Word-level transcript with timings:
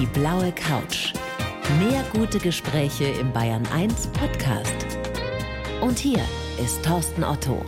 Die 0.00 0.06
blaue 0.06 0.50
Couch. 0.50 1.12
Mehr 1.78 2.04
gute 2.12 2.40
Gespräche 2.40 3.04
im 3.04 3.32
Bayern 3.32 3.64
1 3.72 4.08
Podcast. 4.08 4.74
Und 5.80 6.00
hier 6.00 6.18
ist 6.60 6.84
Thorsten 6.84 7.22
Otto. 7.22 7.64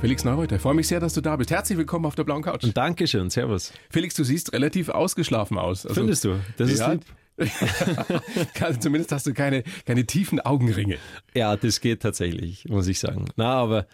Felix 0.00 0.24
Neureuter, 0.24 0.56
ich 0.56 0.62
freue 0.62 0.72
mich 0.72 0.88
sehr, 0.88 1.00
dass 1.00 1.12
du 1.12 1.20
da 1.20 1.36
bist. 1.36 1.50
Herzlich 1.50 1.76
willkommen 1.76 2.06
auf 2.06 2.14
der 2.14 2.24
blauen 2.24 2.40
Couch. 2.42 2.64
Und 2.64 2.74
Dankeschön, 2.74 3.28
servus. 3.28 3.74
Felix, 3.90 4.14
du 4.14 4.24
siehst 4.24 4.54
relativ 4.54 4.88
ausgeschlafen 4.88 5.58
aus. 5.58 5.84
Also, 5.84 6.00
Findest 6.00 6.24
du? 6.24 6.40
Das 6.56 6.70
ist 6.70 6.80
ja, 6.80 6.92
lieb. 6.92 7.04
Zumindest 8.80 9.12
hast 9.12 9.26
du 9.26 9.34
keine, 9.34 9.64
keine 9.84 10.06
tiefen 10.06 10.40
Augenringe. 10.40 10.96
Ja, 11.34 11.56
das 11.56 11.82
geht 11.82 12.00
tatsächlich, 12.00 12.64
muss 12.70 12.88
ich 12.88 13.00
sagen. 13.00 13.26
Na, 13.36 13.52
aber 13.52 13.86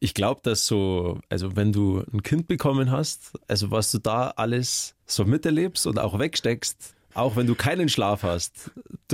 ich 0.00 0.14
glaube, 0.14 0.40
dass 0.42 0.66
so, 0.66 1.20
also 1.28 1.56
wenn 1.56 1.72
du 1.72 2.02
ein 2.12 2.22
Kind 2.22 2.48
bekommen 2.48 2.90
hast, 2.90 3.32
also 3.46 3.70
was 3.70 3.92
du 3.92 3.98
da 3.98 4.32
alles 4.34 4.94
so 5.06 5.24
miterlebst 5.24 5.86
und 5.86 5.98
auch 5.98 6.18
wegsteckst, 6.18 6.94
auch 7.12 7.36
wenn 7.36 7.46
du 7.46 7.54
keinen 7.54 7.88
Schlaf 7.88 8.22
hast, 8.22 8.70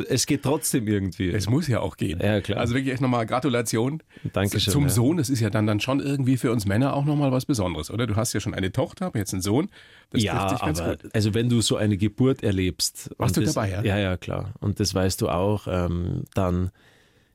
es 0.08 0.26
geht 0.26 0.42
trotzdem 0.42 0.86
irgendwie. 0.86 1.30
Es 1.30 1.48
muss 1.48 1.66
ja 1.66 1.80
auch 1.80 1.96
gehen. 1.96 2.20
Ja, 2.22 2.40
klar. 2.40 2.58
Also 2.60 2.74
wirklich 2.74 2.92
echt 2.92 3.00
nochmal 3.00 3.26
Gratulation 3.26 4.02
Dankeschön, 4.32 4.72
zum 4.72 4.82
ja. 4.84 4.88
Sohn. 4.90 5.16
Das 5.16 5.30
ist 5.30 5.40
ja 5.40 5.50
dann, 5.50 5.66
dann 5.66 5.80
schon 5.80 6.00
irgendwie 6.00 6.36
für 6.36 6.52
uns 6.52 6.66
Männer 6.66 6.94
auch 6.94 7.04
nochmal 7.04 7.32
was 7.32 7.46
Besonderes, 7.46 7.90
oder? 7.90 8.06
Du 8.06 8.14
hast 8.14 8.32
ja 8.34 8.40
schon 8.40 8.54
eine 8.54 8.70
Tochter, 8.70 9.06
aber 9.06 9.18
jetzt 9.18 9.32
einen 9.32 9.42
Sohn. 9.42 9.70
Das 10.10 10.22
ja, 10.22 10.34
aber 10.60 10.96
gut. 10.96 11.14
also 11.14 11.34
wenn 11.34 11.48
du 11.48 11.62
so 11.62 11.76
eine 11.76 11.96
Geburt 11.96 12.42
erlebst. 12.42 13.10
Warst 13.16 13.38
du 13.38 13.40
das, 13.40 13.54
dabei, 13.54 13.70
ja? 13.70 13.82
Ja, 13.82 13.98
ja, 13.98 14.16
klar. 14.18 14.52
Und 14.60 14.78
das 14.78 14.94
weißt 14.94 15.22
du 15.22 15.30
auch, 15.30 15.66
ähm, 15.66 16.24
dann 16.34 16.70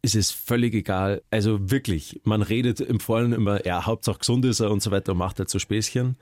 ist 0.02 0.16
es 0.16 0.32
völlig 0.32 0.74
egal. 0.74 1.22
Also 1.30 1.72
wirklich, 1.72 2.22
man 2.24 2.42
redet 2.42 2.80
im 2.80 3.00
Vorhinein 3.00 3.34
immer, 3.34 3.66
ja, 3.66 3.86
Hauptsache 3.86 4.20
gesund 4.20 4.46
ist 4.46 4.60
er 4.60 4.72
und 4.72 4.82
so 4.82 4.92
weiter 4.92 5.12
und 5.12 5.20
macht 5.20 5.40
halt 5.40 5.50
so 5.50 5.60
Späßchen. 5.60 6.18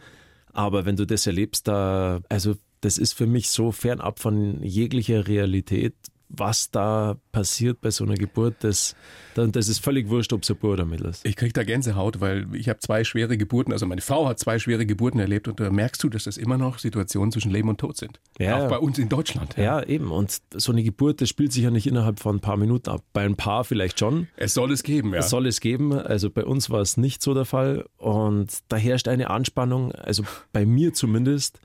Aber 0.52 0.86
wenn 0.86 0.96
du 0.96 1.06
das 1.06 1.28
erlebst, 1.28 1.68
da, 1.68 2.22
also 2.30 2.56
das 2.82 2.98
ist 2.98 3.14
für 3.14 3.28
mich 3.28 3.50
so 3.50 3.72
fernab 3.72 4.20
von 4.20 4.62
jeglicher 4.64 5.28
Realität, 5.28 5.96
was 6.30 6.70
da 6.72 7.18
passiert 7.32 7.82
bei 7.82 7.92
so 7.92 8.04
einer 8.04 8.14
Geburt, 8.14 8.56
das, 8.60 8.96
das 9.36 9.68
ist 9.68 9.80
völlig 9.80 10.10
wurscht, 10.10 10.32
ob 10.32 10.44
es 10.44 10.52
ein 10.52 10.58
Bub 10.58 10.72
oder 10.72 10.86
Mädel 10.86 11.08
ist. 11.08 11.26
Ich 11.26 11.36
kriege 11.36 11.54
da 11.54 11.64
Gänsehaut, 11.64 12.22
weil 12.22 12.48
ich 12.54 12.70
habe 12.70 12.80
zwei 12.80 13.04
schwere 13.04 13.36
Geburten, 13.36 13.74
also 13.74 13.86
meine 13.86 14.02
Frau 14.02 14.28
hat 14.28 14.40
zwei 14.40 14.60
schwere 14.60 14.86
Geburten 14.86 15.20
erlebt 15.20 15.48
und 15.48 15.60
da 15.60 15.72
merkst 15.72 16.04
du, 16.04 16.10
dass 16.10 16.26
das 16.26 16.38
immer 16.38 16.58
noch 16.58 16.80
Situationen 16.80 17.32
zwischen 17.32 17.52
Leben 17.52 17.68
und 17.70 17.80
Tod 17.80 17.98
sind. 17.98 18.20
Ja. 18.38 18.64
Auch 18.64 18.70
bei 18.70 18.78
uns 18.78 19.00
in 19.00 19.10
Deutschland. 19.10 19.56
Ja. 19.58 19.80
ja, 19.80 19.84
eben. 19.84 20.12
Und 20.12 20.40
so 20.54 20.72
eine 20.72 20.84
Geburt, 20.84 21.22
das 21.22 21.30
spielt 21.30 21.52
sich 21.52 21.64
ja 21.64 21.72
nicht 21.72 21.88
innerhalb 21.88 22.20
von 22.20 22.38
ein 22.38 22.40
paar 22.40 22.58
Minuten 22.58 22.90
ab. 22.90 23.04
Bei 23.12 23.26
ein 23.26 23.36
paar 23.36 23.64
vielleicht 23.64 24.00
schon. 24.00 24.28
Es 24.38 24.54
soll 24.54 24.72
es 24.72 24.84
geben, 24.84 25.14
ja. 25.14 25.20
Es 25.20 25.30
soll 25.30 25.48
es 25.48 25.60
geben. 25.60 25.94
Also 25.94 26.30
bei 26.30 26.46
uns 26.46 26.70
war 26.70 26.82
es 26.82 26.98
nicht 26.98 27.22
so 27.24 27.34
der 27.34 27.46
Fall. 27.46 27.86
Und 27.98 28.60
da 28.68 28.78
herrscht 28.78 29.08
eine 29.08 29.30
Anspannung, 29.30 29.92
also 29.94 30.24
bei 30.54 30.66
mir 30.66 30.94
zumindest, 30.94 31.60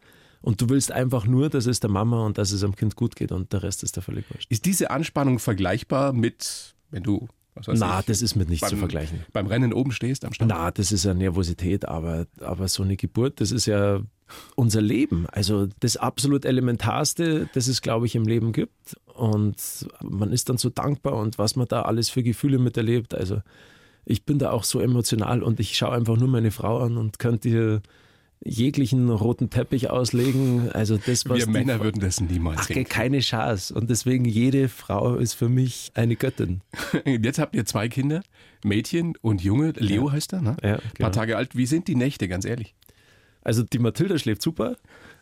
und 0.44 0.60
du 0.60 0.68
willst 0.68 0.92
einfach 0.92 1.26
nur, 1.26 1.48
dass 1.48 1.64
es 1.64 1.80
der 1.80 1.88
Mama 1.88 2.26
und 2.26 2.36
dass 2.36 2.52
es 2.52 2.62
am 2.62 2.76
Kind 2.76 2.96
gut 2.96 3.16
geht 3.16 3.32
und 3.32 3.52
der 3.54 3.62
Rest 3.62 3.82
ist 3.82 3.96
da 3.96 4.02
völlig 4.02 4.26
wurscht. 4.30 4.50
Ist 4.50 4.66
diese 4.66 4.90
Anspannung 4.90 5.38
vergleichbar 5.38 6.12
mit, 6.12 6.74
wenn 6.90 7.02
du 7.02 7.28
Na, 7.66 8.00
ich, 8.00 8.06
das 8.06 8.20
ist 8.20 8.36
mit 8.36 8.50
nichts 8.50 8.68
zu 8.68 8.76
vergleichen. 8.76 9.20
Beim 9.32 9.46
Rennen 9.46 9.72
oben 9.72 9.90
stehst 9.90 10.22
am 10.22 10.34
Stand? 10.34 10.50
Na, 10.50 10.70
das 10.70 10.92
ist 10.92 11.06
ja 11.06 11.14
Nervosität, 11.14 11.88
aber, 11.88 12.26
aber 12.40 12.68
so 12.68 12.82
eine 12.82 12.96
Geburt, 12.96 13.40
das 13.40 13.52
ist 13.52 13.64
ja 13.64 14.02
unser 14.54 14.82
Leben. 14.82 15.26
Also 15.32 15.66
das 15.80 15.96
absolut 15.96 16.44
Elementarste, 16.44 17.48
das 17.54 17.66
es, 17.66 17.80
glaube 17.80 18.04
ich, 18.04 18.14
im 18.14 18.26
Leben 18.26 18.52
gibt. 18.52 18.98
Und 19.14 19.56
man 20.02 20.30
ist 20.30 20.50
dann 20.50 20.58
so 20.58 20.68
dankbar 20.68 21.14
und 21.14 21.38
was 21.38 21.56
man 21.56 21.68
da 21.68 21.82
alles 21.82 22.10
für 22.10 22.22
Gefühle 22.22 22.58
miterlebt. 22.58 23.14
Also 23.14 23.40
ich 24.04 24.26
bin 24.26 24.38
da 24.38 24.50
auch 24.50 24.64
so 24.64 24.80
emotional 24.80 25.42
und 25.42 25.58
ich 25.58 25.74
schaue 25.74 25.92
einfach 25.92 26.18
nur 26.18 26.28
meine 26.28 26.50
Frau 26.50 26.80
an 26.80 26.98
und 26.98 27.18
könnte 27.18 27.48
hier 27.48 27.82
jeglichen 28.42 29.10
roten 29.10 29.50
Teppich 29.50 29.90
auslegen. 29.90 30.70
Also 30.72 30.96
das, 30.96 31.28
was 31.28 31.38
Wir 31.38 31.48
Männer 31.48 31.80
würden 31.80 32.00
das 32.00 32.20
niemals 32.20 32.60
Ach, 32.60 32.66
hinkriegen. 32.66 32.88
keine 32.88 33.20
Chance. 33.20 33.74
Und 33.74 33.90
deswegen 33.90 34.24
jede 34.24 34.68
Frau 34.68 35.16
ist 35.16 35.34
für 35.34 35.48
mich 35.48 35.92
eine 35.94 36.16
Göttin. 36.16 36.60
Jetzt 37.06 37.38
habt 37.38 37.54
ihr 37.54 37.64
zwei 37.64 37.88
Kinder, 37.88 38.22
Mädchen 38.62 39.14
und 39.22 39.42
Junge. 39.42 39.72
Leo 39.76 40.06
ja. 40.06 40.12
heißt 40.12 40.32
er, 40.34 40.42
ne? 40.42 40.56
Ja, 40.62 40.76
genau. 40.76 40.76
Ein 40.76 40.98
paar 40.98 41.12
Tage 41.12 41.36
alt. 41.36 41.56
Wie 41.56 41.66
sind 41.66 41.88
die 41.88 41.94
Nächte, 41.96 42.28
ganz 42.28 42.44
ehrlich? 42.44 42.74
Also 43.42 43.62
die 43.62 43.78
Mathilda 43.78 44.18
schläft 44.18 44.42
super. 44.42 44.76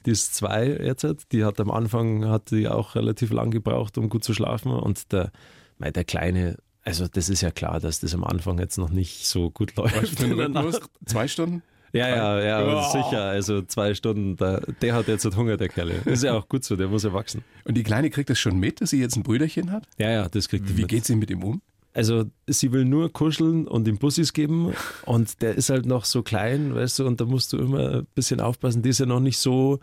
Die 0.06 0.10
ist 0.10 0.34
zwei 0.34 0.66
jetzt. 0.66 1.06
Die 1.32 1.44
hat 1.44 1.60
am 1.60 1.70
Anfang 1.70 2.26
hat 2.26 2.50
die 2.50 2.68
auch 2.68 2.94
relativ 2.94 3.30
lang 3.30 3.50
gebraucht, 3.50 3.98
um 3.98 4.08
gut 4.08 4.24
zu 4.24 4.34
schlafen. 4.34 4.72
Und 4.72 5.12
der, 5.12 5.30
der 5.78 6.04
Kleine, 6.04 6.56
also 6.82 7.06
das 7.08 7.28
ist 7.28 7.40
ja 7.40 7.50
klar, 7.50 7.80
dass 7.80 8.00
das 8.00 8.14
am 8.14 8.24
Anfang 8.24 8.58
jetzt 8.58 8.78
noch 8.78 8.90
nicht 8.90 9.26
so 9.26 9.50
gut 9.50 9.76
läuft. 9.76 9.96
Was 9.96 10.10
für? 10.10 10.80
Zwei 11.06 11.28
Stunden? 11.28 11.62
Ja, 11.92 12.08
ja, 12.08 12.42
ja, 12.42 12.64
oh. 12.64 12.90
sicher. 12.90 13.22
Also 13.24 13.62
zwei 13.62 13.94
Stunden, 13.94 14.36
der, 14.36 14.60
der 14.80 14.94
hat 14.94 15.08
jetzt 15.08 15.24
Hunger, 15.36 15.56
der 15.56 15.68
Kerl. 15.68 15.90
Ist 16.06 16.22
ja 16.22 16.34
auch 16.34 16.48
gut 16.48 16.64
so, 16.64 16.74
der 16.74 16.88
muss 16.88 17.02
ja 17.02 17.12
wachsen. 17.12 17.44
Und 17.64 17.76
die 17.76 17.82
Kleine 17.82 18.08
kriegt 18.08 18.30
das 18.30 18.38
schon 18.38 18.58
mit, 18.58 18.80
dass 18.80 18.90
sie 18.90 19.00
jetzt 19.00 19.16
ein 19.16 19.22
Brüderchen 19.22 19.70
hat? 19.70 19.86
Ja, 19.98 20.10
ja, 20.10 20.28
das 20.28 20.48
kriegt 20.48 20.66
sie 20.68 20.76
Wie 20.76 20.82
mit. 20.82 20.90
geht 20.90 21.04
sie 21.04 21.16
mit 21.16 21.30
ihm 21.30 21.42
um? 21.42 21.60
Also 21.94 22.24
sie 22.46 22.72
will 22.72 22.86
nur 22.86 23.12
kuscheln 23.12 23.68
und 23.68 23.86
ihm 23.86 23.98
Bussis 23.98 24.32
geben 24.32 24.72
und 25.04 25.42
der 25.42 25.56
ist 25.56 25.68
halt 25.68 25.84
noch 25.84 26.06
so 26.06 26.22
klein, 26.22 26.74
weißt 26.74 27.00
du, 27.00 27.06
und 27.06 27.20
da 27.20 27.26
musst 27.26 27.52
du 27.52 27.58
immer 27.58 27.96
ein 27.96 28.06
bisschen 28.14 28.40
aufpassen. 28.40 28.80
Die 28.80 28.88
ist 28.88 29.00
ja 29.00 29.04
noch 29.04 29.20
nicht 29.20 29.38
so 29.38 29.78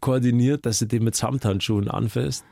koordiniert, 0.00 0.66
dass 0.66 0.80
sie 0.80 0.88
den 0.88 1.04
mit 1.04 1.16
Samthandschuhen 1.16 1.88
anfasst. 1.88 2.44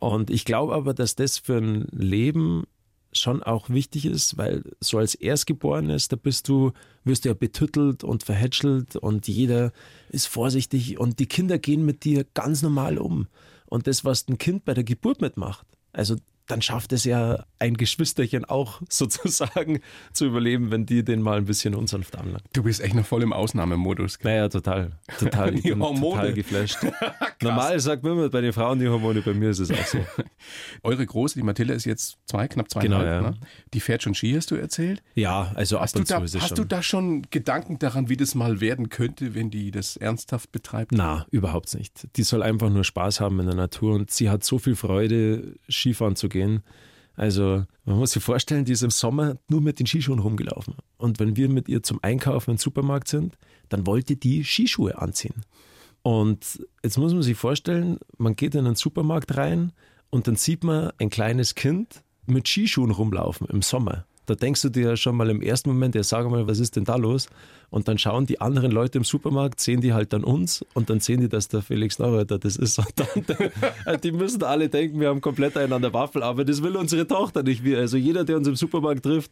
Und 0.00 0.30
ich 0.30 0.44
glaube 0.44 0.74
aber, 0.74 0.94
dass 0.94 1.14
das 1.14 1.38
für 1.38 1.58
ein 1.58 1.86
Leben 1.92 2.64
schon 3.12 3.42
auch 3.42 3.70
wichtig 3.70 4.06
ist, 4.06 4.36
weil 4.38 4.62
so 4.80 4.98
als 4.98 5.14
Erstgeborenes, 5.14 6.08
da 6.08 6.16
bist 6.16 6.48
du, 6.48 6.72
wirst 7.04 7.24
du 7.24 7.30
ja 7.30 7.34
betüttelt 7.34 8.04
und 8.04 8.22
verhätschelt 8.22 8.96
und 8.96 9.26
jeder 9.26 9.72
ist 10.10 10.26
vorsichtig 10.26 10.98
und 10.98 11.18
die 11.18 11.26
Kinder 11.26 11.58
gehen 11.58 11.84
mit 11.84 12.04
dir 12.04 12.24
ganz 12.34 12.62
normal 12.62 12.98
um. 12.98 13.26
Und 13.66 13.86
das, 13.86 14.04
was 14.04 14.28
ein 14.28 14.38
Kind 14.38 14.64
bei 14.64 14.74
der 14.74 14.84
Geburt 14.84 15.20
mitmacht, 15.20 15.66
also 15.92 16.16
dann 16.50 16.62
schafft 16.62 16.92
es 16.92 17.04
ja 17.04 17.44
ein 17.58 17.76
Geschwisterchen 17.76 18.44
auch 18.44 18.82
sozusagen 18.88 19.80
zu 20.12 20.26
überleben, 20.26 20.70
wenn 20.70 20.86
die 20.86 21.04
den 21.04 21.22
mal 21.22 21.38
ein 21.38 21.44
bisschen 21.44 21.74
unsanft 21.74 22.16
anlangt. 22.16 22.44
Du 22.52 22.62
bist 22.62 22.80
echt 22.80 22.94
noch 22.94 23.06
voll 23.06 23.22
im 23.22 23.32
Ausnahmemodus. 23.32 24.18
Naja, 24.22 24.48
total. 24.48 24.98
Total, 25.18 25.50
die 25.54 25.72
Hormone. 25.72 26.16
total 26.16 26.32
geflasht. 26.32 26.78
Normal 27.42 27.78
sagt 27.80 28.02
man 28.02 28.12
immer 28.12 28.28
bei 28.28 28.40
den 28.40 28.52
Frauen 28.52 28.78
die 28.78 28.88
Hormone, 28.88 29.22
bei 29.22 29.34
mir 29.34 29.50
ist 29.50 29.60
es 29.60 29.70
auch 29.70 29.86
so. 29.86 29.98
Eure 30.82 31.04
Große, 31.04 31.34
die 31.38 31.42
Mathilda, 31.42 31.74
ist 31.74 31.84
jetzt 31.84 32.18
zwei, 32.26 32.48
knapp 32.48 32.70
zweieinhalb. 32.70 33.04
Genau, 33.04 33.24
ja. 33.24 33.30
ne? 33.30 33.36
Die 33.72 33.80
fährt 33.80 34.02
schon 34.02 34.14
Ski, 34.14 34.32
hast 34.34 34.50
du 34.50 34.56
erzählt? 34.56 35.02
Ja, 35.14 35.52
also 35.54 35.80
hast 35.80 35.94
ab 35.94 36.00
und 36.00 36.10
du 36.10 36.14
da, 36.14 36.18
zu 36.18 36.24
ist 36.24 36.34
es 36.34 36.42
Hast 36.42 36.48
schon. 36.50 36.56
du 36.56 36.64
da 36.64 36.82
schon 36.82 37.22
Gedanken 37.30 37.78
daran, 37.78 38.08
wie 38.08 38.16
das 38.16 38.34
mal 38.34 38.60
werden 38.60 38.88
könnte, 38.88 39.34
wenn 39.34 39.50
die 39.50 39.70
das 39.70 39.96
ernsthaft 39.96 40.52
betreibt? 40.52 40.92
Na, 40.92 41.26
überhaupt 41.30 41.74
nicht. 41.74 42.08
Die 42.16 42.22
soll 42.22 42.42
einfach 42.42 42.70
nur 42.70 42.84
Spaß 42.84 43.20
haben 43.20 43.40
in 43.40 43.46
der 43.46 43.54
Natur 43.54 43.94
und 43.94 44.10
sie 44.10 44.30
hat 44.30 44.44
so 44.44 44.58
viel 44.58 44.76
Freude, 44.76 45.54
Skifahren 45.70 46.16
zu 46.16 46.28
gehen. 46.28 46.39
Also 47.16 47.64
man 47.84 47.98
muss 47.98 48.12
sich 48.12 48.22
vorstellen, 48.22 48.64
die 48.64 48.72
ist 48.72 48.82
im 48.82 48.90
Sommer 48.90 49.36
nur 49.48 49.60
mit 49.60 49.78
den 49.78 49.86
Skischuhen 49.86 50.20
rumgelaufen. 50.20 50.74
Und 50.96 51.20
wenn 51.20 51.36
wir 51.36 51.48
mit 51.48 51.68
ihr 51.68 51.82
zum 51.82 51.98
Einkaufen 52.02 52.52
im 52.52 52.56
Supermarkt 52.56 53.08
sind, 53.08 53.36
dann 53.68 53.86
wollte 53.86 54.16
die 54.16 54.44
Skischuhe 54.44 54.96
anziehen. 54.98 55.44
Und 56.02 56.64
jetzt 56.82 56.98
muss 56.98 57.12
man 57.12 57.22
sich 57.22 57.36
vorstellen, 57.36 57.98
man 58.16 58.36
geht 58.36 58.54
in 58.54 58.64
einen 58.64 58.74
Supermarkt 58.74 59.36
rein 59.36 59.72
und 60.08 60.28
dann 60.28 60.36
sieht 60.36 60.64
man 60.64 60.92
ein 60.98 61.10
kleines 61.10 61.54
Kind 61.54 62.02
mit 62.26 62.48
Skischuhen 62.48 62.90
rumlaufen 62.90 63.46
im 63.48 63.62
Sommer. 63.62 64.06
Da 64.26 64.34
denkst 64.34 64.62
du 64.62 64.68
dir 64.68 64.96
schon 64.96 65.16
mal 65.16 65.28
im 65.28 65.42
ersten 65.42 65.70
Moment, 65.70 65.94
ja, 65.94 66.02
sag 66.02 66.30
mal, 66.30 66.46
was 66.46 66.60
ist 66.60 66.76
denn 66.76 66.84
da 66.84 66.96
los? 66.96 67.28
Und 67.70 67.86
dann 67.86 67.98
schauen 67.98 68.26
die 68.26 68.40
anderen 68.40 68.72
Leute 68.72 68.98
im 68.98 69.04
Supermarkt, 69.04 69.60
sehen 69.60 69.80
die 69.80 69.92
halt 69.92 70.12
dann 70.12 70.24
uns 70.24 70.64
und 70.74 70.90
dann 70.90 71.00
sehen 71.00 71.20
die, 71.20 71.28
dass 71.28 71.48
der 71.48 71.62
Felix 71.62 71.98
Neureuter 71.98 72.38
das 72.38 72.56
ist. 72.56 72.78
Und 73.14 73.28
dann, 73.28 74.00
die 74.00 74.12
müssen 74.12 74.42
alle 74.42 74.68
denken, 74.68 75.00
wir 75.00 75.08
haben 75.08 75.20
komplett 75.20 75.56
einen 75.56 75.72
an 75.72 75.82
der 75.82 75.92
Waffel, 75.92 76.22
aber 76.22 76.44
das 76.44 76.62
will 76.62 76.76
unsere 76.76 77.06
Tochter 77.06 77.42
nicht. 77.42 77.62
Wir, 77.62 77.78
also 77.78 77.96
jeder, 77.96 78.24
der 78.24 78.36
uns 78.36 78.48
im 78.48 78.56
Supermarkt 78.56 79.04
trifft, 79.04 79.30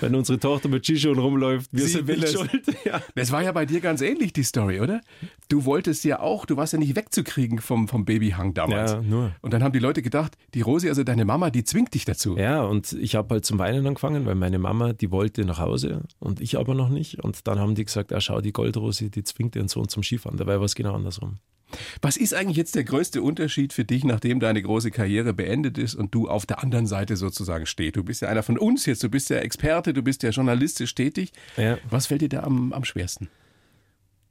wenn 0.00 0.14
unsere 0.14 0.38
Tochter 0.38 0.68
mit 0.68 0.84
Skischuhen 0.84 1.18
rumläuft, 1.18 1.70
wir 1.72 1.82
Sie 1.84 1.88
sind 1.92 2.06
will 2.06 2.22
es. 2.24 2.32
schuld. 2.32 2.50
Ja. 2.84 3.00
Das 3.14 3.32
war 3.32 3.42
ja 3.42 3.52
bei 3.52 3.66
dir 3.66 3.80
ganz 3.80 4.00
ähnlich, 4.00 4.32
die 4.32 4.42
Story, 4.42 4.80
oder? 4.80 5.00
Du 5.48 5.64
wolltest 5.64 6.04
ja 6.04 6.20
auch, 6.20 6.46
du 6.46 6.56
warst 6.56 6.72
ja 6.72 6.78
nicht 6.78 6.96
wegzukriegen 6.96 7.58
vom, 7.58 7.88
vom 7.88 8.04
Babyhang 8.04 8.54
damals. 8.54 8.92
Ja, 8.92 9.02
nur. 9.02 9.32
Und 9.42 9.52
dann 9.52 9.62
haben 9.62 9.72
die 9.72 9.78
Leute 9.78 10.02
gedacht, 10.02 10.36
die 10.54 10.60
Rosi, 10.62 10.88
also 10.88 11.04
deine 11.04 11.24
Mama, 11.24 11.50
die 11.50 11.64
zwingt 11.64 11.92
dich 11.94 12.04
dazu. 12.04 12.36
Ja, 12.36 12.62
und 12.62 12.92
ich 12.94 13.14
habe 13.14 13.34
halt 13.34 13.44
zum 13.44 13.58
Weinen 13.58 13.86
angefangen, 13.86 14.24
weil 14.26 14.34
meine 14.34 14.58
Mama, 14.58 14.92
die 14.92 15.10
wollte 15.10 15.44
nach 15.44 15.58
Hause 15.58 16.02
und 16.18 16.40
ich 16.40 16.58
aber 16.58 16.74
noch 16.74 16.88
nicht. 16.88 17.22
Und 17.22 17.46
dann 17.46 17.58
haben 17.58 17.74
die 17.74 17.84
gesagt, 17.84 18.12
ah, 18.12 18.20
schau, 18.20 18.40
die 18.40 18.52
Goldrosi, 18.52 19.10
die 19.10 19.24
zwingt 19.24 19.56
ihren 19.56 19.68
Sohn 19.68 19.88
zum 19.88 20.02
Skifahren. 20.02 20.38
Dabei 20.38 20.58
war 20.58 20.64
es 20.64 20.74
genau 20.74 20.94
andersrum. 20.94 21.38
Was 22.00 22.16
ist 22.16 22.34
eigentlich 22.34 22.56
jetzt 22.56 22.74
der 22.74 22.84
größte 22.84 23.22
Unterschied 23.22 23.72
für 23.72 23.84
dich, 23.84 24.04
nachdem 24.04 24.40
deine 24.40 24.62
große 24.62 24.90
Karriere 24.90 25.32
beendet 25.32 25.78
ist 25.78 25.94
und 25.94 26.14
du 26.14 26.28
auf 26.28 26.46
der 26.46 26.62
anderen 26.62 26.86
Seite 26.86 27.16
sozusagen 27.16 27.66
stehst? 27.66 27.96
Du 27.96 28.04
bist 28.04 28.22
ja 28.22 28.28
einer 28.28 28.42
von 28.42 28.58
uns 28.58 28.86
jetzt, 28.86 29.02
du 29.02 29.08
bist 29.08 29.30
ja 29.30 29.38
Experte, 29.38 29.92
du 29.92 30.02
bist 30.02 30.22
ja 30.22 30.30
journalistisch 30.30 30.94
tätig. 30.94 31.32
Ja. 31.56 31.78
Was 31.90 32.06
fällt 32.06 32.22
dir 32.22 32.28
da 32.28 32.42
am, 32.42 32.72
am 32.72 32.84
schwersten? 32.84 33.28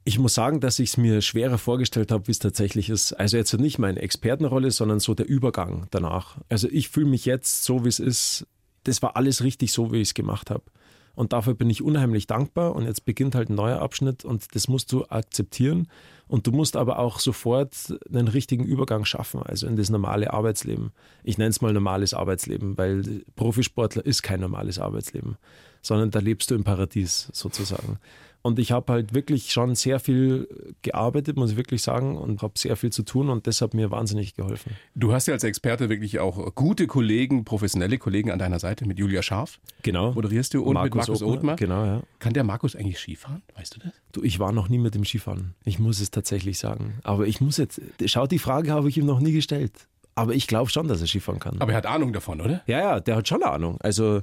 Ich 0.04 0.18
muss 0.18 0.34
sagen, 0.34 0.58
dass 0.60 0.80
ich 0.80 0.90
es 0.90 0.96
mir 0.96 1.22
schwerer 1.22 1.58
vorgestellt 1.58 2.10
habe, 2.10 2.26
wie 2.26 2.32
es 2.32 2.40
tatsächlich 2.40 2.90
ist. 2.90 3.12
Also 3.12 3.36
jetzt 3.36 3.52
nicht 3.54 3.78
meine 3.78 4.00
Expertenrolle, 4.00 4.72
sondern 4.72 4.98
so 4.98 5.14
der 5.14 5.28
Übergang 5.28 5.86
danach. 5.92 6.38
Also 6.48 6.68
ich 6.68 6.88
fühle 6.88 7.06
mich 7.06 7.24
jetzt 7.24 7.64
so, 7.64 7.84
wie 7.84 7.88
es 7.88 8.00
ist. 8.00 8.46
Das 8.82 9.00
war 9.00 9.16
alles 9.16 9.44
richtig 9.44 9.72
so, 9.72 9.92
wie 9.92 10.00
ich 10.00 10.08
es 10.08 10.14
gemacht 10.14 10.50
habe. 10.50 10.64
Und 11.14 11.32
dafür 11.32 11.54
bin 11.54 11.68
ich 11.70 11.82
unheimlich 11.82 12.26
dankbar. 12.26 12.74
Und 12.74 12.84
jetzt 12.84 13.04
beginnt 13.04 13.34
halt 13.34 13.50
ein 13.50 13.54
neuer 13.54 13.80
Abschnitt 13.80 14.24
und 14.24 14.54
das 14.54 14.68
musst 14.68 14.92
du 14.92 15.04
akzeptieren. 15.06 15.88
Und 16.28 16.46
du 16.46 16.52
musst 16.52 16.76
aber 16.76 16.98
auch 16.98 17.18
sofort 17.18 17.74
einen 18.08 18.28
richtigen 18.28 18.64
Übergang 18.64 19.04
schaffen, 19.04 19.42
also 19.42 19.66
in 19.66 19.76
das 19.76 19.90
normale 19.90 20.32
Arbeitsleben. 20.32 20.92
Ich 21.24 21.36
nenne 21.36 21.50
es 21.50 21.60
mal 21.60 21.72
normales 21.72 22.14
Arbeitsleben, 22.14 22.78
weil 22.78 23.22
Profisportler 23.36 24.06
ist 24.06 24.22
kein 24.22 24.40
normales 24.40 24.78
Arbeitsleben, 24.78 25.36
sondern 25.82 26.10
da 26.10 26.20
lebst 26.20 26.50
du 26.50 26.54
im 26.54 26.64
Paradies 26.64 27.28
sozusagen. 27.32 27.98
Und 28.42 28.58
ich 28.58 28.72
habe 28.72 28.92
halt 28.92 29.14
wirklich 29.14 29.52
schon 29.52 29.76
sehr 29.76 30.00
viel 30.00 30.48
gearbeitet, 30.82 31.36
muss 31.36 31.52
ich 31.52 31.56
wirklich 31.56 31.80
sagen, 31.80 32.16
und 32.16 32.42
habe 32.42 32.54
sehr 32.56 32.76
viel 32.76 32.90
zu 32.90 33.04
tun 33.04 33.30
und 33.30 33.46
das 33.46 33.60
hat 33.62 33.72
mir 33.72 33.92
wahnsinnig 33.92 34.34
geholfen. 34.34 34.72
Du 34.96 35.12
hast 35.12 35.28
ja 35.28 35.34
als 35.34 35.44
Experte 35.44 35.88
wirklich 35.88 36.18
auch 36.18 36.52
gute 36.56 36.88
Kollegen, 36.88 37.44
professionelle 37.44 37.98
Kollegen 37.98 38.32
an 38.32 38.40
deiner 38.40 38.58
Seite 38.58 38.84
mit 38.84 38.98
Julia 38.98 39.22
Scharf. 39.22 39.60
Genau. 39.82 40.12
Moderierst 40.12 40.54
du 40.54 40.64
und 40.64 40.74
Markus 40.74 41.08
mit 41.08 41.20
Markus 41.20 41.22
Othmar. 41.22 41.56
genau, 41.56 41.84
ja. 41.84 42.02
Kann 42.18 42.32
der 42.32 42.42
Markus 42.42 42.74
eigentlich 42.74 42.98
Skifahren? 42.98 43.42
Weißt 43.54 43.76
du 43.76 43.80
das? 43.80 43.92
Du, 44.10 44.22
ich 44.24 44.40
war 44.40 44.50
noch 44.50 44.68
nie 44.68 44.78
mit 44.78 44.96
dem 44.96 45.04
Skifahren. 45.04 45.54
Ich 45.64 45.78
muss 45.78 46.00
es 46.00 46.10
tatsächlich 46.10 46.58
sagen. 46.58 46.94
Aber 47.04 47.28
ich 47.28 47.40
muss 47.40 47.58
jetzt, 47.58 47.80
schau, 48.06 48.26
die 48.26 48.40
Frage 48.40 48.72
habe 48.72 48.88
ich 48.88 48.96
ihm 48.98 49.06
noch 49.06 49.20
nie 49.20 49.32
gestellt. 49.32 49.86
Aber 50.16 50.34
ich 50.34 50.48
glaube 50.48 50.68
schon, 50.70 50.88
dass 50.88 51.00
er 51.00 51.06
Skifahren 51.06 51.38
kann. 51.38 51.60
Aber 51.60 51.72
er 51.72 51.78
hat 51.78 51.86
Ahnung 51.86 52.12
davon, 52.12 52.40
oder? 52.40 52.62
Ja, 52.66 52.78
ja, 52.80 53.00
der 53.00 53.16
hat 53.16 53.28
schon 53.28 53.42
Ahnung. 53.44 53.78
Also, 53.80 54.22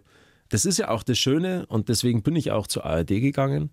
das 0.50 0.66
ist 0.66 0.78
ja 0.78 0.90
auch 0.90 1.04
das 1.04 1.18
Schöne 1.18 1.66
und 1.68 1.90
deswegen 1.90 2.22
bin 2.22 2.36
ich 2.36 2.52
auch 2.52 2.68
zur 2.68 2.86
ARD 2.86 3.08
gegangen, 3.08 3.70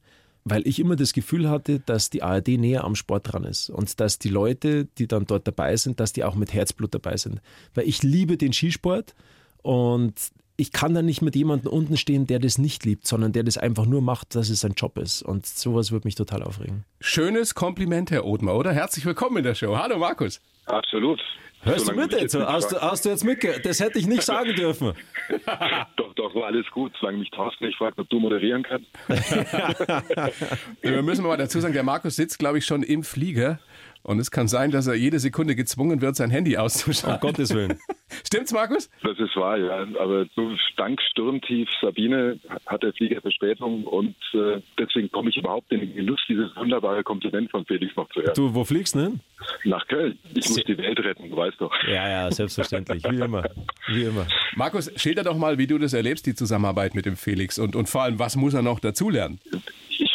weil 0.48 0.66
ich 0.66 0.78
immer 0.78 0.94
das 0.94 1.12
Gefühl 1.12 1.50
hatte, 1.50 1.80
dass 1.80 2.08
die 2.08 2.22
ARD 2.22 2.50
näher 2.50 2.84
am 2.84 2.94
Sport 2.94 3.32
dran 3.32 3.42
ist 3.42 3.68
und 3.68 3.98
dass 3.98 4.20
die 4.20 4.28
Leute, 4.28 4.84
die 4.96 5.08
dann 5.08 5.26
dort 5.26 5.48
dabei 5.48 5.76
sind, 5.76 5.98
dass 5.98 6.12
die 6.12 6.22
auch 6.22 6.36
mit 6.36 6.54
Herzblut 6.54 6.94
dabei 6.94 7.16
sind. 7.16 7.40
Weil 7.74 7.88
ich 7.88 8.04
liebe 8.04 8.36
den 8.36 8.52
Skisport 8.52 9.16
und 9.62 10.14
ich 10.56 10.70
kann 10.70 10.94
da 10.94 11.02
nicht 11.02 11.20
mit 11.20 11.34
jemandem 11.34 11.72
unten 11.72 11.96
stehen, 11.96 12.28
der 12.28 12.38
das 12.38 12.58
nicht 12.58 12.84
liebt, 12.84 13.08
sondern 13.08 13.32
der 13.32 13.42
das 13.42 13.58
einfach 13.58 13.86
nur 13.86 14.02
macht, 14.02 14.36
dass 14.36 14.48
es 14.48 14.60
sein 14.60 14.74
Job 14.76 14.98
ist. 14.98 15.20
Und 15.20 15.46
sowas 15.46 15.90
würde 15.90 16.06
mich 16.06 16.14
total 16.14 16.44
aufregen. 16.44 16.84
Schönes 17.00 17.56
Kompliment, 17.56 18.12
Herr 18.12 18.24
Othmar, 18.24 18.54
oder? 18.56 18.72
Herzlich 18.72 19.04
willkommen 19.04 19.38
in 19.38 19.44
der 19.44 19.56
Show. 19.56 19.76
Hallo, 19.76 19.98
Markus. 19.98 20.40
Absolut. 20.66 21.20
Hörst 21.62 21.88
du 21.88 21.94
mit 21.94 22.12
jetzt? 22.12 22.34
Hast 22.36 22.70
du, 22.72 22.80
hast 22.80 23.04
du 23.04 23.08
jetzt 23.08 23.24
mitge... 23.24 23.60
Das 23.62 23.80
hätte 23.80 23.98
ich 23.98 24.06
nicht 24.06 24.22
sagen 24.22 24.54
dürfen. 24.54 24.92
Doch, 25.96 26.14
doch, 26.14 26.34
war 26.36 26.46
alles 26.46 26.66
gut. 26.70 26.92
Solange 27.00 27.18
mich 27.18 27.30
Thorsten 27.30 27.66
nicht 27.66 27.76
fragt, 27.76 27.98
ob 27.98 28.08
du 28.08 28.20
moderieren 28.20 28.62
kannst. 28.62 28.86
Wir 30.82 31.02
müssen 31.02 31.24
mal 31.24 31.36
dazu 31.36 31.58
sagen, 31.58 31.74
der 31.74 31.82
Markus 31.82 32.14
sitzt, 32.14 32.38
glaube 32.38 32.58
ich, 32.58 32.64
schon 32.64 32.84
im 32.84 33.02
Flieger. 33.02 33.58
Und 34.06 34.20
es 34.20 34.30
kann 34.30 34.46
sein, 34.46 34.70
dass 34.70 34.86
er 34.86 34.94
jede 34.94 35.18
Sekunde 35.18 35.56
gezwungen 35.56 36.00
wird, 36.00 36.14
sein 36.14 36.30
Handy 36.30 36.56
auszuschalten. 36.56 37.20
Um 37.20 37.28
Gottes 37.28 37.52
Willen. 37.52 37.80
Stimmt's, 38.24 38.52
Markus? 38.52 38.88
Das 39.02 39.18
ist 39.18 39.34
wahr, 39.34 39.58
ja. 39.58 39.84
Aber 39.98 40.26
so 40.36 40.52
dank 40.76 41.02
Sturmtief 41.10 41.68
Sabine 41.80 42.38
hat 42.66 42.84
der 42.84 42.92
Flieger 42.92 43.20
Verspätung 43.20 43.82
und 43.82 44.14
äh, 44.32 44.62
deswegen 44.78 45.10
komme 45.10 45.30
ich 45.30 45.36
überhaupt 45.36 45.72
in 45.72 45.80
den 45.80 45.96
Genuss, 45.96 46.20
dieses 46.28 46.54
wunderbare 46.54 47.02
Kompliment 47.02 47.50
von 47.50 47.66
Felix 47.66 47.96
noch 47.96 48.08
zu 48.10 48.22
hören. 48.22 48.34
Du, 48.36 48.54
wo 48.54 48.62
fliegst 48.62 48.94
du 48.94 49.00
hin? 49.00 49.20
Nach 49.64 49.84
Köln. 49.88 50.16
Ich 50.34 50.48
muss 50.48 50.62
die 50.62 50.78
Welt 50.78 51.00
retten, 51.00 51.28
du 51.28 51.36
weißt 51.36 51.60
doch. 51.60 51.74
Ja, 51.88 52.08
ja, 52.08 52.30
selbstverständlich. 52.30 53.02
Wie 53.10 53.16
immer. 53.16 53.42
Wie 53.88 54.04
immer. 54.04 54.28
Markus, 54.54 54.88
schilder 54.94 55.24
doch 55.24 55.36
mal, 55.36 55.58
wie 55.58 55.66
du 55.66 55.78
das 55.78 55.94
erlebst, 55.94 56.26
die 56.26 56.36
Zusammenarbeit 56.36 56.94
mit 56.94 57.06
dem 57.06 57.16
Felix. 57.16 57.58
Und, 57.58 57.74
und 57.74 57.88
vor 57.88 58.02
allem, 58.02 58.20
was 58.20 58.36
muss 58.36 58.54
er 58.54 58.62
noch 58.62 58.78
dazulernen? 58.78 59.40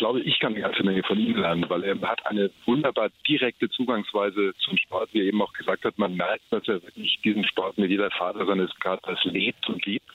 Ich 0.01 0.03
glaube, 0.03 0.21
ich 0.21 0.39
kann 0.39 0.53
eine 0.53 0.63
ganze 0.63 0.81
Menge 0.81 1.03
von 1.03 1.19
ihm 1.19 1.36
lernen, 1.36 1.63
weil 1.69 1.83
er 1.83 2.01
hat 2.01 2.25
eine 2.25 2.50
wunderbar 2.65 3.12
direkte 3.27 3.69
Zugangsweise 3.69 4.51
zum 4.57 4.75
Sport, 4.75 5.09
wie 5.12 5.19
er 5.19 5.25
eben 5.25 5.39
auch 5.44 5.53
gesagt 5.53 5.86
hat. 5.86 6.00
Man 6.00 6.15
merkt, 6.15 6.42
dass 6.50 6.68
er 6.68 6.81
wirklich 6.81 7.19
diesen 7.24 7.45
Sport 7.45 7.77
mit 7.77 7.92
jeder 7.92 8.09
Vater 8.09 8.48
seines 8.48 8.71
Katers 8.80 9.24
lebt 9.25 9.69
und 9.69 9.86
liebt. 9.86 10.09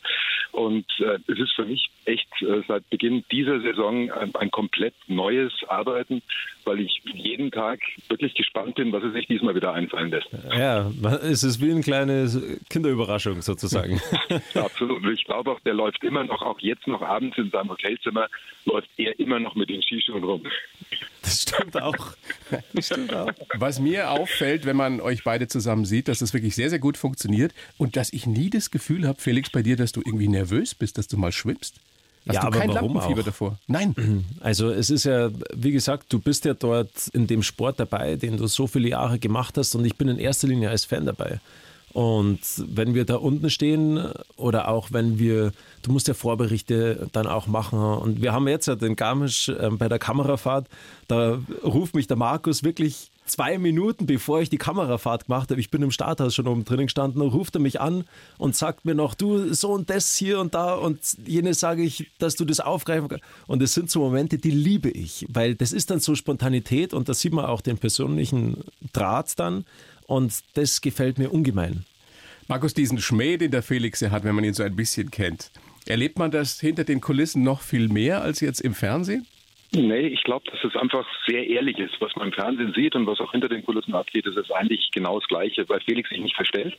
Und 0.51 0.87
äh, 0.99 1.19
es 1.31 1.39
ist 1.39 1.53
für 1.55 1.67
mich 1.67 1.89
echt 2.05 2.27
äh, 2.43 2.63
seit 2.67 2.89
Beginn 2.91 3.25
dieser 3.31 3.61
Saison 3.61 4.11
ein, 4.11 4.35
ein 4.35 4.51
komplett 4.51 4.95
neues 5.07 5.53
Arbeiten, 5.69 6.23
weil 6.65 6.81
ich 6.81 7.03
jeden 7.05 7.51
Tag 7.53 7.79
wirklich 8.09 8.35
gespannt 8.35 8.75
bin, 8.75 8.91
was 8.93 9.03
er 9.03 9.13
sich 9.13 9.27
diesmal 9.27 9.55
wieder 9.55 9.73
einfallen 9.73 10.11
lässt. 10.11 10.29
Ja, 10.57 10.91
es 11.23 11.45
ist 11.45 11.61
wie 11.61 11.71
eine 11.71 11.83
kleine 11.83 12.29
Kinderüberraschung 12.71 13.41
sozusagen. 13.43 14.01
Absolut. 14.55 15.05
Und 15.05 15.13
Ich 15.13 15.25
glaube 15.25 15.53
auch, 15.53 15.61
der 15.61 15.75
läuft 15.75 16.03
immer 16.03 16.25
noch, 16.25 16.43
auch 16.43 16.59
jetzt 16.61 16.87
noch 16.87 17.03
abends 17.03 17.39
in 17.39 17.51
seinem 17.51 17.71
Hotelzimmer, 17.71 18.29
läuft 18.65 18.89
er 18.97 19.19
immer 19.21 19.39
noch 19.39 19.55
mit 19.55 19.71
den 19.77 19.83
Skischuhen 19.83 20.25
rum. 20.25 20.43
Das 21.23 21.43
stimmt 21.43 21.81
auch. 21.81 22.13
Das 22.73 22.87
stimmt 22.87 23.13
auch. 23.15 23.31
Was 23.55 23.81
mir 23.81 24.11
auffällt, 24.11 24.65
wenn 24.65 24.77
man 24.77 25.01
euch 25.01 25.25
beide 25.25 25.49
zusammen 25.49 25.85
sieht, 25.85 26.09
dass 26.09 26.21
das 26.21 26.33
wirklich 26.33 26.55
sehr, 26.55 26.71
sehr 26.71 26.79
gut 26.79 26.97
funktioniert 26.97 27.53
und 27.79 27.97
dass 27.97 28.13
ich 28.13 28.27
nie 28.27 28.51
das 28.51 28.71
Gefühl 28.71 29.07
habe, 29.07 29.21
Felix, 29.21 29.51
bei 29.51 29.63
dir, 29.63 29.77
dass 29.77 29.93
du 29.93 30.03
irgendwie 30.05 30.29
nervös 30.29 30.75
bist, 30.75 30.99
dass 30.99 31.09
du 31.09 31.17
mal 31.17 31.33
schwimmst. 31.33 31.77
Hast 32.29 32.35
Ja, 32.35 32.41
du 32.43 32.47
aber 32.49 32.59
kein 32.61 32.69
warum 32.71 32.95
Lampenfieber 32.95 33.21
auch? 33.21 33.25
davor? 33.27 33.59
Nein. 33.67 34.25
Also 34.41 34.71
es 34.71 34.91
ist 34.91 35.05
ja, 35.05 35.31
wie 35.55 35.73
gesagt, 35.73 36.13
du 36.13 36.19
bist 36.19 36.45
ja 36.45 36.55
dort 36.55 37.09
in 37.13 37.27
dem 37.27 37.43
Sport 37.43 37.79
dabei, 37.81 38.17
den 38.17 38.37
du 38.37 38.47
so 38.47 38.67
viele 38.67 38.89
Jahre 38.89 39.19
gemacht 39.19 39.57
hast 39.59 39.75
und 39.75 39.85
ich 39.85 39.97
bin 39.97 40.09
in 40.09 40.19
erster 40.19 40.49
Linie 40.49 40.71
als 40.71 40.85
Fan 40.85 41.07
dabei. 41.07 41.41
Und 41.97 42.41
wenn 42.59 42.93
wir 42.93 43.07
da 43.07 43.17
unten 43.17 43.49
stehen 43.49 43.99
oder 44.37 44.69
auch 44.69 44.89
wenn 44.93 45.19
wir, 45.19 45.53
du 45.81 45.93
musst 45.93 46.09
ja 46.09 46.13
Vorberichte 46.13 47.09
dann 47.13 47.27
auch 47.27 47.47
machen. 47.47 47.79
Und 47.79 48.21
wir 48.21 48.35
haben 48.35 48.47
jetzt 48.49 48.67
ja 48.67 48.75
den 48.75 48.97
Garmisch 48.97 49.49
äh, 49.49 49.71
bei 49.71 49.89
der 49.89 49.99
Kamerafahrt, 49.99 50.69
da 51.09 51.39
ruft 51.65 51.95
mich 51.95 52.07
der 52.07 52.19
Markus 52.19 52.63
wirklich 52.63 53.11
zwei 53.25 53.57
Minuten 53.57 54.05
bevor 54.05 54.43
ich 54.43 54.51
die 54.51 54.59
Kamerafahrt 54.59 55.25
gemacht 55.25 55.51
habe, 55.51 55.59
ich 55.59 55.71
bin 55.71 55.83
im 55.83 55.91
Starthaus 55.91 56.35
schon 56.35 56.47
oben 56.47 56.67
drin 56.67 56.83
gestanden, 56.83 57.23
ruft 57.23 57.57
er 57.57 57.61
mich 57.61 57.81
an 57.81 58.05
und 58.37 58.55
sagt 58.55 58.85
mir 58.85 58.95
noch, 58.95 59.15
du, 59.15 59.55
so 59.55 59.73
und 59.73 59.89
das 59.89 60.15
hier 60.17 60.39
und 60.39 60.55
da. 60.55 60.75
Und 60.75 61.01
jenes 61.27 61.61
sage 61.61 61.83
ich, 61.83 62.11
dass 62.19 62.37
du 62.37 62.45
das 62.45 62.61
aufgreifen 62.61 63.09
kannst. 63.09 63.25
Und 63.47 63.63
das 63.63 63.73
sind 63.73 63.91
so 63.91 64.01
Momente, 64.01 64.37
die 64.37 64.51
liebe 64.51 64.91
ich, 64.91 65.27
weil 65.31 65.55
das 65.55 65.73
ist 65.73 65.91
dann 65.91 66.01
so 66.01 66.15
Spontanität 66.15 66.93
und 66.93 67.09
da 67.09 67.15
sieht 67.15 67.33
man 67.33 67.47
auch 67.47 67.63
den 67.63 67.79
persönlichen 67.79 68.65
Draht 68.93 69.39
dann 69.39 69.65
und 70.07 70.33
das 70.55 70.81
gefällt 70.81 71.19
mir 71.19 71.31
ungemein. 71.31 71.85
Markus, 72.49 72.75
diesen 72.75 72.99
Schmäh, 72.99 73.37
den 73.37 73.51
der 73.51 73.63
Felix 73.63 74.01
ja 74.01 74.11
hat, 74.11 74.25
wenn 74.25 74.35
man 74.35 74.45
ihn 74.45 74.55
so 74.55 74.63
ein 74.63 74.77
bisschen 74.77 75.11
kennt, 75.11 75.51
erlebt 75.87 76.19
man 76.19 76.31
das 76.31 76.61
hinter 76.61 76.85
den 76.85 77.01
Kulissen 77.01 77.43
noch 77.43 77.61
viel 77.61 77.89
mehr 77.89 78.23
als 78.23 78.41
jetzt 78.41 78.61
im 78.61 78.75
Fernsehen? 78.75 79.27
Nee, 79.73 80.07
ich 80.07 80.23
glaube, 80.23 80.49
dass 80.51 80.63
es 80.63 80.77
einfach 80.77 81.07
sehr 81.27 81.47
ehrlich 81.47 81.79
ist. 81.79 82.01
Was 82.01 82.15
man 82.15 82.29
im 82.29 82.33
Fernsehen 82.33 82.73
sieht 82.73 82.95
und 82.95 83.07
was 83.07 83.21
auch 83.21 83.33
hinter 83.33 83.49
den 83.49 83.65
Kulissen 83.65 83.95
abgeht, 83.95 84.27
ist 84.27 84.37
es 84.37 84.51
eigentlich 84.51 84.91
genau 84.93 85.19
das 85.19 85.29
Gleiche, 85.29 85.69
weil 85.69 85.81
Felix 85.81 86.09
sich 86.09 86.21
nicht 86.21 86.37
verstellt 86.37 86.79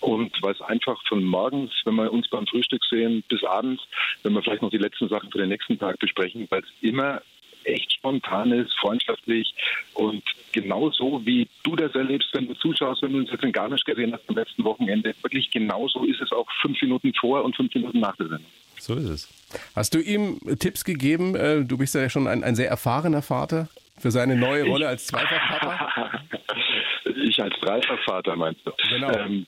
und 0.00 0.32
weil 0.42 0.52
es 0.52 0.60
einfach 0.60 1.00
von 1.08 1.24
morgens, 1.24 1.72
wenn 1.84 1.94
wir 1.94 2.12
uns 2.12 2.28
beim 2.28 2.46
Frühstück 2.46 2.84
sehen, 2.84 3.24
bis 3.28 3.42
abends, 3.42 3.82
wenn 4.22 4.34
wir 4.34 4.42
vielleicht 4.42 4.62
noch 4.62 4.70
die 4.70 4.76
letzten 4.76 5.08
Sachen 5.08 5.30
für 5.30 5.38
den 5.38 5.48
nächsten 5.48 5.78
Tag 5.78 5.98
besprechen, 5.98 6.46
weil 6.50 6.60
es 6.60 6.68
immer 6.82 7.22
echt 7.66 7.92
spontan 7.92 8.52
ist, 8.52 8.72
freundschaftlich 8.78 9.54
und 9.94 10.22
genauso 10.52 11.20
wie 11.24 11.48
du 11.62 11.76
das 11.76 11.94
erlebst, 11.94 12.28
wenn 12.32 12.46
du 12.46 12.54
zuschaust, 12.54 13.02
wenn 13.02 13.12
du 13.12 13.18
uns 13.18 13.30
jetzt 13.30 13.44
in 13.44 13.52
Garmisch 13.52 13.84
gesehen 13.84 14.12
hast 14.12 14.28
am 14.28 14.36
letzten 14.36 14.64
Wochenende, 14.64 15.14
wirklich 15.22 15.50
genauso 15.50 16.04
ist 16.04 16.20
es 16.20 16.32
auch 16.32 16.46
fünf 16.62 16.80
Minuten 16.80 17.12
vor 17.14 17.44
und 17.44 17.56
fünf 17.56 17.74
Minuten 17.74 18.00
nach 18.00 18.16
der 18.16 18.28
Sendung. 18.28 18.50
So 18.78 18.94
ist 18.94 19.08
es. 19.08 19.28
Hast 19.74 19.94
du 19.94 20.00
ihm 20.00 20.38
Tipps 20.58 20.84
gegeben? 20.84 21.34
Äh, 21.34 21.64
Du 21.64 21.78
bist 21.78 21.94
ja 21.94 22.08
schon 22.08 22.26
ein, 22.26 22.44
ein 22.44 22.54
sehr 22.54 22.68
erfahrener 22.68 23.22
Vater 23.22 23.68
für 23.98 24.10
seine 24.10 24.36
neue 24.36 24.64
Rolle 24.64 24.88
als 24.88 25.06
Zweifachpapa. 25.06 26.20
Ich 27.24 27.42
als 27.42 27.54
Dreifachvater 27.60 28.36
meinst 28.36 28.60
du? 28.64 28.72
Genau. 28.88 29.10
Ähm, 29.10 29.46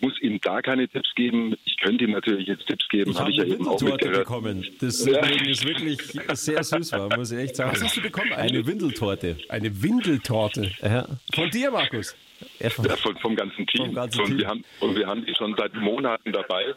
muss 0.00 0.20
ihm 0.20 0.40
da 0.40 0.62
keine 0.62 0.88
Tipps 0.88 1.14
geben. 1.14 1.54
Ich 1.64 1.76
könnte 1.78 2.04
ihm 2.04 2.10
natürlich 2.12 2.46
jetzt 2.48 2.66
Tipps 2.66 2.88
geben, 2.88 3.10
Ich 3.10 3.16
habe 3.18 3.24
habe 3.24 3.30
ich 3.32 3.36
ja 3.38 3.44
eine 3.44 3.54
eben 3.54 3.66
auch 3.68 3.80
Windeltorte 3.80 4.04
mitgehört. 4.06 4.26
bekommen. 4.26 4.66
Das 4.80 5.06
übrigens 5.06 5.64
wirklich 5.64 5.98
sehr 6.38 6.62
süß 6.64 6.92
war, 6.92 7.16
muss 7.16 7.30
ich 7.32 7.38
echt 7.38 7.56
sagen. 7.56 7.72
Was 7.72 7.82
hast 7.84 7.96
du 7.96 8.02
bekommen? 8.02 8.32
Eine 8.32 8.66
Windeltorte. 8.66 9.36
Eine 9.48 9.82
Windeltorte. 9.82 10.72
Ja. 10.82 11.06
Von 11.34 11.50
dir, 11.50 11.70
Markus. 11.70 12.16
Ja, 12.60 12.70
von- 12.70 12.84
Ja, 12.84 12.96
von, 12.96 13.16
vom 13.18 13.34
ganzen 13.36 13.66
Team. 13.66 13.86
Vom 13.86 13.94
ganzen 13.94 14.20
und, 14.20 14.26
Team. 14.28 14.38
Wir 14.38 14.48
haben, 14.48 14.64
und 14.80 14.96
wir 14.96 15.06
haben 15.06 15.24
die 15.24 15.34
schon 15.34 15.54
seit 15.56 15.74
Monaten 15.74 16.32
dabei, 16.32 16.74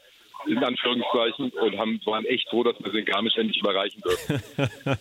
in 0.47 0.57
Anführungszeichen, 0.57 1.49
und 1.49 1.77
haben, 1.77 1.99
waren 2.05 2.25
echt 2.25 2.47
froh, 2.49 2.63
dass 2.63 2.75
wir 2.79 2.93
in 2.93 3.05
Garmisch 3.05 3.35
endlich 3.37 3.59
überreichen 3.59 4.01
dürfen. 4.01 4.41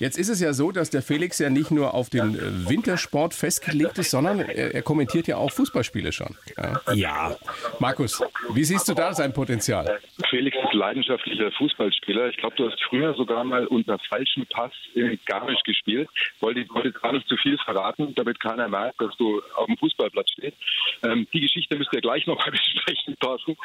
Jetzt 0.00 0.16
ist 0.16 0.30
es 0.30 0.40
ja 0.40 0.54
so, 0.54 0.72
dass 0.72 0.88
der 0.88 1.02
Felix 1.02 1.38
ja 1.38 1.50
nicht 1.50 1.70
nur 1.70 1.92
auf 1.92 2.08
den 2.08 2.34
äh, 2.34 2.68
Wintersport 2.68 3.34
festgelegt 3.34 3.98
ist, 3.98 4.10
sondern 4.10 4.40
er, 4.40 4.74
er 4.74 4.82
kommentiert 4.82 5.26
ja 5.26 5.36
auch 5.36 5.52
Fußballspiele 5.52 6.10
schon. 6.10 6.36
Ja. 6.56 6.80
ja, 6.94 7.36
Markus, 7.78 8.22
wie 8.54 8.64
siehst 8.64 8.88
du 8.88 8.94
da 8.94 9.12
sein 9.12 9.34
Potenzial? 9.34 10.00
Felix 10.30 10.56
ist 10.56 10.74
leidenschaftlicher 10.74 11.50
Fußballspieler. 11.50 12.28
Ich 12.28 12.36
glaube, 12.36 12.54
du 12.54 12.70
hast 12.70 12.80
früher 12.84 13.12
sogar 13.14 13.42
mal 13.42 13.66
unter 13.66 13.98
falschem 14.08 14.46
Pass 14.46 14.72
in 14.94 15.18
Garmisch 15.26 15.62
gespielt. 15.64 16.08
Wollte, 16.38 16.64
wollte 16.70 16.92
gar 16.92 17.12
nicht 17.12 17.28
zu 17.28 17.36
viel 17.36 17.58
verraten, 17.58 18.14
damit 18.14 18.38
keiner 18.38 18.68
merkt, 18.68 19.00
dass 19.00 19.16
du 19.16 19.42
auf 19.56 19.66
dem 19.66 19.76
Fußballplatz 19.76 20.30
stehst. 20.30 20.56
Ähm, 21.02 21.26
die 21.32 21.40
Geschichte 21.40 21.76
müsst 21.76 21.92
ihr 21.92 22.00
gleich 22.00 22.26
noch 22.26 22.38
mal 22.38 22.50
besprechen, 22.50 23.16
Thorsten. 23.18 23.56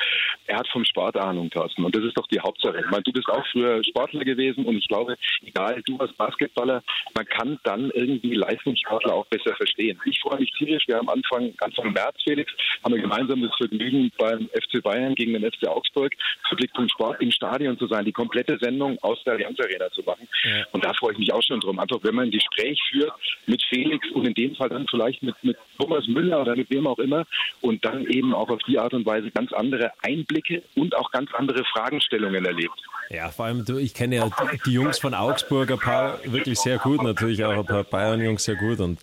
Er 0.48 0.58
hat 0.58 0.68
vom 0.70 0.84
Sport 0.84 1.18
Ahnung, 1.18 1.52
Thorsten. 1.52 1.86
Und 1.86 1.96
das 1.96 2.04
ist 2.04 2.18
doch 2.18 2.28
die 2.28 2.40
Hauptsache. 2.40 2.80
Ich 2.80 2.90
meine, 2.90 3.04
du 3.04 3.12
bist 3.12 3.30
auch 3.30 3.46
früher 3.52 3.84
Sportler 3.84 4.26
gewesen 4.26 4.66
und 4.66 4.76
ich 4.76 4.88
glaube, 4.88 5.18
egal, 5.46 5.84
du 5.86 5.98
als 5.98 6.14
Basketballer, 6.14 6.84
man 7.14 7.26
kann 7.28 7.60
dann 7.64 7.92
irgendwie 7.92 8.34
Leistungssportler 8.34 9.14
auch 9.14 9.28
besser 9.28 9.56
verstehen. 9.56 10.00
Ich 10.06 10.20
freue 10.20 10.40
mich 10.40 10.52
tierisch. 10.58 10.88
Wir 10.88 10.98
haben 10.98 11.10
Anfang, 11.10 11.54
Anfang 11.60 11.94
März, 11.94 12.18
Felix, 12.24 12.52
haben 12.84 12.96
wir 12.96 13.02
gemeinsam 13.02 13.42
das 13.44 13.56
Vergnügen 13.56 14.12
beim 14.18 14.50
FC 14.50 14.82
Bayern 14.82 15.14
gegen 15.14 15.34
den 15.34 15.52
FC 15.52 15.68
Augsburg 15.68 16.16
große 16.56 16.58
Blickpunkt 16.58 16.92
Sport 16.92 17.22
im 17.22 17.32
Stadion 17.32 17.78
zu 17.78 17.88
sein, 17.88 18.06
die 18.06 18.12
komplette 18.12 18.58
Sendung 18.60 18.98
aus 19.02 19.22
der 19.26 19.34
Allianz 19.34 19.60
Arena 19.60 19.90
zu 19.92 20.02
machen. 20.04 20.28
Ja. 20.44 20.66
Und 20.72 20.84
da 20.84 20.94
freue 20.94 21.14
ich 21.14 21.20
mich 21.20 21.34
auch 21.34 21.44
schon 21.44 21.60
drum. 21.60 21.80
Einfach, 21.80 22.00
wenn 22.04 22.16
man 22.16 22.26
ein 22.26 22.32
Gespräch 22.32 22.80
führt 22.90 23.12
mit 23.46 23.62
Felix 23.70 24.10
und 24.12 24.28
in 24.28 24.34
dem 24.34 24.56
Fall 24.56 24.70
dann 24.70 24.88
vielleicht 24.90 25.22
mit, 25.24 25.36
mit 25.44 25.58
Thomas 25.80 26.08
Müller 26.08 26.42
oder 26.42 26.56
mit 26.56 26.70
wem 26.70 26.88
auch 26.88 27.00
immer 27.00 27.26
und 27.62 27.84
dann 27.86 28.06
eben 28.08 28.34
auch 28.34 28.50
auf 28.50 28.62
die 28.68 28.80
Art 28.80 28.94
und 28.94 29.06
Weise 29.06 29.32
ganz 29.32 29.52
andere 29.54 29.92
Einblicke 30.02 30.64
und 30.76 30.96
auch 30.96 31.12
ganz 31.12 31.34
andere 31.34 31.64
Fragestellungen 31.66 32.46
erlebt. 32.46 32.80
Ja, 33.10 33.30
vor 33.30 33.46
allem, 33.46 33.66
du, 33.66 33.78
ich 33.78 33.94
kenne 33.94 34.16
ja 34.16 34.30
die 34.66 34.72
Jungs 34.72 34.98
von 34.98 35.14
Augsburg 35.14 35.70
ein 35.70 35.78
paar 35.78 36.20
wirklich 36.26 36.58
sehr 36.60 36.80
gut, 36.80 37.04
natürlich 37.04 37.44
auch 37.46 37.52
ein 37.52 37.66
paar 37.66 37.84
Bayern-Jungs 37.84 38.44
sehr 38.44 38.56
gut 38.56 38.80
und 38.80 39.00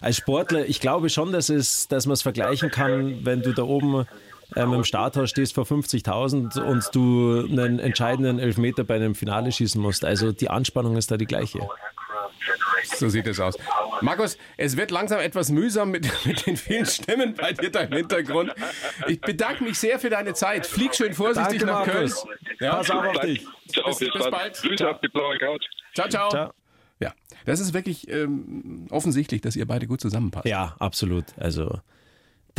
als 0.00 0.16
Sportler, 0.16 0.64
ich 0.66 0.80
glaube 0.80 1.10
schon, 1.10 1.30
dass, 1.30 1.50
es, 1.50 1.86
dass 1.86 2.06
man 2.06 2.14
es 2.14 2.22
vergleichen 2.22 2.70
kann, 2.70 3.26
wenn 3.26 3.42
du 3.42 3.52
da 3.52 3.64
oben 3.64 4.06
ähm, 4.56 4.72
im 4.72 4.84
Starthaus 4.84 5.30
stehst 5.30 5.54
vor 5.54 5.64
50.000 5.64 6.60
und 6.60 6.88
du 6.92 7.46
einen 7.50 7.78
entscheidenden 7.78 8.38
Elfmeter 8.38 8.84
bei 8.84 8.96
einem 8.96 9.14
Finale 9.14 9.52
schießen 9.52 9.80
musst. 9.80 10.04
Also 10.04 10.32
die 10.32 10.50
Anspannung 10.50 10.96
ist 10.96 11.10
da 11.10 11.16
die 11.16 11.26
gleiche. 11.26 11.60
So 12.84 13.08
sieht 13.08 13.26
es 13.26 13.40
aus. 13.40 13.56
Markus, 14.00 14.38
es 14.56 14.76
wird 14.76 14.90
langsam 14.90 15.20
etwas 15.20 15.50
mühsam 15.50 15.90
mit, 15.90 16.08
mit 16.26 16.46
den 16.46 16.56
vielen 16.56 16.86
Stimmen 16.86 17.34
bei 17.34 17.52
dir 17.52 17.70
da 17.70 17.80
im 17.80 17.92
Hintergrund. 17.92 18.52
Ich 19.06 19.20
bedanke 19.20 19.64
mich 19.64 19.78
sehr 19.78 19.98
für 19.98 20.10
deine 20.10 20.34
Zeit. 20.34 20.66
Flieg 20.66 20.94
schön 20.94 21.14
vorsichtig 21.14 21.60
Danke, 21.60 21.66
nach 21.66 21.84
Köln. 21.84 22.12
Ja. 22.60 22.76
Pass 22.76 22.90
auf 22.90 23.04
auf 23.04 23.20
dich. 23.20 23.46
Ciao, 23.68 23.86
bis, 23.86 23.98
bis, 23.98 24.12
bis 24.12 24.30
bald. 24.30 24.62
Grüße 24.62 24.88
auf 24.88 25.00
die 25.00 25.08
blaue 25.08 25.38
Couch. 25.38 25.64
Ciao, 25.94 26.08
ciao. 26.08 26.30
ciao. 26.30 26.52
Ja, 27.00 27.14
das 27.46 27.60
ist 27.60 27.72
wirklich 27.72 28.08
ähm, 28.10 28.86
offensichtlich, 28.90 29.40
dass 29.40 29.56
ihr 29.56 29.66
beide 29.66 29.86
gut 29.86 30.00
zusammenpasst. 30.00 30.46
Ja, 30.46 30.76
absolut. 30.78 31.24
Also 31.38 31.80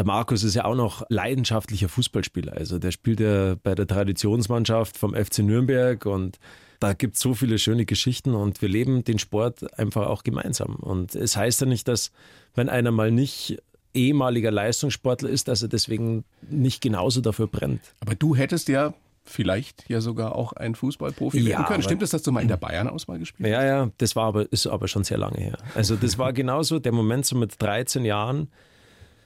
der 0.02 0.08
Markus 0.08 0.44
ist 0.44 0.56
ja 0.56 0.66
auch 0.66 0.74
noch 0.74 1.04
leidenschaftlicher 1.10 1.88
Fußballspieler. 1.88 2.54
Also 2.54 2.80
der 2.80 2.90
spielt 2.90 3.20
ja 3.20 3.54
bei 3.62 3.76
der 3.76 3.86
Traditionsmannschaft 3.86 4.98
vom 4.98 5.14
FC 5.14 5.40
Nürnberg 5.40 6.08
und 6.08 6.40
da 6.80 6.94
gibt 6.94 7.18
es 7.18 7.22
so 7.22 7.36
viele 7.36 7.60
schöne 7.60 7.86
Geschichten 7.86 8.34
und 8.34 8.64
wir 8.64 8.70
leben 8.70 9.04
den 9.04 9.20
Sport 9.20 9.78
einfach 9.78 10.08
auch 10.08 10.24
gemeinsam. 10.24 10.78
Und 10.78 11.14
es 11.14 11.38
heißt 11.38 11.62
ja 11.62 11.68
nicht, 11.68 11.88
dass 11.88 12.12
wenn 12.56 12.68
einer 12.68 12.90
mal 12.90 13.12
nicht 13.12 13.62
ehemaliger 13.94 14.50
Leistungssportler 14.50 15.30
ist, 15.30 15.48
dass 15.48 15.62
er 15.62 15.68
deswegen 15.68 16.24
nicht 16.50 16.82
genauso 16.82 17.22
dafür 17.22 17.46
brennt. 17.46 17.82
Aber 18.00 18.16
du 18.16 18.36
hättest 18.36 18.70
ja 18.70 18.96
vielleicht 19.24 19.88
ja 19.88 20.02
sogar 20.02 20.34
auch 20.34 20.54
ein 20.54 20.74
Fußballprofi 20.74 21.42
ja, 21.42 21.50
werden 21.50 21.66
können. 21.66 21.84
Stimmt 21.84 22.02
es, 22.02 22.10
dass 22.10 22.24
du 22.24 22.32
mal 22.32 22.42
in 22.42 22.48
der 22.48 22.58
Bayern-Auswahl 22.58 23.20
gespielt 23.20 23.54
hast? 23.54 23.62
Ja, 23.62 23.64
ja, 23.64 23.92
das 24.00 24.16
war 24.16 24.26
aber, 24.26 24.52
ist 24.52 24.66
aber 24.66 24.88
schon 24.88 25.04
sehr 25.04 25.20
lange 25.20 25.38
her. 25.38 25.60
Also 25.76 25.96
das 25.96 26.18
war 26.18 26.34
genauso 26.34 26.80
der 26.80 26.92
Moment 26.92 27.28
so 27.28 27.36
mit 27.36 27.62
13 27.62 28.04
Jahren, 28.04 28.48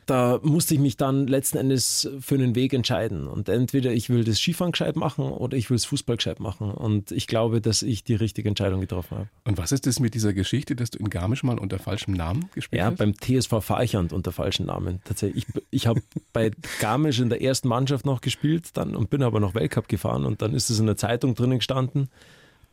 da 0.05 0.39
musste 0.43 0.73
ich 0.73 0.79
mich 0.79 0.97
dann 0.97 1.27
letzten 1.27 1.57
Endes 1.57 2.09
für 2.19 2.35
einen 2.35 2.55
Weg 2.55 2.73
entscheiden. 2.73 3.27
Und 3.27 3.49
entweder 3.49 3.91
ich 3.91 4.09
will 4.09 4.23
das 4.23 4.39
Skifahren 4.39 4.71
gescheit 4.71 4.95
machen 4.95 5.25
oder 5.25 5.57
ich 5.57 5.69
will 5.69 5.77
das 5.77 5.85
Fußball 5.85 6.17
gescheit 6.17 6.39
machen. 6.39 6.71
Und 6.71 7.11
ich 7.11 7.27
glaube, 7.27 7.61
dass 7.61 7.81
ich 7.81 8.03
die 8.03 8.15
richtige 8.15 8.47
Entscheidung 8.47 8.81
getroffen 8.81 9.17
habe. 9.17 9.29
Und 9.43 9.57
was 9.57 9.71
ist 9.71 9.87
das 9.87 9.99
mit 9.99 10.13
dieser 10.13 10.33
Geschichte, 10.33 10.75
dass 10.75 10.91
du 10.91 10.99
in 10.99 11.09
Garmisch 11.09 11.43
mal 11.43 11.57
unter 11.57 11.79
falschem 11.79 12.13
Namen 12.13 12.49
gespielt 12.53 12.79
ja, 12.79 12.85
hast? 12.85 12.99
Ja, 12.99 13.05
beim 13.05 13.15
TSV 13.15 13.61
Farchand 13.61 14.13
unter 14.13 14.31
falschem 14.31 14.67
Namen. 14.67 15.01
Tatsächlich. 15.05 15.45
Ich, 15.47 15.63
ich 15.71 15.87
habe 15.87 16.01
bei 16.33 16.51
Garmisch 16.79 17.19
in 17.19 17.29
der 17.29 17.41
ersten 17.41 17.67
Mannschaft 17.67 18.05
noch 18.05 18.21
gespielt 18.21 18.69
dann 18.73 18.95
und 18.95 19.09
bin 19.09 19.23
aber 19.23 19.39
noch 19.39 19.55
Weltcup 19.55 19.87
gefahren. 19.87 20.25
Und 20.25 20.41
dann 20.41 20.53
ist 20.53 20.69
es 20.69 20.79
in 20.79 20.85
der 20.85 20.97
Zeitung 20.97 21.35
drinnen 21.35 21.59
gestanden. 21.59 22.09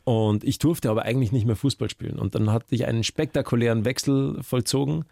Und 0.03 0.43
ich 0.43 0.59
durfte 0.59 0.89
aber 0.89 1.03
eigentlich 1.03 1.31
nicht 1.31 1.45
mehr 1.45 1.55
Fußball 1.55 1.89
spielen. 1.89 2.19
Und 2.19 2.35
dann 2.35 2.51
hatte 2.51 2.75
ich 2.75 2.85
einen 2.85 3.03
spektakulären 3.03 3.85
Wechsel 3.85 4.43
vollzogen 4.43 5.05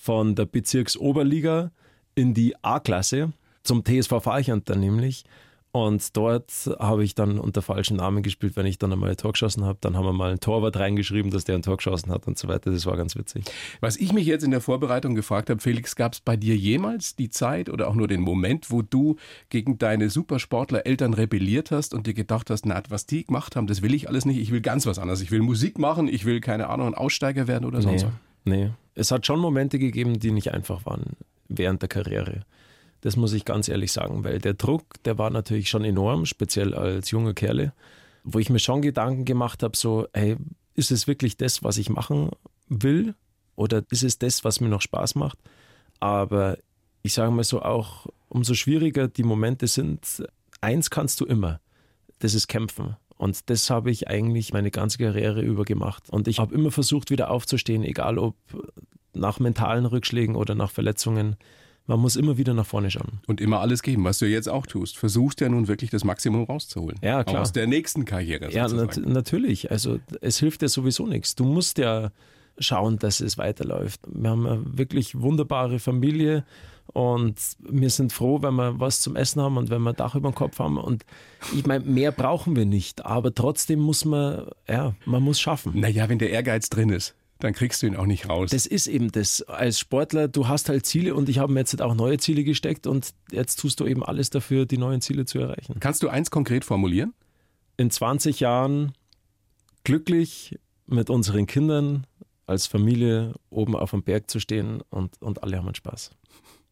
von 0.00 0.34
der 0.34 0.46
Bezirksoberliga 0.46 1.70
in 2.14 2.34
die 2.34 2.54
A-Klasse 2.62 3.32
zum 3.62 3.84
TSV 3.84 4.22
Farchand 4.22 4.68
dann 4.68 4.80
nämlich. 4.80 5.24
Und 5.70 6.16
dort 6.16 6.50
habe 6.78 7.04
ich 7.04 7.14
dann 7.14 7.38
unter 7.38 7.60
falschen 7.60 7.98
Namen 7.98 8.22
gespielt, 8.22 8.56
wenn 8.56 8.64
ich 8.64 8.78
dann 8.78 8.90
einmal 8.90 9.10
ein 9.10 9.16
Tor 9.16 9.32
geschossen 9.32 9.64
habe. 9.64 9.76
Dann 9.82 9.96
haben 9.96 10.06
wir 10.06 10.14
mal 10.14 10.30
einen 10.30 10.40
Torwart 10.40 10.78
reingeschrieben, 10.78 11.30
dass 11.30 11.44
der 11.44 11.56
ein 11.56 11.62
Tor 11.62 11.76
geschossen 11.76 12.10
hat 12.10 12.26
und 12.26 12.38
so 12.38 12.48
weiter. 12.48 12.70
Das 12.70 12.86
war 12.86 12.96
ganz 12.96 13.16
witzig. 13.16 13.44
Was 13.80 13.96
ich 13.96 14.12
mich 14.12 14.26
jetzt 14.26 14.44
in 14.44 14.50
der 14.50 14.62
Vorbereitung 14.62 15.14
gefragt 15.14 15.50
habe, 15.50 15.60
Felix, 15.60 15.94
gab 15.94 16.14
es 16.14 16.20
bei 16.20 16.36
dir 16.36 16.56
jemals 16.56 17.16
die 17.16 17.28
Zeit 17.28 17.68
oder 17.68 17.88
auch 17.88 17.94
nur 17.94 18.08
den 18.08 18.22
Moment, 18.22 18.70
wo 18.70 18.80
du 18.80 19.16
gegen 19.50 19.76
deine 19.76 20.08
Supersportler-Eltern 20.08 21.12
rebelliert 21.12 21.70
hast 21.70 21.92
und 21.92 22.06
dir 22.06 22.14
gedacht 22.14 22.48
hast, 22.48 22.64
na, 22.64 22.82
was 22.88 23.04
die 23.04 23.24
gemacht 23.24 23.54
haben, 23.54 23.66
das 23.66 23.82
will 23.82 23.92
ich 23.92 24.08
alles 24.08 24.24
nicht. 24.24 24.38
Ich 24.38 24.50
will 24.50 24.62
ganz 24.62 24.86
was 24.86 24.98
anderes. 24.98 25.20
Ich 25.20 25.30
will 25.30 25.42
Musik 25.42 25.78
machen, 25.78 26.08
ich 26.08 26.24
will, 26.24 26.40
keine 26.40 26.68
Ahnung, 26.70 26.88
ein 26.88 26.94
Aussteiger 26.94 27.46
werden 27.46 27.66
oder 27.66 27.82
sonst 27.82 28.04
was. 28.04 28.12
Nee, 28.44 28.70
es 28.98 29.10
hat 29.10 29.26
schon 29.26 29.38
Momente 29.38 29.78
gegeben, 29.78 30.18
die 30.18 30.32
nicht 30.32 30.52
einfach 30.52 30.84
waren 30.84 31.16
während 31.48 31.82
der 31.82 31.88
Karriere. 31.88 32.42
Das 33.00 33.16
muss 33.16 33.32
ich 33.32 33.44
ganz 33.44 33.68
ehrlich 33.68 33.92
sagen, 33.92 34.24
weil 34.24 34.40
der 34.40 34.54
Druck, 34.54 35.02
der 35.04 35.18
war 35.18 35.30
natürlich 35.30 35.70
schon 35.70 35.84
enorm, 35.84 36.26
speziell 36.26 36.74
als 36.74 37.10
junger 37.10 37.32
Kerle, 37.32 37.72
wo 38.24 38.40
ich 38.40 38.50
mir 38.50 38.58
schon 38.58 38.82
Gedanken 38.82 39.24
gemacht 39.24 39.62
habe, 39.62 39.76
so, 39.76 40.08
hey, 40.12 40.36
ist 40.74 40.90
es 40.90 41.06
wirklich 41.06 41.36
das, 41.36 41.62
was 41.62 41.78
ich 41.78 41.90
machen 41.90 42.30
will? 42.68 43.14
Oder 43.54 43.84
ist 43.90 44.02
es 44.02 44.18
das, 44.18 44.44
was 44.44 44.60
mir 44.60 44.68
noch 44.68 44.82
Spaß 44.82 45.14
macht? 45.14 45.38
Aber 46.00 46.58
ich 47.02 47.12
sage 47.12 47.30
mal 47.30 47.44
so 47.44 47.62
auch, 47.62 48.06
umso 48.28 48.54
schwieriger 48.54 49.08
die 49.08 49.22
Momente 49.22 49.68
sind, 49.68 50.24
eins 50.60 50.90
kannst 50.90 51.20
du 51.20 51.24
immer, 51.24 51.60
das 52.18 52.34
ist 52.34 52.48
kämpfen. 52.48 52.96
Und 53.18 53.50
das 53.50 53.68
habe 53.68 53.90
ich 53.90 54.08
eigentlich 54.08 54.52
meine 54.52 54.70
ganze 54.70 54.98
Karriere 54.98 55.42
über 55.42 55.64
gemacht. 55.64 56.04
Und 56.08 56.28
ich 56.28 56.38
habe 56.38 56.54
immer 56.54 56.70
versucht, 56.70 57.10
wieder 57.10 57.30
aufzustehen, 57.30 57.82
egal 57.82 58.16
ob 58.16 58.36
nach 59.12 59.40
mentalen 59.40 59.86
Rückschlägen 59.86 60.36
oder 60.36 60.54
nach 60.54 60.70
Verletzungen. 60.70 61.36
Man 61.86 62.00
muss 62.00 62.16
immer 62.16 62.36
wieder 62.36 62.54
nach 62.54 62.66
vorne 62.66 62.90
schauen. 62.90 63.20
Und 63.26 63.40
immer 63.40 63.60
alles 63.60 63.82
geben, 63.82 64.04
was 64.04 64.18
du 64.18 64.26
jetzt 64.26 64.48
auch 64.48 64.66
tust. 64.66 64.98
Versuchst 64.98 65.40
ja 65.40 65.48
nun 65.48 65.68
wirklich 65.68 65.90
das 65.90 66.04
Maximum 66.04 66.44
rauszuholen. 66.44 66.98
Ja, 67.02 67.24
klar. 67.24 67.36
Auch 67.36 67.40
aus 67.42 67.52
der 67.52 67.66
nächsten 67.66 68.04
Karriere. 68.04 68.52
Ja, 68.52 68.68
nat 68.68 68.98
natürlich. 68.98 69.70
Also 69.70 69.98
es 70.20 70.38
hilft 70.38 70.62
dir 70.62 70.68
sowieso 70.68 71.06
nichts. 71.06 71.34
Du 71.34 71.44
musst 71.44 71.78
ja 71.78 72.12
schauen, 72.58 72.98
dass 72.98 73.20
es 73.20 73.38
weiterläuft. 73.38 74.00
Wir 74.06 74.30
haben 74.30 74.46
eine 74.46 74.78
wirklich 74.78 75.18
wunderbare 75.20 75.78
Familie 75.78 76.44
und 76.92 77.36
wir 77.60 77.90
sind 77.90 78.12
froh, 78.12 78.42
wenn 78.42 78.54
wir 78.54 78.80
was 78.80 79.00
zum 79.00 79.16
Essen 79.16 79.40
haben 79.42 79.56
und 79.56 79.70
wenn 79.70 79.82
wir 79.82 79.90
ein 79.90 79.96
Dach 79.96 80.14
über 80.14 80.30
dem 80.30 80.34
Kopf 80.34 80.58
haben. 80.58 80.78
Und 80.78 81.04
ich 81.54 81.66
meine, 81.66 81.84
mehr 81.84 82.12
brauchen 82.12 82.56
wir 82.56 82.66
nicht, 82.66 83.04
aber 83.04 83.34
trotzdem 83.34 83.80
muss 83.80 84.04
man, 84.04 84.48
ja, 84.68 84.94
man 85.04 85.22
muss 85.22 85.40
schaffen. 85.40 85.78
Naja, 85.78 86.08
wenn 86.08 86.18
der 86.18 86.30
Ehrgeiz 86.30 86.70
drin 86.70 86.90
ist 86.90 87.14
dann 87.38 87.52
kriegst 87.52 87.82
du 87.82 87.86
ihn 87.86 87.96
auch 87.96 88.06
nicht 88.06 88.28
raus. 88.28 88.50
Das 88.50 88.66
ist 88.66 88.86
eben 88.86 89.12
das. 89.12 89.42
Als 89.42 89.78
Sportler, 89.78 90.28
du 90.28 90.48
hast 90.48 90.68
halt 90.68 90.86
Ziele 90.86 91.14
und 91.14 91.28
ich 91.28 91.38
habe 91.38 91.52
mir 91.52 91.60
jetzt 91.60 91.80
auch 91.80 91.94
neue 91.94 92.18
Ziele 92.18 92.44
gesteckt 92.44 92.86
und 92.86 93.14
jetzt 93.30 93.60
tust 93.60 93.80
du 93.80 93.86
eben 93.86 94.04
alles 94.04 94.30
dafür, 94.30 94.66
die 94.66 94.78
neuen 94.78 95.00
Ziele 95.00 95.24
zu 95.24 95.38
erreichen. 95.38 95.76
Kannst 95.80 96.02
du 96.02 96.08
eins 96.08 96.30
konkret 96.30 96.64
formulieren? 96.64 97.14
In 97.76 97.90
20 97.90 98.40
Jahren 98.40 98.92
glücklich 99.84 100.58
mit 100.86 101.10
unseren 101.10 101.46
Kindern 101.46 102.06
als 102.46 102.66
Familie 102.66 103.34
oben 103.50 103.76
auf 103.76 103.90
dem 103.90 104.02
Berg 104.02 104.30
zu 104.30 104.40
stehen 104.40 104.82
und, 104.90 105.20
und 105.22 105.42
alle 105.42 105.58
haben 105.58 105.74
Spaß. 105.74 106.10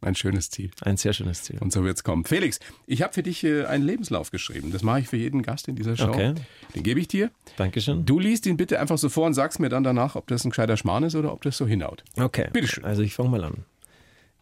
Ein 0.03 0.15
schönes 0.15 0.51
Ziel. 0.51 0.71
Ein 0.83 0.97
sehr 0.97 1.13
schönes 1.13 1.43
Ziel. 1.43 1.59
Und 1.59 1.73
so 1.73 1.83
wird 1.83 1.97
es 1.97 2.05
kommen. 2.05 2.25
Felix, 2.25 2.61
ich 2.87 3.03
habe 3.03 3.15
für 3.15 3.23
dich 3.23 3.43
äh, 3.45 3.65
einen 3.65 3.85
Lebenslauf 3.85 4.31
geschrieben. 4.31 4.71
Das 4.71 4.83
mache 4.83 5.01
ich 5.01 5.09
für 5.09 5.17
jeden 5.17 5.43
Gast 5.43 5.69
in 5.69 5.75
dieser 5.75 5.97
Show. 5.97 6.09
Okay. 6.09 6.35
Den 6.75 6.83
gebe 6.83 7.01
ich 7.01 7.09
dir. 7.09 7.31
Dankeschön. 7.57 8.05
Du 8.05 8.19
liest 8.19 8.47
ihn 8.47 8.57
bitte 8.57 8.79
einfach 8.79 8.99
so 8.99 9.09
vor 9.09 9.27
und 9.27 9.35
sagst 9.35 9.59
mir 9.59 9.69
dann 9.69 9.85
danach, 9.85 10.15
ob 10.15 10.27
das 10.27 10.45
ein 10.45 10.51
gescheiter 10.51 10.77
Schmarrn 10.77 11.05
ist 11.05 11.15
oder 11.15 11.33
ob 11.33 11.43
das 11.43 11.57
so 11.57 11.67
hinhaut. 11.67 12.05
Okay. 12.17 12.49
Bitteschön. 12.53 12.85
Also 12.85 13.03
ich 13.03 13.15
fange 13.15 13.31
mal 13.31 13.45
an. 13.45 13.65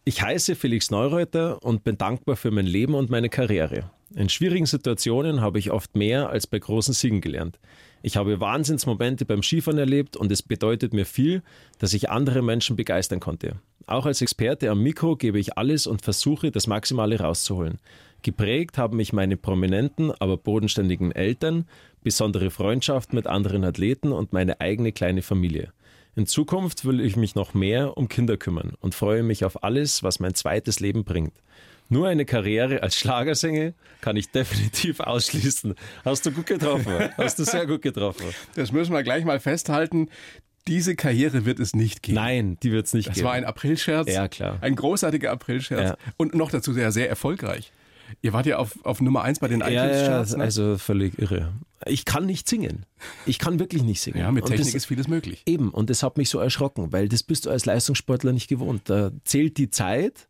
Ich 0.03 0.21
heiße 0.21 0.55
Felix 0.55 0.91
Neureuter 0.91 1.63
und 1.63 1.83
bin 1.83 1.97
dankbar 1.97 2.35
für 2.35 2.51
mein 2.51 2.67
Leben 2.67 2.93
und 2.93 3.09
meine 3.09 3.29
Karriere. 3.29 3.89
In 4.13 4.29
schwierigen 4.29 4.67
Situationen 4.67 5.41
habe 5.41 5.57
ich 5.57 5.71
oft 5.71 5.95
mehr 5.95 6.29
als 6.29 6.45
bei 6.45 6.59
großen 6.59 6.93
Siegen 6.93 7.21
gelernt. 7.21 7.57
Ich 8.05 8.17
habe 8.17 8.39
Wahnsinnsmomente 8.39 9.25
beim 9.25 9.41
Skifahren 9.41 9.79
erlebt 9.79 10.15
und 10.15 10.31
es 10.31 10.43
bedeutet 10.43 10.93
mir 10.93 11.07
viel, 11.07 11.41
dass 11.79 11.91
ich 11.95 12.11
andere 12.11 12.43
Menschen 12.43 12.75
begeistern 12.75 13.19
konnte. 13.19 13.55
Auch 13.87 14.05
als 14.05 14.21
Experte 14.21 14.69
am 14.69 14.83
Mikro 14.83 15.15
gebe 15.15 15.39
ich 15.39 15.57
alles 15.57 15.87
und 15.87 16.03
versuche, 16.03 16.51
das 16.51 16.67
Maximale 16.67 17.19
rauszuholen. 17.19 17.79
Geprägt 18.21 18.77
haben 18.77 18.97
mich 18.97 19.11
meine 19.11 19.37
prominenten, 19.37 20.11
aber 20.19 20.37
bodenständigen 20.37 21.13
Eltern, 21.13 21.65
besondere 22.03 22.51
Freundschaft 22.51 23.11
mit 23.11 23.25
anderen 23.25 23.63
Athleten 23.63 24.11
und 24.11 24.33
meine 24.33 24.61
eigene 24.61 24.91
kleine 24.91 25.23
Familie. 25.23 25.73
In 26.15 26.27
Zukunft 26.27 26.85
will 26.85 26.99
ich 26.99 27.15
mich 27.15 27.33
noch 27.33 27.55
mehr 27.55 27.97
um 27.97 28.07
Kinder 28.07 28.37
kümmern 28.37 28.73
und 28.81 28.93
freue 28.93 29.23
mich 29.23 29.45
auf 29.45 29.63
alles, 29.63 30.03
was 30.03 30.19
mein 30.19 30.35
zweites 30.35 30.79
Leben 30.79 31.05
bringt. 31.05 31.33
Nur 31.89 32.07
eine 32.07 32.25
Karriere 32.25 32.81
als 32.81 32.97
Schlagersänger 32.97 33.73
kann 34.01 34.15
ich 34.15 34.29
definitiv 34.31 34.99
ausschließen. 34.99 35.75
Hast 36.03 36.25
du 36.25 36.31
gut 36.31 36.47
getroffen. 36.47 37.09
Hast 37.17 37.37
du 37.39 37.43
sehr 37.43 37.67
gut 37.67 37.81
getroffen. 37.81 38.25
Das 38.55 38.71
müssen 38.71 38.93
wir 38.93 39.03
gleich 39.03 39.23
mal 39.23 39.39
festhalten. 39.39 40.09
Diese 40.67 40.95
Karriere 40.95 41.45
wird 41.45 41.59
es 41.59 41.75
nicht 41.75 42.01
geben. 42.01 42.15
Nein, 42.15 42.57
die 42.63 42.71
wird 42.71 42.87
es 42.87 42.93
nicht 42.93 43.09
das 43.09 43.15
geben. 43.15 43.25
Das 43.25 43.29
war 43.29 43.37
ein 43.37 43.45
Aprilscherz. 43.45 44.11
Ja, 44.11 44.27
klar. 44.27 44.57
Ein 44.61 44.75
großartiger 44.75 45.31
Aprilscherz. 45.31 45.89
Ja. 45.89 45.97
Und 46.17 46.33
noch 46.33 46.49
dazu 46.49 46.73
sehr, 46.73 46.91
sehr 46.91 47.07
erfolgreich. 47.07 47.71
Ihr 48.21 48.33
wart 48.33 48.45
ja 48.45 48.57
auf, 48.57 48.83
auf 48.83 49.01
Nummer 49.01 49.23
eins 49.23 49.39
bei 49.39 49.47
den 49.47 49.61
iTunes-Charts. 49.61 50.31
Ja, 50.31 50.37
ne? 50.37 50.43
also 50.43 50.77
völlig 50.77 51.19
irre. 51.19 51.53
Ich 51.85 52.05
kann 52.05 52.25
nicht 52.25 52.49
singen. 52.49 52.85
Ich 53.25 53.37
kann 53.37 53.59
wirklich 53.59 53.83
nicht 53.83 54.01
singen. 54.01 54.19
Ja, 54.19 54.31
mit 54.31 54.45
Technik 54.45 54.67
das, 54.67 54.75
ist 54.75 54.85
vieles 54.85 55.07
möglich. 55.07 55.43
Eben, 55.45 55.69
und 55.69 55.89
das 55.89 56.01
hat 56.01 56.17
mich 56.17 56.29
so 56.29 56.39
erschrocken, 56.39 56.91
weil 56.91 57.09
das 57.09 57.21
bist 57.23 57.45
du 57.45 57.51
als 57.51 57.65
Leistungssportler 57.65 58.31
nicht 58.31 58.47
gewohnt. 58.47 58.83
Da 58.85 59.11
zählt 59.23 59.57
die 59.57 59.69
Zeit, 59.69 60.27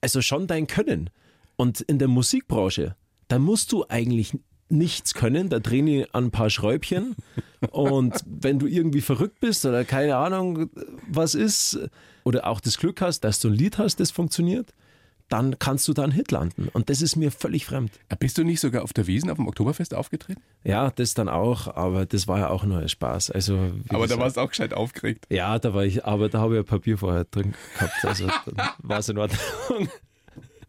also 0.00 0.22
schon 0.22 0.46
dein 0.46 0.66
Können. 0.66 1.10
Und 1.56 1.80
in 1.80 1.98
der 1.98 2.08
Musikbranche, 2.08 2.96
da 3.28 3.38
musst 3.38 3.72
du 3.72 3.86
eigentlich 3.88 4.38
nichts 4.68 5.14
können, 5.14 5.48
da 5.48 5.60
drehen 5.60 5.86
die 5.86 6.12
an 6.12 6.24
ein 6.24 6.30
paar 6.30 6.50
Schräubchen 6.50 7.14
und 7.70 8.14
wenn 8.26 8.58
du 8.58 8.66
irgendwie 8.66 9.00
verrückt 9.00 9.38
bist 9.40 9.64
oder 9.64 9.84
keine 9.84 10.16
Ahnung 10.16 10.70
was 11.08 11.34
ist 11.36 11.78
oder 12.24 12.46
auch 12.48 12.60
das 12.60 12.78
Glück 12.78 13.00
hast, 13.00 13.20
dass 13.20 13.38
du 13.38 13.48
ein 13.48 13.54
Lied 13.54 13.78
hast, 13.78 14.00
das 14.00 14.10
funktioniert, 14.10 14.74
dann 15.28 15.58
kannst 15.58 15.88
du 15.88 15.92
da 15.92 16.04
einen 16.04 16.12
Hit 16.12 16.30
landen. 16.30 16.68
Und 16.72 16.88
das 16.90 17.02
ist 17.02 17.16
mir 17.16 17.30
völlig 17.30 17.66
fremd. 17.66 17.92
Bist 18.18 18.38
du 18.38 18.44
nicht 18.44 18.60
sogar 18.60 18.82
auf 18.82 18.92
der 18.92 19.06
Wiesen 19.06 19.30
auf 19.30 19.36
dem 19.36 19.48
Oktoberfest 19.48 19.94
aufgetreten? 19.94 20.42
Ja, 20.64 20.90
das 20.90 21.14
dann 21.14 21.28
auch, 21.28 21.74
aber 21.74 22.06
das 22.06 22.28
war 22.28 22.38
ja 22.38 22.48
auch 22.48 22.64
nur 22.64 22.78
ein 22.78 22.88
Spaß. 22.88 23.30
Also, 23.30 23.56
aber 23.88 24.02
gesagt, 24.02 24.10
da 24.10 24.18
warst 24.18 24.36
du 24.36 24.40
auch 24.40 24.48
gescheit 24.50 24.74
aufgeregt. 24.74 25.26
Ja, 25.30 25.58
da 25.58 25.74
war 25.74 25.84
ich, 25.84 26.04
aber 26.04 26.28
da 26.28 26.40
habe 26.40 26.54
ich 26.54 26.60
ein 26.60 26.66
Papier 26.66 26.98
vorher 26.98 27.24
drin 27.24 27.54
gehabt. 27.74 28.04
Also 28.04 28.28
war 28.78 28.98
es 28.98 29.08
in 29.08 29.18
Ordnung. 29.18 29.40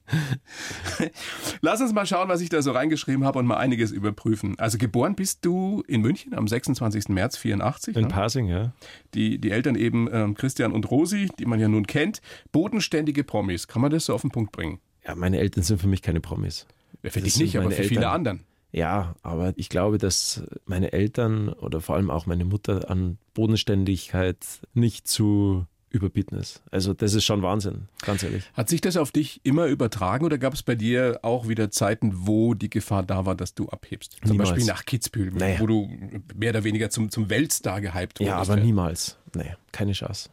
Lass 1.61 1.81
uns 1.81 1.93
mal 1.93 2.05
schauen, 2.05 2.29
was 2.29 2.41
ich 2.41 2.49
da 2.49 2.61
so 2.61 2.71
reingeschrieben 2.71 3.25
habe 3.25 3.39
und 3.39 3.45
mal 3.45 3.57
einiges 3.57 3.91
überprüfen. 3.91 4.57
Also 4.57 4.77
geboren 4.77 5.15
bist 5.15 5.43
du 5.45 5.83
in 5.87 6.01
München 6.01 6.33
am 6.33 6.47
26. 6.47 7.09
März 7.09 7.37
84. 7.37 7.95
In 7.95 8.03
ne? 8.03 8.07
Pasing, 8.07 8.47
ja. 8.47 8.73
Die, 9.13 9.39
die 9.39 9.51
Eltern 9.51 9.75
eben 9.75 10.09
ähm, 10.11 10.35
Christian 10.35 10.71
und 10.71 10.89
Rosi, 10.89 11.29
die 11.39 11.45
man 11.45 11.59
ja 11.59 11.67
nun 11.67 11.87
kennt. 11.87 12.21
Bodenständige 12.51 13.23
Promis. 13.23 13.67
Kann 13.67 13.81
man 13.81 13.91
das 13.91 14.05
so 14.05 14.13
auf 14.13 14.21
den 14.21 14.31
Punkt 14.31 14.51
bringen? 14.51 14.79
Ja, 15.05 15.15
meine 15.15 15.39
Eltern 15.39 15.63
sind 15.63 15.79
für 15.79 15.87
mich 15.87 16.01
keine 16.01 16.21
Promis. 16.21 16.67
Ja, 17.03 17.09
für 17.09 17.21
dich 17.21 17.37
nicht, 17.37 17.57
aber 17.57 17.71
für 17.71 17.77
Eltern. 17.77 17.89
viele 17.89 18.09
anderen. 18.09 18.43
Ja, 18.71 19.15
aber 19.21 19.53
ich 19.55 19.69
glaube, 19.69 19.97
dass 19.97 20.43
meine 20.65 20.91
Eltern 20.91 21.49
oder 21.49 21.79
vor 21.81 21.95
allem 21.95 22.09
auch 22.09 22.25
meine 22.25 22.45
Mutter 22.45 22.89
an 22.89 23.17
Bodenständigkeit 23.33 24.37
nicht 24.73 25.07
zu 25.07 25.65
überbieten 25.89 26.37
ist. 26.37 26.61
Also 26.69 26.93
das 26.93 27.13
ist 27.13 27.23
schon 27.23 27.41
Wahnsinn, 27.41 27.87
ganz 28.01 28.23
ehrlich. 28.23 28.43
Hat 28.53 28.69
sich 28.69 28.81
das 28.81 28.97
auf 28.97 29.11
dich 29.11 29.41
immer 29.43 29.67
übertragen 29.67 30.25
oder 30.25 30.37
gab 30.37 30.53
es 30.53 30.63
bei 30.63 30.75
dir 30.75 31.19
auch 31.21 31.47
wieder 31.47 31.71
Zeiten, 31.71 32.11
wo 32.27 32.53
die 32.53 32.69
Gefahr 32.69 33.03
da 33.03 33.25
war, 33.25 33.35
dass 33.35 33.53
du 33.53 33.67
abhebst? 33.69 34.17
Zum 34.21 34.31
niemals. 34.31 34.49
Beispiel 34.49 34.67
nach 34.67 34.85
Kitzbühel, 34.85 35.31
naja. 35.31 35.59
wo 35.59 35.67
du 35.67 35.89
mehr 36.35 36.51
oder 36.51 36.63
weniger 36.63 36.89
zum, 36.89 37.09
zum 37.09 37.29
Weltstar 37.29 37.81
gehypt 37.81 38.19
wurdest. 38.19 38.29
Ja, 38.29 38.37
aber 38.37 38.57
niemals. 38.57 39.17
Nee, 39.35 39.55
keine 39.71 39.93
Chance. 39.93 40.29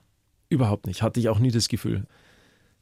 Überhaupt 0.49 0.87
nicht. 0.87 1.03
Hatte 1.03 1.21
ich 1.21 1.29
auch 1.29 1.39
nie 1.39 1.51
das 1.51 1.69
Gefühl. 1.69 2.07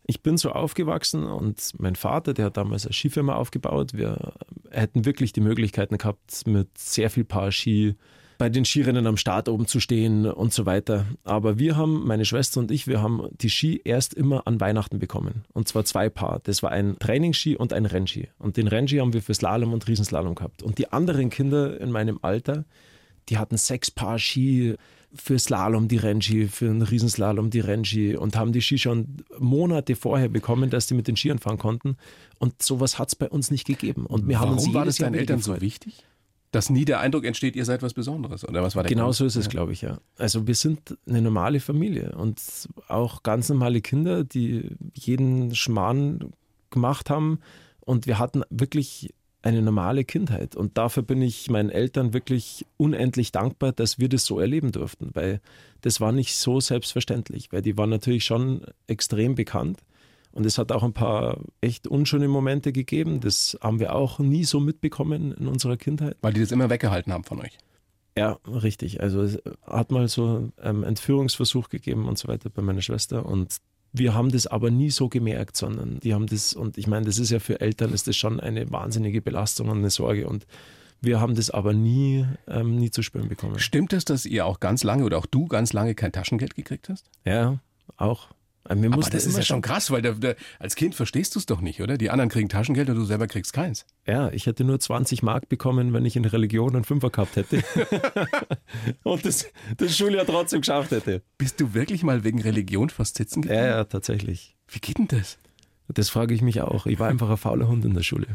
Ich 0.06 0.22
bin 0.22 0.36
so 0.36 0.50
aufgewachsen 0.50 1.24
und 1.24 1.74
mein 1.78 1.94
Vater, 1.94 2.34
der 2.34 2.46
hat 2.46 2.56
damals 2.56 2.86
eine 2.86 2.92
Skifirma 2.92 3.36
aufgebaut. 3.36 3.92
Wir 3.94 4.32
hätten 4.70 5.04
wirklich 5.04 5.32
die 5.32 5.40
Möglichkeiten 5.40 5.96
gehabt, 5.96 6.46
mit 6.46 6.76
sehr 6.76 7.08
viel 7.08 7.24
Paar 7.24 7.52
Ski 7.52 7.94
bei 8.38 8.48
den 8.48 8.64
Skirennen 8.64 9.06
am 9.06 9.16
Start 9.16 9.48
oben 9.48 9.66
zu 9.66 9.80
stehen 9.80 10.26
und 10.26 10.52
so 10.52 10.66
weiter. 10.66 11.06
Aber 11.24 11.58
wir 11.58 11.76
haben, 11.76 12.06
meine 12.06 12.24
Schwester 12.24 12.60
und 12.60 12.70
ich, 12.70 12.86
wir 12.86 13.00
haben 13.00 13.28
die 13.32 13.50
Ski 13.50 13.80
erst 13.84 14.14
immer 14.14 14.46
an 14.46 14.60
Weihnachten 14.60 14.98
bekommen. 14.98 15.44
Und 15.52 15.68
zwar 15.68 15.84
zwei 15.84 16.08
Paar. 16.08 16.40
Das 16.44 16.62
war 16.62 16.70
ein 16.70 16.98
Trainingsski 16.98 17.56
und 17.56 17.72
ein 17.72 17.86
Rennski. 17.86 18.28
Und 18.38 18.56
den 18.56 18.68
Rennski 18.68 18.98
haben 18.98 19.12
wir 19.12 19.22
für 19.22 19.34
Slalom 19.34 19.72
und 19.72 19.86
Riesenslalom 19.86 20.34
gehabt. 20.34 20.62
Und 20.62 20.78
die 20.78 20.92
anderen 20.92 21.30
Kinder 21.30 21.80
in 21.80 21.90
meinem 21.90 22.18
Alter, 22.22 22.64
die 23.28 23.38
hatten 23.38 23.56
sechs 23.56 23.90
Paar 23.90 24.18
Ski 24.18 24.76
für 25.14 25.38
Slalom 25.38 25.88
die 25.88 25.98
Rennski, 25.98 26.48
für 26.48 26.70
einen 26.70 26.82
Riesenslalom 26.82 27.50
die 27.50 27.60
Rennski 27.60 28.16
und 28.16 28.36
haben 28.36 28.52
die 28.52 28.62
Ski 28.62 28.78
schon 28.78 29.18
Monate 29.38 29.94
vorher 29.94 30.28
bekommen, 30.28 30.70
dass 30.70 30.86
die 30.86 30.94
mit 30.94 31.06
den 31.06 31.16
Skiern 31.16 31.38
fahren 31.38 31.58
konnten. 31.58 31.96
Und 32.38 32.62
sowas 32.62 32.98
hat 32.98 33.08
es 33.08 33.16
bei 33.16 33.28
uns 33.28 33.50
nicht 33.50 33.66
gegeben. 33.66 34.06
Und 34.06 34.26
wir 34.26 34.36
Warum 34.36 34.50
haben 34.50 34.58
uns 34.58 34.74
war 34.74 34.84
das 34.84 34.96
deinen 34.96 35.14
Eltern 35.14 35.40
so 35.40 35.60
wichtig? 35.60 36.04
Dass 36.52 36.70
nie 36.70 36.84
der 36.84 37.00
Eindruck 37.00 37.24
entsteht, 37.24 37.56
ihr 37.56 37.64
seid 37.64 37.82
was 37.82 37.94
Besonderes. 37.94 38.46
Oder 38.46 38.62
was 38.62 38.76
war 38.76 38.82
der 38.84 38.90
Genau 38.90 39.04
Grund? 39.04 39.16
so 39.16 39.24
ist 39.24 39.36
es, 39.36 39.48
glaube 39.48 39.72
ich, 39.72 39.80
ja. 39.80 39.98
Also 40.18 40.46
wir 40.46 40.54
sind 40.54 40.96
eine 41.08 41.22
normale 41.22 41.60
Familie 41.60 42.12
und 42.12 42.40
auch 42.88 43.22
ganz 43.22 43.48
normale 43.48 43.80
Kinder, 43.80 44.22
die 44.22 44.68
jeden 44.94 45.54
Schmarrn 45.54 46.32
gemacht 46.70 47.10
haben. 47.10 47.40
Und 47.80 48.06
wir 48.06 48.18
hatten 48.18 48.42
wirklich 48.50 49.14
eine 49.40 49.62
normale 49.62 50.04
Kindheit. 50.04 50.54
Und 50.54 50.78
dafür 50.78 51.02
bin 51.02 51.22
ich 51.22 51.50
meinen 51.50 51.70
Eltern 51.70 52.12
wirklich 52.12 52.66
unendlich 52.76 53.32
dankbar, 53.32 53.72
dass 53.72 53.98
wir 53.98 54.08
das 54.08 54.24
so 54.24 54.38
erleben 54.38 54.72
durften, 54.72 55.10
weil 55.14 55.40
das 55.80 56.00
war 56.00 56.12
nicht 56.12 56.36
so 56.36 56.60
selbstverständlich, 56.60 57.50
weil 57.50 57.62
die 57.62 57.76
waren 57.76 57.90
natürlich 57.90 58.24
schon 58.24 58.62
extrem 58.86 59.34
bekannt. 59.34 59.80
Und 60.32 60.46
es 60.46 60.58
hat 60.58 60.72
auch 60.72 60.82
ein 60.82 60.92
paar 60.92 61.38
echt 61.60 61.86
unschöne 61.86 62.28
Momente 62.28 62.72
gegeben. 62.72 63.20
Das 63.20 63.56
haben 63.60 63.80
wir 63.80 63.94
auch 63.94 64.18
nie 64.18 64.44
so 64.44 64.60
mitbekommen 64.60 65.32
in 65.32 65.46
unserer 65.46 65.76
Kindheit. 65.76 66.16
Weil 66.22 66.32
die 66.32 66.40
das 66.40 66.52
immer 66.52 66.70
weggehalten 66.70 67.12
haben 67.12 67.24
von 67.24 67.40
euch. 67.40 67.58
Ja, 68.16 68.38
richtig. 68.46 69.00
Also 69.00 69.22
es 69.22 69.38
hat 69.66 69.90
mal 69.90 70.08
so 70.08 70.50
einen 70.56 70.84
Entführungsversuch 70.84 71.68
gegeben 71.68 72.08
und 72.08 72.18
so 72.18 72.28
weiter 72.28 72.50
bei 72.50 72.62
meiner 72.62 72.82
Schwester. 72.82 73.26
Und 73.26 73.56
wir 73.92 74.14
haben 74.14 74.30
das 74.30 74.46
aber 74.46 74.70
nie 74.70 74.90
so 74.90 75.08
gemerkt, 75.08 75.56
sondern 75.56 76.00
die 76.00 76.14
haben 76.14 76.26
das, 76.26 76.54
und 76.54 76.78
ich 76.78 76.86
meine, 76.86 77.06
das 77.06 77.18
ist 77.18 77.30
ja 77.30 77.38
für 77.38 77.60
Eltern 77.60 77.92
ist 77.92 78.08
das 78.08 78.16
schon 78.16 78.40
eine 78.40 78.70
wahnsinnige 78.70 79.20
Belastung 79.20 79.68
und 79.68 79.78
eine 79.78 79.90
Sorge. 79.90 80.26
Und 80.26 80.46
wir 81.00 81.20
haben 81.20 81.34
das 81.34 81.50
aber 81.50 81.72
nie, 81.72 82.26
ähm, 82.48 82.76
nie 82.76 82.90
zu 82.90 83.02
spüren 83.02 83.28
bekommen. 83.28 83.58
Stimmt 83.58 83.92
es, 83.92 84.04
dass 84.04 84.24
ihr 84.24 84.46
auch 84.46 84.60
ganz 84.60 84.84
lange 84.84 85.04
oder 85.04 85.18
auch 85.18 85.26
du 85.26 85.46
ganz 85.46 85.72
lange 85.72 85.94
kein 85.94 86.12
Taschengeld 86.12 86.54
gekriegt 86.54 86.88
hast? 86.88 87.06
Ja, 87.24 87.58
auch. 87.96 88.28
Mir 88.68 88.92
aber 88.92 89.02
das 89.02 89.26
ist 89.26 89.36
ja 89.36 89.42
schon 89.42 89.60
krass, 89.60 89.90
weil 89.90 90.02
der, 90.02 90.14
der, 90.14 90.36
als 90.58 90.76
Kind 90.76 90.94
verstehst 90.94 91.34
du 91.34 91.40
es 91.40 91.46
doch 91.46 91.60
nicht, 91.60 91.82
oder? 91.82 91.98
Die 91.98 92.10
anderen 92.10 92.30
kriegen 92.30 92.48
Taschengeld 92.48 92.88
und 92.88 92.96
du 92.96 93.04
selber 93.04 93.26
kriegst 93.26 93.52
keins. 93.52 93.86
Ja, 94.06 94.30
ich 94.30 94.46
hätte 94.46 94.62
nur 94.62 94.78
20 94.78 95.22
Mark 95.22 95.48
bekommen, 95.48 95.92
wenn 95.92 96.04
ich 96.04 96.14
in 96.14 96.24
Religion 96.24 96.74
einen 96.76 96.84
Fünfer 96.84 97.10
gehabt 97.10 97.36
hätte. 97.36 97.62
und 99.02 99.26
das, 99.26 99.46
das 99.76 99.96
Schuljahr 99.96 100.24
trotzdem 100.24 100.60
geschafft 100.60 100.92
hätte. 100.92 101.22
Bist 101.38 101.60
du 101.60 101.74
wirklich 101.74 102.04
mal 102.04 102.22
wegen 102.22 102.40
Religion 102.40 102.88
fast 102.88 103.16
sitzen 103.16 103.42
gegangen? 103.42 103.64
Ja, 103.64 103.76
ja, 103.78 103.84
tatsächlich. 103.84 104.54
Wie 104.68 104.78
geht 104.78 104.98
denn 104.98 105.08
das? 105.08 105.38
Das 105.88 106.08
frage 106.08 106.32
ich 106.32 106.40
mich 106.40 106.60
auch. 106.60 106.86
Ich 106.86 106.98
war 107.00 107.08
einfach 107.08 107.30
ein 107.30 107.36
fauler 107.36 107.66
Hund 107.68 107.84
in 107.84 107.94
der 107.94 108.02
Schule. 108.02 108.28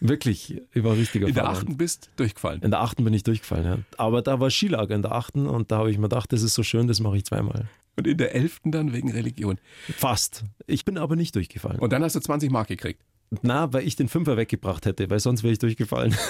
Wirklich, 0.00 0.60
ich 0.72 0.84
war 0.84 0.96
richtiger 0.96 1.28
In 1.28 1.34
der 1.34 1.48
achten 1.48 1.76
bist 1.76 2.10
durchgefallen? 2.16 2.62
In 2.62 2.70
der 2.70 2.80
achten 2.80 3.04
bin 3.04 3.14
ich 3.14 3.22
durchgefallen, 3.22 3.64
ja. 3.64 3.78
Aber 3.96 4.22
da 4.22 4.40
war 4.40 4.50
Skilager 4.50 4.94
in 4.94 5.02
der 5.02 5.12
achten 5.12 5.46
und 5.46 5.70
da 5.70 5.78
habe 5.78 5.90
ich 5.90 5.98
mir 5.98 6.08
gedacht, 6.08 6.32
das 6.32 6.42
ist 6.42 6.54
so 6.54 6.62
schön, 6.62 6.88
das 6.88 7.00
mache 7.00 7.16
ich 7.16 7.24
zweimal. 7.24 7.68
Und 7.96 8.06
in 8.06 8.18
der 8.18 8.34
elften 8.34 8.72
dann 8.72 8.92
wegen 8.92 9.10
Religion. 9.10 9.58
Fast. 9.96 10.44
Ich 10.66 10.84
bin 10.84 10.98
aber 10.98 11.16
nicht 11.16 11.34
durchgefallen. 11.34 11.78
Und 11.78 11.92
dann 11.92 12.02
hast 12.02 12.16
du 12.16 12.20
20 12.20 12.50
Mark 12.50 12.68
gekriegt. 12.68 13.00
Na, 13.42 13.72
weil 13.72 13.86
ich 13.86 13.96
den 13.96 14.08
Fünfer 14.08 14.36
weggebracht 14.36 14.86
hätte, 14.86 15.10
weil 15.10 15.20
sonst 15.20 15.42
wäre 15.42 15.52
ich 15.52 15.58
durchgefallen. 15.58 16.14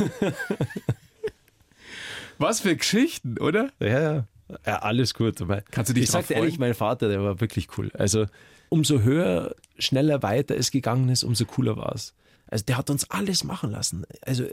Was 2.39 2.61
für 2.61 2.77
Geschichten, 2.77 3.39
oder? 3.39 3.71
Ja, 3.81 4.01
ja. 4.01 4.25
Ja, 4.67 4.79
alles 4.81 5.15
gut. 5.15 5.43
Kannst 5.71 5.91
du 5.91 5.95
dich 5.95 6.05
Ich 6.05 6.11
sagte 6.11 6.35
ehrlich, 6.35 6.59
mein 6.59 6.75
Vater, 6.75 7.09
der 7.09 7.23
war 7.23 7.41
wirklich 7.41 7.69
cool. 7.79 7.91
Also, 7.95 8.27
umso 8.69 9.01
höher, 9.01 9.55
schneller, 9.79 10.23
weiter 10.23 10.57
es 10.57 10.71
gegangen 10.71 11.09
ist, 11.09 11.25
umso 11.25 11.47
cooler 11.47 11.77
war 11.77 11.95
es. 11.95 12.15
Also, 12.47 12.65
der 12.67 12.77
hat 12.77 12.91
uns 12.91 13.11
alles 13.11 13.45
machen 13.45 13.71
lassen. 13.71 14.05
Also, 14.21 14.45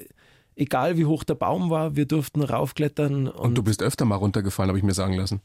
egal 0.56 0.98
wie 0.98 1.06
hoch 1.06 1.24
der 1.24 1.36
Baum 1.36 1.70
war, 1.70 1.96
wir 1.96 2.06
durften 2.06 2.42
raufklettern. 2.42 3.28
Und, 3.28 3.36
und 3.36 3.56
du 3.56 3.64
bist 3.64 3.84
öfter 3.84 4.06
mal 4.06 4.16
runtergefallen, 4.16 4.70
habe 4.70 4.78
ich 4.78 4.84
mir 4.84 4.94
sagen 4.94 5.14
lassen. 5.14 5.42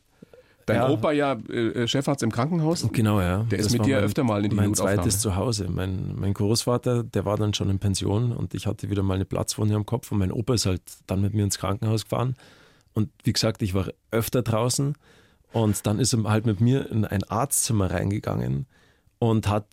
Dein 0.66 0.76
ja. 0.76 0.88
Opa 0.88 1.12
ja 1.12 1.33
äh, 1.48 1.87
Chefarzt 1.87 2.24
im 2.24 2.33
Krankenhaus. 2.33 2.88
Genau, 2.92 3.20
ja. 3.20 3.44
Der 3.44 3.59
das 3.59 3.68
ist 3.68 3.72
mit 3.72 3.87
dir 3.87 3.96
mein, 3.96 4.05
öfter 4.05 4.24
mal 4.24 4.44
in 4.44 4.50
die 4.50 4.57
Mein 4.57 4.74
zweites 4.74 5.20
Zuhause. 5.20 5.68
Mein, 5.70 6.14
mein 6.16 6.35
Großvater, 6.35 7.05
der 7.05 7.24
war 7.24 7.37
dann 7.37 7.55
schon 7.55 7.70
in 7.70 7.79
Pension 7.79 8.33
und 8.33 8.52
ich 8.52 8.66
hatte 8.66 8.90
wieder 8.90 9.05
mal 9.05 9.14
eine 9.14 9.24
Platzwunde 9.24 9.76
am 9.76 9.87
Kopf 9.87 10.11
und 10.11 10.18
mein 10.18 10.33
Opa 10.33 10.55
ist 10.55 10.66
halt 10.66 10.83
dann 11.07 11.20
mit 11.20 11.35
mir 11.35 11.44
ins 11.44 11.59
Krankenhaus 11.59 12.02
gefahren. 12.02 12.35
Und 12.94 13.11
wie 13.22 13.33
gesagt, 13.33 13.62
ich 13.62 13.74
war 13.74 13.88
öfter 14.11 14.42
draußen 14.42 14.94
und 15.52 15.87
dann 15.87 16.00
ist 16.00 16.12
er 16.12 16.24
halt 16.24 16.46
mit 16.46 16.61
mir 16.61 16.90
in 16.90 17.05
ein 17.05 17.22
Arztzimmer 17.22 17.90
reingegangen 17.90 18.66
und 19.20 19.48
hat 19.48 19.66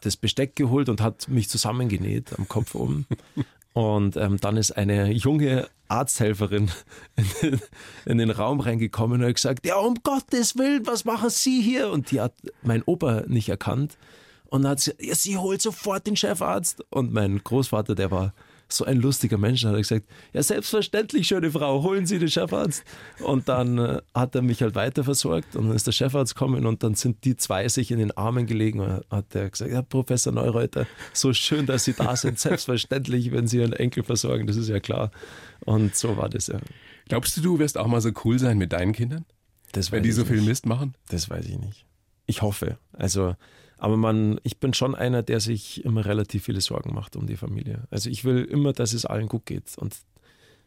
das 0.00 0.16
Besteck 0.16 0.56
geholt 0.56 0.88
und 0.88 1.00
hat 1.00 1.28
mich 1.28 1.48
zusammengenäht 1.48 2.36
am 2.36 2.48
Kopf 2.48 2.74
oben. 2.74 3.06
Und 3.72 4.16
ähm, 4.16 4.38
dann 4.40 4.56
ist 4.56 4.72
eine 4.72 5.12
junge 5.12 5.68
Arzthelferin 5.88 6.70
in 7.16 7.26
den, 7.42 7.60
in 8.04 8.18
den, 8.18 8.30
Raum 8.30 8.60
reingekommen 8.60 9.20
und 9.20 9.28
hat 9.28 9.34
gesagt, 9.34 9.66
ja, 9.66 9.76
um 9.76 9.94
Gottes 10.02 10.56
Willen, 10.56 10.86
was 10.86 11.04
machen 11.04 11.30
Sie 11.30 11.60
hier? 11.60 11.90
Und 11.90 12.10
die 12.10 12.20
hat 12.20 12.34
mein 12.62 12.82
Opa 12.84 13.22
nicht 13.26 13.48
erkannt 13.48 13.96
und 14.46 14.66
hat 14.66 14.78
gesagt, 14.78 15.02
ja, 15.02 15.14
sie 15.14 15.36
holt 15.36 15.62
sofort 15.62 16.06
den 16.06 16.16
Chefarzt. 16.16 16.84
Und 16.90 17.12
mein 17.12 17.42
Großvater, 17.42 17.94
der 17.94 18.10
war 18.10 18.34
so 18.72 18.84
ein 18.84 18.98
lustiger 18.98 19.38
Mensch. 19.38 19.62
Dann 19.62 19.70
hat 19.70 19.78
er 19.78 19.82
gesagt, 19.82 20.06
ja 20.32 20.42
selbstverständlich, 20.42 21.26
schöne 21.26 21.50
Frau, 21.50 21.82
holen 21.82 22.06
Sie 22.06 22.18
den 22.18 22.28
Chefarzt. 22.28 22.84
Und 23.20 23.48
dann 23.48 23.78
äh, 23.78 24.00
hat 24.14 24.34
er 24.34 24.42
mich 24.42 24.62
halt 24.62 24.74
weiter 24.74 25.04
versorgt 25.04 25.56
und 25.56 25.68
dann 25.68 25.76
ist 25.76 25.86
der 25.86 25.92
Chefarzt 25.92 26.34
gekommen 26.34 26.66
und 26.66 26.82
dann 26.82 26.94
sind 26.94 27.24
die 27.24 27.36
zwei 27.36 27.68
sich 27.68 27.90
in 27.90 27.98
den 27.98 28.16
Armen 28.16 28.46
gelegen 28.46 28.80
und 28.80 29.04
hat 29.10 29.34
er 29.34 29.50
gesagt, 29.50 29.70
ja 29.70 29.82
Professor 29.82 30.32
Neureuter, 30.32 30.86
so 31.12 31.32
schön, 31.32 31.66
dass 31.66 31.84
Sie 31.84 31.92
da 31.92 32.16
sind, 32.16 32.38
selbstverständlich, 32.38 33.32
wenn 33.32 33.46
Sie 33.46 33.58
Ihren 33.58 33.72
Enkel 33.72 34.02
versorgen, 34.02 34.46
das 34.46 34.56
ist 34.56 34.68
ja 34.68 34.80
klar. 34.80 35.10
Und 35.60 35.94
so 35.96 36.16
war 36.16 36.28
das 36.28 36.46
ja. 36.46 36.58
Glaubst 37.08 37.36
du, 37.36 37.40
du 37.40 37.58
wirst 37.58 37.76
auch 37.76 37.86
mal 37.86 38.00
so 38.00 38.10
cool 38.24 38.38
sein 38.38 38.58
mit 38.58 38.72
deinen 38.72 38.92
Kindern? 38.92 39.24
wenn 39.72 40.02
die 40.02 40.12
so 40.12 40.24
viel 40.24 40.42
Mist 40.42 40.66
machen? 40.66 40.94
Das 41.08 41.30
weiß 41.30 41.46
ich 41.46 41.58
nicht. 41.58 41.86
Ich 42.26 42.42
hoffe. 42.42 42.78
Also 42.92 43.34
aber 43.80 43.96
man, 43.96 44.38
ich 44.42 44.58
bin 44.58 44.74
schon 44.74 44.94
einer, 44.94 45.22
der 45.22 45.40
sich 45.40 45.84
immer 45.84 46.04
relativ 46.04 46.44
viele 46.44 46.60
Sorgen 46.60 46.94
macht 46.94 47.16
um 47.16 47.26
die 47.26 47.36
Familie. 47.36 47.84
Also 47.90 48.10
ich 48.10 48.24
will 48.24 48.44
immer, 48.44 48.72
dass 48.72 48.92
es 48.92 49.06
allen 49.06 49.26
gut 49.26 49.46
geht. 49.46 49.76
Und 49.78 49.96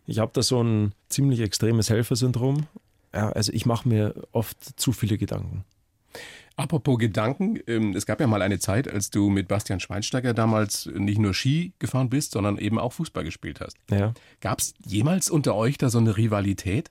ich 0.07 0.19
habe 0.19 0.31
da 0.33 0.41
so 0.41 0.61
ein 0.61 0.93
ziemlich 1.09 1.39
extremes 1.39 1.89
Helfersyndrom. 1.89 2.65
Ja, 3.13 3.29
also 3.29 3.53
ich 3.53 3.67
mache 3.67 3.87
mir 3.87 4.15
oft 4.31 4.57
zu 4.79 4.91
viele 4.91 5.19
Gedanken. 5.19 5.63
Apropos 6.55 6.97
Gedanken, 6.99 7.59
ähm, 7.67 7.95
es 7.95 8.05
gab 8.05 8.19
ja 8.19 8.27
mal 8.27 8.41
eine 8.41 8.59
Zeit, 8.59 8.87
als 8.87 9.09
du 9.09 9.29
mit 9.29 9.47
Bastian 9.47 9.79
Schweinsteiger 9.79 10.33
damals 10.33 10.87
nicht 10.87 11.19
nur 11.19 11.33
Ski 11.33 11.73
gefahren 11.79 12.09
bist, 12.09 12.31
sondern 12.31 12.57
eben 12.57 12.79
auch 12.79 12.93
Fußball 12.93 13.23
gespielt 13.23 13.59
hast. 13.59 13.77
Ja. 13.91 14.13
Gab 14.41 14.59
es 14.59 14.73
jemals 14.85 15.29
unter 15.29 15.55
euch 15.55 15.77
da 15.77 15.89
so 15.89 15.99
eine 15.99 16.17
Rivalität? 16.17 16.89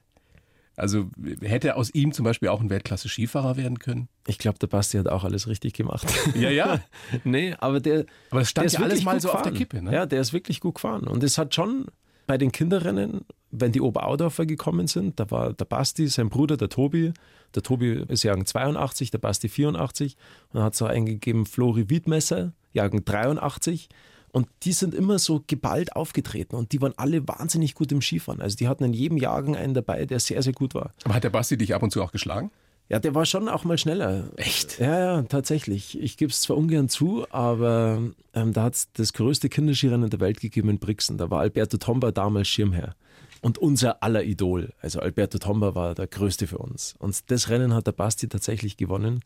Also 0.77 1.11
hätte 1.43 1.77
aus 1.77 1.91
ihm 1.91 2.13
zum 2.13 2.25
Beispiel 2.25 2.49
auch 2.49 2.61
ein 2.61 2.71
Weltklasse-Skifahrer 2.71 3.57
werden 3.57 3.79
können? 3.79 4.09
Ich 4.27 4.39
glaube, 4.39 4.59
der 4.59 4.69
Basti 4.69 4.97
hat 4.97 5.09
auch 5.09 5.25
alles 5.25 5.47
richtig 5.47 5.75
gemacht. 5.75 6.07
Ja, 6.35 6.51
ja. 6.51 6.81
nee, 7.25 7.55
aber 7.59 7.81
der. 7.81 8.07
Aber 8.31 8.41
es 8.41 8.51
stand 8.51 8.65
der 8.65 8.67
ist 8.67 8.73
ja 8.75 8.79
alles 8.81 8.93
wirklich 8.93 9.05
mal 9.05 9.21
so 9.21 9.31
auf 9.31 9.43
der 9.43 9.53
gefahren. 9.53 9.59
Kippe, 9.59 9.83
ne? 9.83 9.93
Ja, 9.93 10.07
der 10.07 10.21
ist 10.21 10.33
wirklich 10.33 10.61
gut 10.61 10.77
gefahren. 10.77 11.07
Und 11.07 11.23
es 11.23 11.37
hat 11.37 11.55
schon 11.55 11.87
bei 12.27 12.39
den 12.39 12.53
Kinderrennen, 12.53 13.27
wenn 13.51 13.73
die 13.73 13.81
Oberaudorfer 13.81 14.47
gekommen 14.47 14.87
sind, 14.87 15.21
da 15.21 15.31
war 15.31 15.53
der 15.53 15.65
Basti, 15.67 16.07
sein 16.09 16.31
Bruder, 16.31 16.57
der 16.57 16.71
Tobi. 16.71 17.13
Der 17.55 17.63
Tobi 17.63 18.05
ist 18.09 18.23
Jahrgang 18.23 18.47
82, 18.47 19.11
der 19.11 19.19
Basti 19.19 19.49
84. 19.49 20.17
Und 20.49 20.55
dann 20.55 20.63
hat 20.63 20.75
es 20.75 20.81
auch 20.81 20.89
eingegeben 20.89 21.45
Flori 21.45 21.91
Wiedmesser, 21.91 22.53
Jahrgang 22.73 23.05
83. 23.05 23.89
Und 24.33 24.49
die 24.63 24.73
sind 24.73 24.95
immer 24.95 25.19
so 25.19 25.45
geballt 25.47 25.95
aufgetreten 25.95 26.57
und 26.57 26.73
die 26.73 26.81
waren 26.81 26.95
alle 26.97 27.29
wahnsinnig 27.29 27.75
gut 27.75 27.93
im 27.93 28.01
Skifahren. 28.01 28.41
Also 28.41 28.57
die 28.57 28.67
hatten 28.67 28.83
in 28.83 28.95
jedem 28.95 29.19
Jahrgang 29.19 29.57
einen 29.57 29.75
dabei, 29.75 30.07
der 30.07 30.21
sehr, 30.21 30.43
sehr 30.43 30.55
gut 30.55 30.75
war. 30.75 30.95
Aber 31.05 31.15
hat 31.15 31.25
der 31.25 31.31
Basti 31.31 31.59
dich 31.59 31.75
ab 31.75 31.83
und 31.83 31.91
zu 31.91 32.03
auch 32.03 32.13
geschlagen? 32.13 32.51
Ja, 32.89 32.99
der 32.99 33.15
war 33.15 33.27
schon 33.27 33.49
auch 33.49 33.65
mal 33.65 33.79
schneller. 33.79 34.31
Echt? 34.37 34.79
Ja, 34.79 34.99
ja, 34.99 35.23
tatsächlich. 35.23 35.99
Ich 36.01 36.17
gebe 36.17 36.31
es 36.31 36.41
zwar 36.41 36.57
ungern 36.57 36.89
zu, 36.89 37.27
aber 37.31 38.01
ähm, 38.35 38.53
da 38.53 38.65
hat 38.65 38.75
es 38.75 38.93
das 38.93 39.13
größte 39.13 39.49
Kinderskirennen 39.49 40.11
der 40.11 40.21
Welt 40.21 40.41
gegeben 40.41 40.69
in 40.69 40.79
Brixen. 40.79 41.19
Da 41.19 41.31
war 41.31 41.41
Alberto 41.41 41.77
Tomba 41.77 42.11
damals 42.11 42.49
Schirmherr. 42.49 42.95
Und 43.41 43.59
unser 43.59 44.03
aller 44.03 44.25
Idol. 44.25 44.73
Also 44.81 45.01
Alberto 45.01 45.39
Tomba 45.39 45.75
war 45.75 45.95
der 45.95 46.07
größte 46.07 46.47
für 46.47 46.59
uns. 46.59 46.95
Und 46.99 47.31
das 47.31 47.49
Rennen 47.49 47.75
hat 47.75 47.87
der 47.87 47.93
Basti 47.93 48.29
tatsächlich 48.29 48.77
gewonnen. 48.77 49.21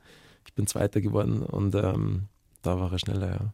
Ich 0.46 0.54
bin 0.54 0.66
Zweiter 0.66 1.00
geworden 1.00 1.42
und 1.42 1.74
ähm, 1.74 2.24
da 2.62 2.78
war 2.78 2.92
er 2.92 2.98
schneller, 2.98 3.30
ja. 3.30 3.52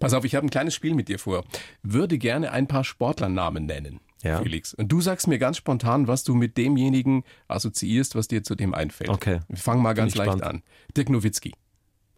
Pass 0.00 0.12
auf, 0.14 0.24
ich 0.24 0.34
habe 0.34 0.46
ein 0.46 0.50
kleines 0.50 0.74
Spiel 0.74 0.94
mit 0.94 1.08
dir 1.08 1.18
vor. 1.18 1.44
Würde 1.82 2.18
gerne 2.18 2.52
ein 2.52 2.66
paar 2.66 2.84
Sportlernamen 2.84 3.66
nennen, 3.66 4.00
Ja. 4.22 4.42
Felix. 4.42 4.74
Und 4.74 4.88
du 4.90 5.00
sagst 5.00 5.26
mir 5.28 5.38
ganz 5.38 5.56
spontan, 5.56 6.06
was 6.08 6.24
du 6.24 6.34
mit 6.34 6.56
demjenigen 6.56 7.24
assoziierst, 7.48 8.14
was 8.14 8.28
dir 8.28 8.42
zu 8.42 8.54
dem 8.54 8.74
einfällt. 8.74 9.10
Okay. 9.10 9.40
Wir 9.48 9.56
fangen 9.58 9.82
mal 9.82 9.94
ganz 9.94 10.12
ich 10.12 10.18
leicht 10.18 10.32
gespannt. 10.32 10.54
an. 10.56 10.62
Dirk 10.96 11.08
Nowitzki, 11.10 11.52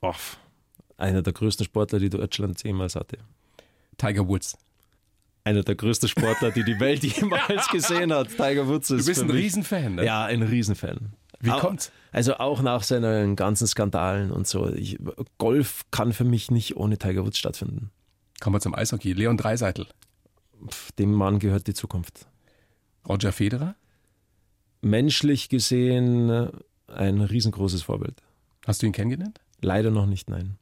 Off. 0.00 0.38
Einer 0.96 1.22
der 1.22 1.32
größten 1.32 1.64
Sportler, 1.64 1.98
die 1.98 2.10
Deutschland 2.10 2.62
jemals 2.62 2.94
hatte. 2.96 3.18
Tiger 3.98 4.26
Woods. 4.28 4.56
Einer 5.44 5.62
der 5.62 5.74
größten 5.74 6.08
Sportler, 6.08 6.52
die 6.52 6.62
die 6.64 6.78
Welt 6.78 7.02
jemals 7.20 7.68
gesehen 7.68 8.12
hat. 8.12 8.28
Tiger 8.28 8.68
Woods 8.68 8.90
ist 8.90 9.06
Du 9.06 9.10
bist 9.10 9.20
ein 9.22 9.26
mich- 9.26 9.36
Riesenfan, 9.36 9.96
ne? 9.96 10.04
Ja, 10.04 10.24
ein 10.24 10.42
Riesenfan. 10.42 11.12
Wie 11.42 11.50
Au- 11.50 11.58
kommt's? 11.60 11.92
Also 12.12 12.36
auch 12.36 12.62
nach 12.62 12.82
seinen 12.82 13.36
ganzen 13.36 13.66
Skandalen 13.66 14.30
und 14.30 14.46
so. 14.46 14.68
Ich, 14.72 14.98
Golf 15.38 15.82
kann 15.90 16.12
für 16.14 16.24
mich 16.24 16.50
nicht 16.50 16.76
ohne 16.76 16.96
Tiger 16.98 17.24
Woods 17.26 17.38
stattfinden. 17.38 17.90
Kommen 18.40 18.56
wir 18.56 18.60
zum 18.60 18.74
Eishockey. 18.74 19.12
Leon 19.12 19.36
Dreiseitel, 19.36 19.86
Dem 20.98 21.12
Mann 21.12 21.38
gehört 21.38 21.66
die 21.66 21.74
Zukunft. 21.74 22.26
Roger 23.08 23.32
Federer. 23.32 23.74
Menschlich 24.80 25.48
gesehen 25.48 26.28
äh, 26.30 26.50
ein 26.88 27.20
riesengroßes 27.20 27.82
Vorbild. 27.82 28.22
Hast 28.66 28.82
du 28.82 28.86
ihn 28.86 28.92
kennengelernt? 28.92 29.40
Leider 29.60 29.90
noch 29.90 30.06
nicht, 30.06 30.28
nein. 30.28 30.58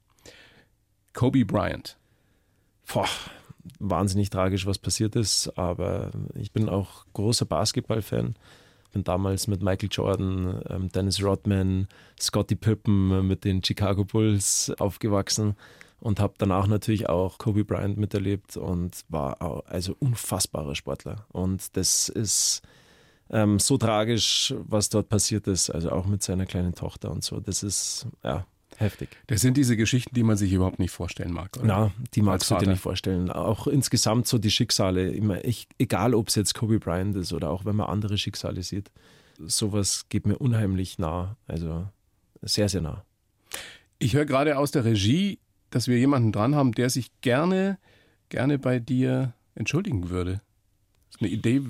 Kobe 1.13 1.45
Bryant. 1.45 1.97
Boah, 2.93 3.09
wahnsinnig 3.79 4.31
tragisch, 4.31 4.67
was 4.67 4.79
passiert 4.79 5.17
ist, 5.17 5.49
aber 5.59 6.11
ich 6.35 6.53
bin 6.53 6.69
auch 6.69 7.05
großer 7.13 7.45
Basketballfan. 7.47 8.37
Bin 8.93 9.05
damals 9.05 9.47
mit 9.47 9.63
Michael 9.63 9.89
Jordan, 9.91 10.63
ähm, 10.69 10.89
Dennis 10.91 11.23
Rodman, 11.23 11.89
Scottie 12.21 12.57
Pippen 12.57 13.11
äh, 13.11 13.23
mit 13.23 13.45
den 13.45 13.63
Chicago 13.63 14.05
Bulls 14.05 14.73
aufgewachsen 14.79 15.57
und 16.01 16.19
habe 16.19 16.35
danach 16.39 16.67
natürlich 16.67 17.09
auch 17.09 17.39
Kobe 17.39 17.65
Bryant 17.65 17.99
miterlebt 17.99 18.57
und 18.57 19.05
war 19.09 19.41
auch, 19.43 19.65
also 19.67 19.95
unfassbarer 19.99 20.75
Sportler. 20.75 21.27
Und 21.29 21.77
das 21.77 22.09
ist 22.09 22.63
ähm, 23.31 23.59
so 23.59 23.77
tragisch, 23.77 24.55
was 24.59 24.89
dort 24.89 25.09
passiert 25.09 25.47
ist, 25.47 25.71
also 25.71 25.91
auch 25.91 26.07
mit 26.07 26.23
seiner 26.23 26.47
kleinen 26.47 26.75
Tochter 26.75 27.11
und 27.11 27.23
so. 27.23 27.41
Das 27.41 27.63
ist 27.63 28.07
ja 28.25 28.47
heftig. 28.81 29.09
Das 29.27 29.41
sind 29.41 29.57
diese 29.57 29.77
Geschichten, 29.77 30.15
die 30.15 30.23
man 30.23 30.37
sich 30.37 30.53
überhaupt 30.53 30.79
nicht 30.79 30.91
vorstellen 30.91 31.33
mag. 31.33 31.57
Oder? 31.57 31.67
Na, 31.67 31.93
die 32.15 32.23
magst 32.23 32.51
du 32.51 32.57
dir 32.57 32.69
nicht 32.69 32.81
vorstellen. 32.81 33.31
Auch 33.31 33.67
insgesamt 33.67 34.27
so 34.27 34.39
die 34.39 34.51
Schicksale, 34.51 35.11
immer, 35.11 35.45
ich, 35.45 35.69
egal 35.79 36.15
ob 36.15 36.29
es 36.29 36.35
jetzt 36.35 36.55
Kobe 36.55 36.79
Bryant 36.79 37.17
ist 37.17 37.33
oder 37.33 37.51
auch 37.51 37.65
wenn 37.65 37.77
man 37.77 37.89
andere 37.89 38.19
Schicksale 38.19 38.63
sieht, 38.63 38.91
sowas 39.39 40.07
geht 40.09 40.27
mir 40.27 40.39
unheimlich 40.39 40.99
nah. 40.99 41.37
Also 41.47 41.87
sehr, 42.43 42.69
sehr 42.69 42.81
nah. 42.81 43.05
Ich 43.99 44.15
höre 44.15 44.25
gerade 44.25 44.59
aus 44.59 44.71
der 44.71 44.85
Regie, 44.85 45.39
dass 45.71 45.87
wir 45.87 45.99
jemanden 45.99 46.33
dran 46.33 46.55
haben, 46.55 46.73
der 46.73 46.91
sich 46.91 47.11
gerne, 47.21 47.79
gerne 48.29 48.59
bei 48.59 48.79
dir 48.79 49.35
entschuldigen 49.55 50.11
würde. 50.11 50.41
Ist 51.11 51.21
eine 51.21 51.31
Idee, 51.31 51.61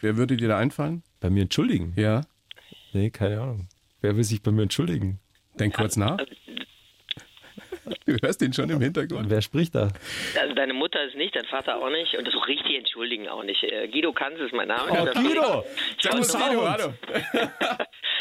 wer 0.00 0.16
würde 0.16 0.36
dir 0.36 0.48
da 0.48 0.58
einfallen? 0.58 1.02
Bei 1.20 1.30
mir 1.30 1.42
entschuldigen? 1.42 1.92
Ja, 1.96 2.22
Nee, 2.92 3.10
keine 3.10 3.40
Ahnung. 3.40 3.68
Wer 4.00 4.16
will 4.16 4.24
sich 4.24 4.42
bei 4.42 4.50
mir 4.50 4.62
entschuldigen? 4.62 5.18
denk 5.58 5.74
kurz 5.74 5.96
nach. 5.96 6.18
Du 8.06 8.16
hörst 8.22 8.42
ihn 8.42 8.52
schon 8.52 8.70
im 8.70 8.80
Hintergrund. 8.80 9.28
Wer 9.28 9.42
spricht 9.42 9.74
da? 9.74 9.88
Also 10.40 10.54
deine 10.54 10.74
Mutter 10.74 11.02
ist 11.04 11.16
nicht, 11.16 11.34
dein 11.34 11.44
Vater 11.46 11.76
auch 11.76 11.90
nicht 11.90 12.16
und 12.16 12.26
das 12.26 12.34
auch 12.34 12.46
richtig 12.46 12.76
entschuldigen 12.76 13.28
auch 13.28 13.42
nicht. 13.44 13.62
Äh, 13.62 13.88
Guido 13.88 14.12
Kanz 14.12 14.38
ist 14.40 14.52
mein 14.52 14.68
Name. 14.68 14.90
Oh, 14.90 15.20
Guido! 15.20 15.64
Ich 15.96 16.02
Servus, 16.02 16.32
Guido, 16.32 16.68
hallo. 16.68 16.94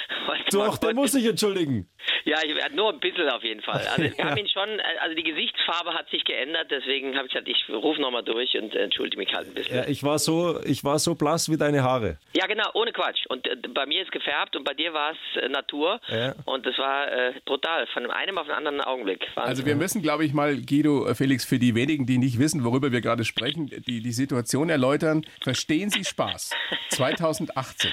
Doch, 0.52 0.78
der 0.78 0.94
muss 0.94 1.12
sich 1.12 1.26
entschuldigen. 1.26 1.88
Ja, 2.26 2.38
ich, 2.44 2.56
ja, 2.56 2.70
nur 2.70 2.92
ein 2.92 3.00
bisschen 3.00 3.30
auf 3.30 3.44
jeden 3.44 3.62
Fall. 3.62 3.86
Also 3.88 4.18
wir 4.18 4.26
haben 4.26 4.38
ihn 4.42 4.48
schon, 4.48 4.68
äh, 4.68 4.84
also 5.02 5.16
die 5.16 5.24
Gesichtsfarbe 5.24 5.94
hat 5.94 6.10
sich 6.10 6.24
geändert, 6.24 6.68
deswegen 6.70 7.16
habe 7.16 7.28
ich 7.28 7.34
gesagt, 7.34 7.48
ich 7.48 7.70
rufe 7.70 8.02
nochmal 8.02 8.24
durch 8.24 8.56
und 8.58 8.74
äh, 8.74 8.84
entschuldige 8.84 9.18
mich 9.18 9.34
halt 9.34 9.48
ein 9.48 9.54
bisschen. 9.54 9.76
Ja, 9.76 9.88
ich, 9.88 10.04
war 10.04 10.20
so, 10.20 10.60
ich 10.64 10.84
war 10.84 11.00
so 11.00 11.16
blass 11.16 11.50
wie 11.50 11.58
deine 11.58 11.84
Haare. 11.84 12.18
Ja, 12.34 12.48
genau, 12.48 12.70
ohne 12.74 12.92
Quatsch. 12.92 13.26
Und 13.28 13.48
äh, 13.48 13.56
bei 13.74 13.86
mir 13.86 14.02
ist 14.02 14.12
gefärbt 14.12 14.56
und 14.56 14.64
bei 14.64 14.74
dir 14.74 14.94
war 14.94 15.12
es 15.12 15.42
äh, 15.42 15.50
Natur. 15.50 16.00
Ja. 16.08 16.36
Und 16.46 16.66
das 16.66 16.78
war 16.78 17.12
äh, 17.12 17.34
brutal, 17.46 17.88
von 17.88 18.10
einem 18.12 18.38
auf 18.38 18.48
den 18.48 18.56
anderen 18.56 18.82
Augenblick. 18.82 19.22
Wahnsinn. 19.36 19.50
Also 19.50 19.66
wir 19.66 19.76
müssen, 19.76 20.02
glaube 20.02 20.26
ich, 20.26 20.34
mal, 20.34 20.58
Guido, 20.58 21.08
äh, 21.08 21.16
Felix, 21.16 21.46
für 21.46 21.60
die 21.60 21.76
wenigen, 21.76 22.06
die 22.06 22.18
nicht 22.18 22.40
wissen, 22.40 22.64
worüber 22.64 22.92
wir 22.92 23.02
gerade 23.02 23.24
sprechen, 23.24 23.68
die, 23.68 24.02
die 24.02 24.12
Situation 24.12 24.70
erläutern. 24.70 25.26
Verstehen 25.42 25.90
Sie 25.90 26.04
Spaß? 26.04 26.52
2018. 26.90 27.92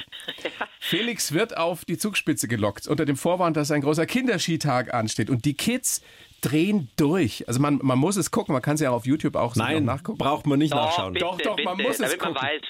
Felix 0.81 1.33
wird 1.33 1.57
auf 1.57 1.85
die 1.85 1.99
Zugspitze 2.09 2.49
gelockt, 2.49 2.89
unter 2.89 3.05
dem 3.05 3.17
Vorwand, 3.17 3.57
dass 3.59 3.71
ein 3.71 3.83
großer 3.83 4.07
Kinderskitag 4.07 4.95
ansteht. 4.95 5.29
Und 5.29 5.45
die 5.45 5.53
Kids 5.53 6.01
drehen 6.41 6.89
durch. 6.97 7.47
Also 7.49 7.61
man, 7.61 7.79
man 7.83 7.99
muss 7.99 8.17
es 8.17 8.31
gucken, 8.31 8.55
man 8.55 8.63
kann 8.63 8.77
es 8.77 8.81
ja 8.81 8.91
auch 8.91 8.95
auf 8.97 9.07
YouTube 9.07 9.37
auch 9.37 9.55
so 9.55 9.61
Nein, 9.61 9.85
nachgucken. 9.85 10.17
braucht 10.17 10.47
man 10.47 10.59
nicht 10.59 10.73
doch, 10.73 10.87
nachschauen. 10.87 11.13
Bitte, 11.13 11.27
Doch, 11.27 11.39
doch, 11.39 11.57
bitte, 11.57 11.69
man 11.69 11.77
muss 11.77 11.93
es 11.93 11.99
damit 11.99 12.21
man 12.23 12.35
gucken. 12.35 12.49
weiß, 12.49 12.63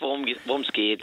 worum 0.47 0.63
es 0.63 0.73
geht. 0.73 1.03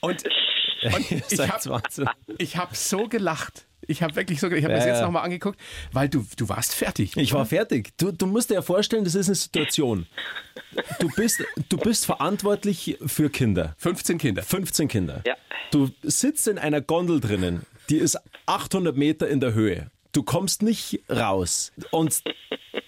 Und, 0.00 0.24
und 0.82 1.10
ich 2.38 2.56
habe 2.56 2.68
hab 2.70 2.76
so 2.76 3.08
gelacht. 3.08 3.66
Ich 3.86 4.02
habe 4.02 4.14
wirklich 4.14 4.40
so, 4.40 4.48
ich 4.48 4.62
habe 4.62 4.74
mir 4.74 4.78
Ja, 4.80 4.86
das 4.86 4.86
jetzt 4.86 5.00
nochmal 5.00 5.24
angeguckt, 5.24 5.58
weil 5.92 6.08
du, 6.08 6.24
du 6.36 6.48
warst 6.50 6.74
fertig. 6.74 7.16
Ich 7.16 7.32
war 7.32 7.46
fertig. 7.46 7.96
Du, 7.96 8.12
du 8.12 8.26
musst 8.26 8.50
dir 8.50 8.54
ja 8.54 8.62
vorstellen, 8.62 9.04
das 9.04 9.14
ist 9.14 9.28
eine 9.28 9.34
Situation. 9.36 10.06
Du 11.00 11.08
bist, 11.16 11.42
du 11.70 11.78
bist 11.78 12.04
verantwortlich 12.04 12.98
für 13.06 13.30
Kinder. 13.30 13.74
15 13.78 14.18
Kinder. 14.18 14.42
15 14.42 14.86
Kinder. 14.86 15.22
Ja. 15.26 15.34
Du 15.70 15.88
sitzt 16.02 16.46
in 16.48 16.58
einer 16.58 16.80
Gondel 16.80 17.20
drinnen, 17.20 17.64
die 17.90 17.98
ist 17.98 18.18
800 18.46 18.96
Meter 18.96 19.28
in 19.28 19.40
der 19.40 19.52
Höhe. 19.52 19.90
Du 20.12 20.22
kommst 20.22 20.62
nicht 20.62 21.02
raus. 21.10 21.72
Und 21.90 22.22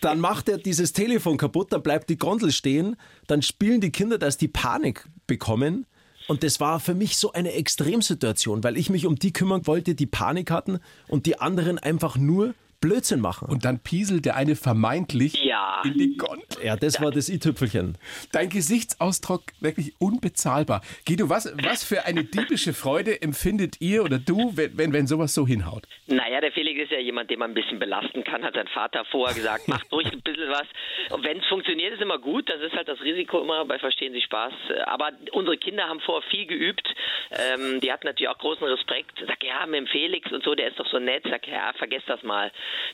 dann 0.00 0.18
macht 0.20 0.48
er 0.48 0.58
dieses 0.58 0.92
Telefon 0.92 1.36
kaputt, 1.36 1.72
dann 1.72 1.82
bleibt 1.82 2.10
die 2.10 2.16
Gondel 2.16 2.50
stehen, 2.50 2.96
dann 3.26 3.42
spielen 3.42 3.80
die 3.80 3.92
Kinder, 3.92 4.18
dass 4.18 4.38
die 4.38 4.48
Panik 4.48 5.08
bekommen. 5.26 5.86
Und 6.28 6.42
das 6.42 6.60
war 6.60 6.80
für 6.80 6.94
mich 6.94 7.16
so 7.16 7.32
eine 7.32 7.52
Extremsituation, 7.52 8.64
weil 8.64 8.76
ich 8.76 8.90
mich 8.90 9.06
um 9.06 9.16
die 9.16 9.32
kümmern 9.32 9.66
wollte, 9.66 9.94
die 9.94 10.06
Panik 10.06 10.50
hatten 10.50 10.78
und 11.08 11.26
die 11.26 11.38
anderen 11.38 11.78
einfach 11.78 12.16
nur 12.16 12.54
Blödsinn 12.82 13.20
machen. 13.20 13.48
Und 13.48 13.64
dann 13.64 13.78
pieselt 13.78 14.26
der 14.26 14.36
eine 14.36 14.56
vermeintlich 14.56 15.42
Ja. 15.42 15.80
in 15.86 15.94
die 15.94 16.16
Gondel. 16.18 16.42
ja, 16.62 16.76
das 16.76 17.00
war 17.00 17.10
das 17.10 17.30
i-Tüpfelchen. 17.30 17.96
Dein 18.32 18.50
Gesichtsausdruck 18.50 19.42
wirklich 19.60 19.94
unbezahlbar. 19.98 20.82
Guido, 21.06 21.30
was, 21.30 21.50
was 21.64 21.82
für 21.84 22.04
eine 22.04 22.24
diebische 22.24 22.74
Freude 22.74 23.22
empfindet 23.22 23.80
ihr 23.80 24.02
oder 24.04 24.18
du, 24.18 24.52
wenn, 24.56 24.76
wenn, 24.76 24.92
wenn 24.92 25.06
sowas 25.06 25.32
so 25.32 25.46
hinhaut? 25.46 25.84
Naja, 26.08 26.40
der 26.40 26.52
Felix 26.52 26.82
ist 26.82 26.90
ja 26.92 26.98
jemand, 26.98 27.30
den 27.30 27.38
man 27.38 27.52
ein 27.52 27.54
bisschen 27.54 27.78
belasten 27.78 28.24
kann, 28.24 28.42
hat 28.44 28.54
sein 28.54 28.68
Vater 28.68 29.04
vorher 29.10 29.34
gesagt, 29.34 29.68
macht 29.68 29.90
ruhig 29.92 30.12
ein 30.12 30.20
bisschen 30.20 30.48
was. 30.50 30.66
Und 31.10 31.24
wenn 31.24 31.38
es 31.38 31.46
funktioniert, 31.46 31.94
ist 31.94 32.02
immer 32.02 32.18
gut. 32.18 32.50
Das 32.50 32.60
ist 32.60 32.72
halt 32.74 32.88
das 32.88 33.00
Risiko 33.00 33.40
immer 33.40 33.64
bei 33.64 33.78
Verstehen 33.78 34.12
Sie 34.12 34.20
Spaß. 34.20 34.52
Aber 34.86 35.10
unsere 35.32 35.56
Kinder 35.56 35.84
haben 35.88 36.00
vorher 36.00 36.28
viel 36.30 36.46
geübt. 36.46 36.86
Ähm, 37.30 37.80
die 37.80 37.92
hatten 37.92 38.06
natürlich 38.06 38.28
auch 38.28 38.38
großen 38.38 38.64
Respekt. 38.66 39.22
Sag, 39.26 39.42
ja, 39.44 39.64
mit 39.66 39.78
dem 39.80 39.86
Felix 39.86 40.30
und 40.32 40.42
so, 40.44 40.54
der 40.54 40.68
ist 40.68 40.78
doch 40.80 40.86
so 40.90 40.98
nett. 40.98 41.22
Sag, 41.30 41.46
ja, 41.46 41.72
vergesst 41.78 42.08
das 42.08 42.22
mal. 42.22 42.50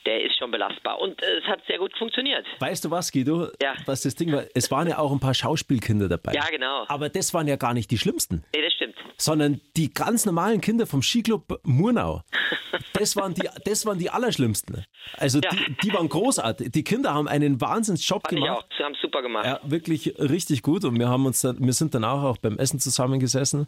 Der 0.07 0.23
ist 0.25 0.39
schon 0.39 0.51
belastbar. 0.51 1.01
Und 1.01 1.23
äh, 1.23 1.39
es 1.39 1.45
hat 1.45 1.61
sehr 1.67 1.79
gut 1.79 1.97
funktioniert. 1.99 2.47
Weißt 2.61 2.85
du 2.85 2.91
was, 2.91 3.11
Guido? 3.13 3.49
Ja. 3.63 3.75
Was 3.87 4.03
das 4.03 4.15
Ding 4.15 4.33
war? 4.33 4.45
Es 4.55 4.71
waren 4.71 4.89
ja 4.89 4.99
auch 4.99 5.13
ein 5.13 5.21
paar 5.21 5.35
Schauspielkinder 5.35 6.09
dabei. 6.09 6.33
Ja, 6.33 6.47
genau. 6.51 6.85
Aber 6.89 7.09
das 7.09 7.35
waren 7.35 7.47
ja 7.49 7.57
gar 7.57 7.75
nicht 7.75 7.91
die 7.91 7.99
schlimmsten, 7.99 8.45
Nee, 8.55 8.63
das 8.63 8.73
stimmt. 8.75 8.95
sondern 9.17 9.61
die 9.77 9.93
ganz 9.93 10.25
normalen 10.27 10.61
Kinder 10.61 10.87
vom 10.87 11.03
Skiclub 11.03 11.61
Murnau. 11.65 12.23
das 12.99 13.17
waren 13.17 13.35
die, 13.35 13.49
das 13.65 13.87
waren 13.87 13.99
die 13.99 14.11
Allerschlimmsten. 14.11 14.85
Also 15.17 15.41
Ja. 15.41 15.51
die, 15.51 15.77
die 15.89 15.93
waren 15.93 16.09
großartig. 16.09 16.71
Die 16.73 16.85
Kinder 16.85 17.15
haben 17.15 17.29
einen 17.29 17.61
Wahnsinnsjob 17.61 18.23
Fand 18.23 18.33
ich 18.35 18.45
gemacht. 18.45 18.65
auch. 18.65 18.77
Sie 18.77 18.85
haben 18.85 18.95
es 18.95 19.01
super 19.01 19.23
gemacht. 19.23 19.47
Ja, 19.47 19.61
wirklich 19.65 20.19
richtig 20.19 20.63
gut. 20.63 20.85
Und 20.85 20.99
wir 20.99 21.09
haben 21.09 21.25
uns 21.27 21.41
dann, 21.41 21.59
wir 21.65 21.73
sind 21.73 21.95
danach 21.95 22.23
auch 22.23 22.39
beim 22.39 22.59
Essen 22.59 22.81
zusammengesessen 22.81 23.67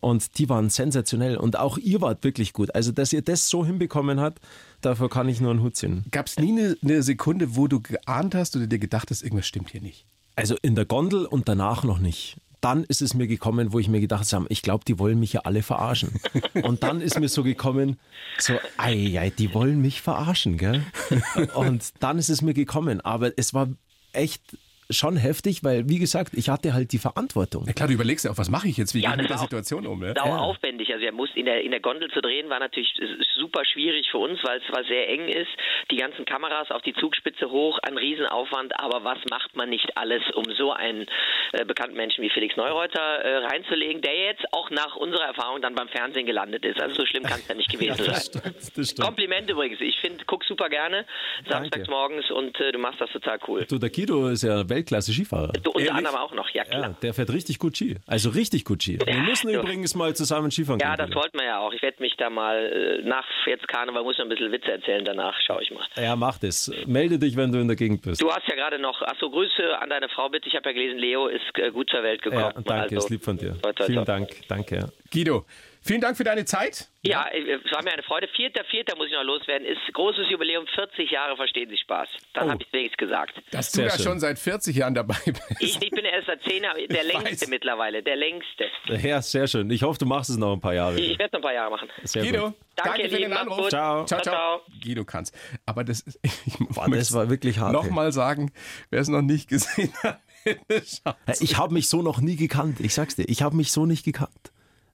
und 0.00 0.38
die 0.38 0.48
waren 0.48 0.70
sensationell. 0.70 1.36
Und 1.36 1.58
auch 1.58 1.78
ihr 1.78 2.00
wart 2.00 2.24
wirklich 2.24 2.52
gut. 2.52 2.74
Also, 2.74 2.92
dass 2.92 3.12
ihr 3.12 3.22
das 3.22 3.48
so 3.48 3.64
hinbekommen 3.64 4.20
habt, 4.20 4.40
dafür 4.80 5.08
kann 5.08 5.28
ich 5.28 5.40
nur 5.40 5.50
einen 5.50 5.62
Hut 5.62 5.76
ziehen. 5.76 6.04
Gab 6.10 6.26
es 6.26 6.38
nie 6.38 6.50
eine, 6.58 6.76
eine 6.82 7.02
Sekunde, 7.02 7.56
wo 7.56 7.66
du 7.68 7.80
geahnt 7.80 8.34
hast 8.34 8.56
oder 8.56 8.66
dir 8.66 8.78
gedacht 8.78 9.10
hast, 9.10 9.22
irgendwas 9.22 9.46
stimmt 9.46 9.70
hier 9.70 9.80
nicht? 9.80 10.06
Also 10.36 10.56
in 10.62 10.74
der 10.74 10.86
Gondel 10.86 11.26
und 11.26 11.48
danach 11.48 11.84
noch 11.84 11.98
nicht. 11.98 12.36
Dann 12.60 12.84
ist 12.84 13.00
es 13.00 13.14
mir 13.14 13.26
gekommen, 13.26 13.72
wo 13.72 13.78
ich 13.78 13.88
mir 13.88 14.00
gedacht 14.00 14.30
habe, 14.32 14.46
ich 14.48 14.62
glaube, 14.62 14.84
die 14.84 14.98
wollen 14.98 15.18
mich 15.18 15.32
ja 15.32 15.40
alle 15.42 15.62
verarschen. 15.62 16.20
Und 16.62 16.82
dann 16.82 17.00
ist 17.00 17.18
mir 17.18 17.28
so 17.28 17.42
gekommen, 17.42 17.98
so, 18.38 18.54
ei, 18.76 19.18
ei, 19.18 19.30
die 19.30 19.54
wollen 19.54 19.80
mich 19.80 20.02
verarschen, 20.02 20.58
gell? 20.58 20.84
Und 21.54 21.92
dann 22.00 22.18
ist 22.18 22.28
es 22.28 22.42
mir 22.42 22.54
gekommen. 22.54 23.00
Aber 23.00 23.32
es 23.36 23.54
war 23.54 23.68
echt 24.12 24.42
schon 24.90 25.16
heftig, 25.16 25.62
weil, 25.64 25.88
wie 25.88 25.98
gesagt, 25.98 26.32
ich 26.34 26.48
hatte 26.48 26.74
halt 26.74 26.92
die 26.92 26.98
Verantwortung. 26.98 27.64
Na 27.66 27.72
klar, 27.72 27.88
du 27.88 27.94
überlegst 27.94 28.24
ja 28.24 28.30
auch, 28.30 28.38
was 28.38 28.50
mache 28.50 28.68
ich 28.68 28.76
jetzt? 28.76 28.94
Wie 28.94 29.00
Ja, 29.00 29.10
gehe 29.10 29.16
ich 29.16 29.22
mit 29.22 29.30
der 29.30 29.38
Situation 29.38 29.86
um? 29.86 30.02
Ja? 30.02 30.14
Sau 30.14 30.30
aufwendig. 30.30 30.92
Also 30.92 31.04
er 31.04 31.12
muss 31.12 31.30
in 31.34 31.46
der 31.46 31.62
in 31.62 31.70
der 31.70 31.80
Gondel 31.80 32.10
zu 32.10 32.20
drehen 32.20 32.48
war 32.48 32.58
natürlich 32.58 32.92
super 33.36 33.64
schwierig 33.64 34.08
für 34.10 34.18
uns, 34.18 34.38
weil 34.44 34.58
es 34.58 34.80
es 34.80 34.88
sehr 34.88 35.08
eng 35.08 35.28
ist. 35.28 35.50
Die 35.90 35.96
ganzen 35.96 36.24
Kameras 36.24 36.70
auf 36.70 36.82
die 36.82 36.94
Zugspitze 36.94 37.50
hoch, 37.50 37.78
ein 37.82 37.96
Riesenaufwand. 37.96 38.78
Aber 38.78 39.04
was 39.04 39.18
macht 39.30 39.56
man 39.56 39.70
nicht 39.70 39.96
alles, 39.96 40.22
um 40.34 40.44
so 40.56 40.72
einen 40.72 41.06
äh, 41.52 41.64
bekannten 41.64 41.96
Menschen 41.96 42.22
wie 42.22 42.30
Felix 42.30 42.56
Neureuter 42.56 43.00
äh, 43.00 43.36
reinzulegen, 43.46 44.02
der 44.02 44.16
jetzt 44.16 44.44
auch 44.52 44.70
nach 44.70 44.96
unserer 44.96 45.26
Erfahrung 45.26 45.60
dann 45.62 45.74
beim 45.74 45.88
Fernsehen 45.88 46.26
gelandet 46.26 46.64
ist. 46.64 46.80
Also 46.80 46.96
so 46.96 47.06
schlimm 47.06 47.22
kann 47.24 47.40
es 47.40 47.48
ja 47.48 47.54
nicht 47.54 47.70
gewesen 47.72 47.96
sein. 48.04 48.54
das 48.76 48.90
stimmt. 48.90 49.06
Kompliment 49.06 49.50
übrigens. 49.50 49.80
Ich 49.80 49.98
finde, 50.00 50.24
guck 50.26 50.44
super 50.44 50.68
gerne 50.68 51.04
samstags 51.48 51.88
morgens 51.88 52.30
und 52.30 52.58
äh, 52.60 52.72
du 52.72 52.78
machst 52.78 53.00
das 53.00 53.10
total 53.10 53.38
cool. 53.48 53.64
Du, 53.68 53.78
der 53.78 53.90
Guido 53.90 54.28
ist 54.28 54.42
ja 54.42 54.68
Weltklasse-Skifahrer. 54.80 55.52
Du 55.62 55.70
unter 55.70 55.94
anderem 55.94 56.16
auch 56.16 56.32
noch, 56.32 56.48
ja 56.50 56.64
klar. 56.64 56.80
Ja, 56.80 56.88
der 57.02 57.14
fährt 57.14 57.30
richtig 57.32 57.58
gut 57.58 57.76
Ski. 57.76 57.96
Also 58.06 58.30
richtig 58.30 58.64
gut 58.64 58.82
Ski. 58.82 58.98
Wir 59.04 59.18
müssen 59.18 59.52
so. 59.52 59.58
übrigens 59.60 59.94
mal 59.94 60.14
zusammen 60.14 60.50
Skifahren 60.50 60.80
Ja, 60.80 60.96
das 60.96 61.14
wollten 61.14 61.38
wir 61.38 61.46
ja 61.46 61.58
auch. 61.58 61.72
Ich 61.72 61.82
werde 61.82 62.02
mich 62.02 62.14
da 62.16 62.30
mal 62.30 62.56
äh, 63.02 63.06
nach 63.06 63.24
jetzt 63.46 63.66
Karneval 63.68 64.02
muss 64.02 64.14
ich 64.14 64.18
noch 64.18 64.26
ein 64.26 64.28
bisschen 64.30 64.52
Witze 64.52 64.72
erzählen. 64.72 65.04
Danach 65.04 65.38
schaue 65.46 65.62
ich 65.62 65.70
mal. 65.70 65.84
Ja, 65.96 66.16
mach 66.16 66.38
das. 66.38 66.70
Melde 66.86 67.18
dich, 67.18 67.36
wenn 67.36 67.52
du 67.52 67.58
in 67.58 67.68
der 67.68 67.76
Gegend 67.76 68.02
bist. 68.02 68.20
Du 68.22 68.30
hast 68.30 68.46
ja 68.48 68.54
gerade 68.54 68.78
noch, 68.78 69.00
achso, 69.02 69.30
Grüße 69.30 69.78
an 69.80 69.90
deine 69.90 70.08
Frau 70.08 70.28
bitte. 70.28 70.48
Ich 70.48 70.54
habe 70.54 70.68
ja 70.70 70.72
gelesen, 70.72 70.98
Leo 70.98 71.26
ist 71.28 71.42
äh, 71.54 71.70
gut 71.70 71.90
zur 71.90 72.02
Welt 72.02 72.22
gekommen. 72.22 72.42
Ja, 72.42 72.52
danke, 72.52 72.72
Also, 72.74 72.96
ist 72.96 73.10
lieb 73.10 73.22
von 73.24 73.36
dir. 73.36 73.56
toi, 73.60 73.72
toi, 73.72 73.86
Vielen 73.86 74.04
toi. 74.04 74.12
Dank, 74.14 74.28
danke. 74.48 74.76
ja. 74.76 74.88
Guido, 75.12 75.44
vielen 75.82 76.00
Dank 76.00 76.16
für 76.16 76.24
deine 76.24 76.44
Zeit. 76.44 76.88
Ja, 77.02 77.26
äh, 77.28 77.40
es 77.64 77.72
war 77.72 77.82
mir 77.82 77.92
eine 77.92 78.02
Freude. 78.02 78.28
Vierter, 78.36 78.62
vierter 78.64 78.96
muss 78.96 79.06
ich 79.06 79.12
noch 79.14 79.24
loswerden. 79.24 79.66
Ist 79.66 79.80
großes 79.94 80.30
Jubiläum, 80.30 80.66
40 80.74 81.10
Jahre 81.10 81.34
verstehen 81.36 81.68
Sie 81.70 81.78
Spaß. 81.78 82.08
Dann 82.34 82.46
Oh. 82.48 82.50
habe 82.52 82.62
ich 82.62 82.68
es 82.68 82.72
wenigstens 82.74 82.98
gesagt. 82.98 83.42
Dass 83.50 83.72
du 83.72 83.82
ja 83.82 83.90
schön. 83.90 84.04
schon 84.04 84.20
seit 84.20 84.38
40 84.38 84.76
Jahren 84.76 84.94
dabei 84.94 85.16
bist. 85.24 85.42
Ich, 85.60 85.80
ich 85.82 85.90
bin 85.90 86.04
erst 86.04 86.26
seit 86.26 86.42
10 86.42 86.62
Jahren, 86.62 86.76
der 86.88 87.04
Ich 87.06 87.12
längste 87.12 87.40
weiß. 87.42 87.48
mittlerweile, 87.48 88.02
der 88.02 88.16
längste. 88.16 88.66
Ja, 89.02 89.22
sehr 89.22 89.46
schön. 89.46 89.70
Ich 89.70 89.82
hoffe, 89.82 89.98
du 89.98 90.06
machst 90.06 90.28
es 90.30 90.36
noch 90.36 90.52
ein 90.52 90.60
paar 90.60 90.74
Jahre. 90.74 90.98
Ich, 91.00 91.12
ich 91.12 91.18
werde 91.18 91.32
noch 91.36 91.40
ein 91.40 91.42
paar 91.42 91.54
Jahre 91.54 91.70
machen. 91.70 91.88
Sehr 92.02 92.22
Guido, 92.24 92.46
gut. 92.48 92.54
Danke, 92.76 92.98
danke 92.98 93.08
für 93.14 93.20
den 93.20 93.32
Anruf. 93.32 93.68
Ciao. 93.68 94.04
Ciao, 94.04 94.20
Ciao, 94.20 94.34
ciao. 94.34 94.60
Guido 94.82 95.04
kann's. 95.04 95.32
Aber 95.66 95.84
das 95.84 96.00
ist, 96.00 96.18
ich 96.46 96.54
Boah, 96.74 96.88
das 96.90 97.12
war 97.14 97.30
wirklich 97.30 97.58
hart. 97.58 97.72
Nochmal 97.72 98.12
sagen, 98.12 98.52
wer 98.90 99.00
es 99.00 99.08
noch 99.08 99.22
nicht 99.22 99.48
gesehen 99.48 99.92
hat. 100.02 100.20
Ja, 100.44 101.16
Ich 101.40 101.56
habe 101.58 101.72
mich 101.74 101.88
so 101.88 102.00
noch 102.02 102.20
nie 102.20 102.36
gekannt. 102.36 102.80
Ich 102.80 102.94
sag's 102.94 103.16
dir, 103.16 103.24
ich 103.28 103.42
habe 103.42 103.56
mich 103.56 103.72
so 103.72 103.84
nicht 103.86 104.04
gekannt. 104.04 104.49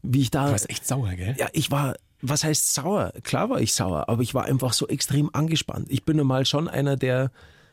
Wie 0.06 0.20
ich 0.22 0.30
da. 0.30 0.46
Du 0.46 0.52
warst 0.52 0.70
echt 0.70 0.86
sauer, 0.86 1.10
gell? 1.14 1.34
Ja, 1.38 1.48
ich 1.52 1.70
war, 1.70 1.96
was 2.22 2.44
heißt 2.44 2.74
sauer? 2.74 3.12
Klar 3.22 3.50
war 3.50 3.60
ich 3.60 3.74
sauer, 3.74 4.08
aber 4.08 4.22
ich 4.22 4.34
war 4.34 4.44
einfach 4.44 4.72
so 4.72 4.88
extrem 4.88 5.30
angespannt. 5.34 5.86
Ich 5.90 6.04
bin 6.04 6.16
nun 6.16 6.26
mal 6.26 6.46
schon 6.46 6.68
einer, 6.68 6.96
der 6.96 7.30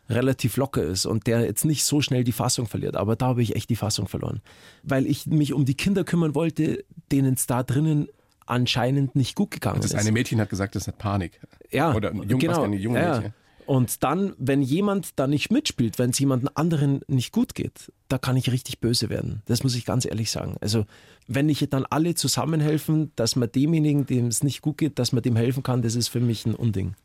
relativ 0.10 0.58
locker 0.58 0.84
ist 0.84 1.06
und 1.06 1.28
der 1.28 1.42
jetzt 1.46 1.64
nicht 1.66 1.86
so 1.86 2.02
schnell 2.02 2.24
die 2.24 2.34
Fassung 2.34 2.68
verliert. 2.68 2.96
Aber 2.98 3.16
da 3.16 3.28
habe 3.28 3.42
ich 3.42 3.56
echt 3.56 3.70
die 3.70 3.76
Fassung 3.76 4.08
verloren. 4.08 4.42
Weil 4.84 5.06
ich 5.06 5.26
mich 5.28 5.54
um 5.54 5.66
die 5.66 5.76
Kinder 5.76 6.04
kümmern 6.04 6.36
wollte, 6.36 6.84
denen 7.12 7.36
es 7.36 7.46
da 7.48 7.64
drinnen 7.64 8.10
anscheinend 8.46 9.16
nicht 9.16 9.36
gut 9.36 9.52
gegangen 9.52 9.82
Das 9.82 9.92
ist. 9.92 9.96
eine 9.96 10.12
Mädchen 10.12 10.42
hat 10.42 10.50
gesagt, 10.50 10.76
das 10.76 10.88
hat 10.88 10.98
Panik. 10.98 11.40
Ja, 11.72 11.94
Oder 11.94 12.12
ein 12.12 12.24
Jung, 12.30 12.40
genau. 12.40 12.58
was 12.58 12.64
ein 12.64 12.74
junge 12.74 13.02
ja. 13.02 13.16
Mädchen. 13.16 13.34
Und 13.66 14.04
dann, 14.04 14.34
wenn 14.38 14.62
jemand 14.62 15.20
da 15.20 15.28
nicht 15.28 15.52
mitspielt, 15.52 16.00
wenn 16.00 16.10
es 16.12 16.20
jemandem 16.20 16.50
anderen 16.56 17.02
nicht 17.08 17.32
gut 17.32 17.56
geht, 17.56 17.92
da 18.08 18.18
kann 18.18 18.38
ich 18.38 18.52
richtig 18.52 18.80
böse 18.80 19.10
werden. 19.10 19.42
Das 19.46 19.64
muss 19.64 19.76
ich 19.76 19.86
ganz 19.86 20.06
ehrlich 20.06 20.32
sagen. 20.32 20.56
Also, 20.62 20.86
wenn 21.28 21.46
nicht 21.46 21.72
dann 21.74 21.86
alle 21.90 22.16
zusammenhelfen, 22.16 23.12
dass 23.16 23.36
man 23.36 23.52
demjenigen, 23.52 24.06
dem 24.06 24.28
es 24.28 24.44
nicht 24.44 24.62
gut 24.62 24.78
geht, 24.78 25.00
dass 25.00 25.12
man 25.12 25.24
dem 25.24 25.36
helfen 25.36 25.64
kann, 25.64 25.82
das 25.82 25.96
ist 25.96 26.10
für 26.10 26.20
mich 26.20 26.46
ein 26.46 26.56
Unding. 26.56 26.96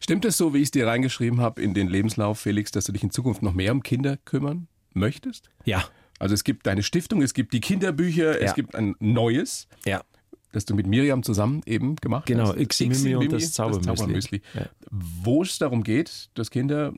Stimmt 0.00 0.24
es 0.24 0.36
so, 0.38 0.54
wie 0.54 0.58
ich 0.58 0.64
es 0.64 0.70
dir 0.70 0.86
reingeschrieben 0.86 1.40
habe 1.40 1.60
in 1.62 1.74
den 1.74 1.88
Lebenslauf, 1.88 2.40
Felix, 2.40 2.70
dass 2.70 2.84
du 2.86 2.92
dich 2.92 3.02
in 3.02 3.10
Zukunft 3.10 3.42
noch 3.42 3.52
mehr 3.52 3.72
um 3.72 3.82
Kinder 3.82 4.16
kümmern 4.24 4.68
möchtest? 4.94 5.50
Ja. 5.64 5.84
Also 6.18 6.34
es 6.34 6.44
gibt 6.44 6.66
deine 6.66 6.82
Stiftung, 6.82 7.20
es 7.20 7.34
gibt 7.34 7.52
die 7.52 7.60
Kinderbücher, 7.60 8.40
Ja. 8.40 8.46
es 8.46 8.54
gibt 8.54 8.74
ein 8.74 8.94
neues, 9.00 9.68
Ja. 9.84 10.02
Das 10.56 10.64
du 10.64 10.74
mit 10.74 10.86
Miriam 10.86 11.22
zusammen 11.22 11.60
eben 11.66 11.96
gemacht 11.96 12.26
Genau, 12.26 12.48
hast. 12.48 12.58
Ixi 12.58 12.88
Mimi 12.88 13.14
und 13.14 13.30
das 13.30 13.52
Zaubermüsli. 13.52 13.94
Zaubermüsli. 13.94 14.42
Ja. 14.54 14.66
Wo 14.90 15.42
es 15.42 15.58
darum 15.58 15.84
geht, 15.84 16.30
dass 16.34 16.50
Kinder 16.50 16.94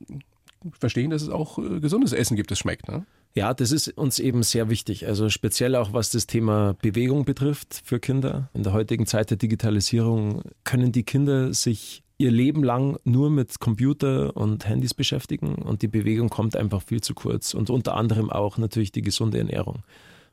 verstehen, 0.78 1.10
dass 1.10 1.22
es 1.22 1.28
auch 1.28 1.58
äh, 1.58 1.80
gesundes 1.80 2.12
Essen 2.12 2.36
gibt, 2.36 2.50
das 2.50 2.58
schmeckt. 2.58 2.88
Ne? 2.88 3.04
Ja, 3.34 3.54
das 3.54 3.72
ist 3.72 3.88
uns 3.98 4.18
eben 4.20 4.42
sehr 4.42 4.70
wichtig. 4.70 5.06
Also 5.06 5.28
speziell 5.28 5.74
auch 5.74 5.92
was 5.92 6.10
das 6.10 6.26
Thema 6.26 6.74
Bewegung 6.80 7.24
betrifft 7.24 7.82
für 7.84 8.00
Kinder. 8.00 8.48
In 8.54 8.62
der 8.62 8.72
heutigen 8.72 9.06
Zeit 9.06 9.30
der 9.30 9.36
Digitalisierung 9.36 10.42
können 10.64 10.92
die 10.92 11.02
Kinder 11.02 11.52
sich 11.52 12.02
ihr 12.16 12.30
Leben 12.30 12.64
lang 12.64 12.98
nur 13.04 13.30
mit 13.30 13.60
Computer 13.60 14.36
und 14.36 14.68
Handys 14.68 14.94
beschäftigen 14.94 15.54
und 15.56 15.82
die 15.82 15.88
Bewegung 15.88 16.28
kommt 16.28 16.56
einfach 16.56 16.82
viel 16.82 17.00
zu 17.00 17.14
kurz. 17.14 17.54
Und 17.54 17.70
unter 17.70 17.96
anderem 17.96 18.30
auch 18.30 18.58
natürlich 18.58 18.90
die 18.92 19.02
gesunde 19.02 19.38
Ernährung. 19.38 19.84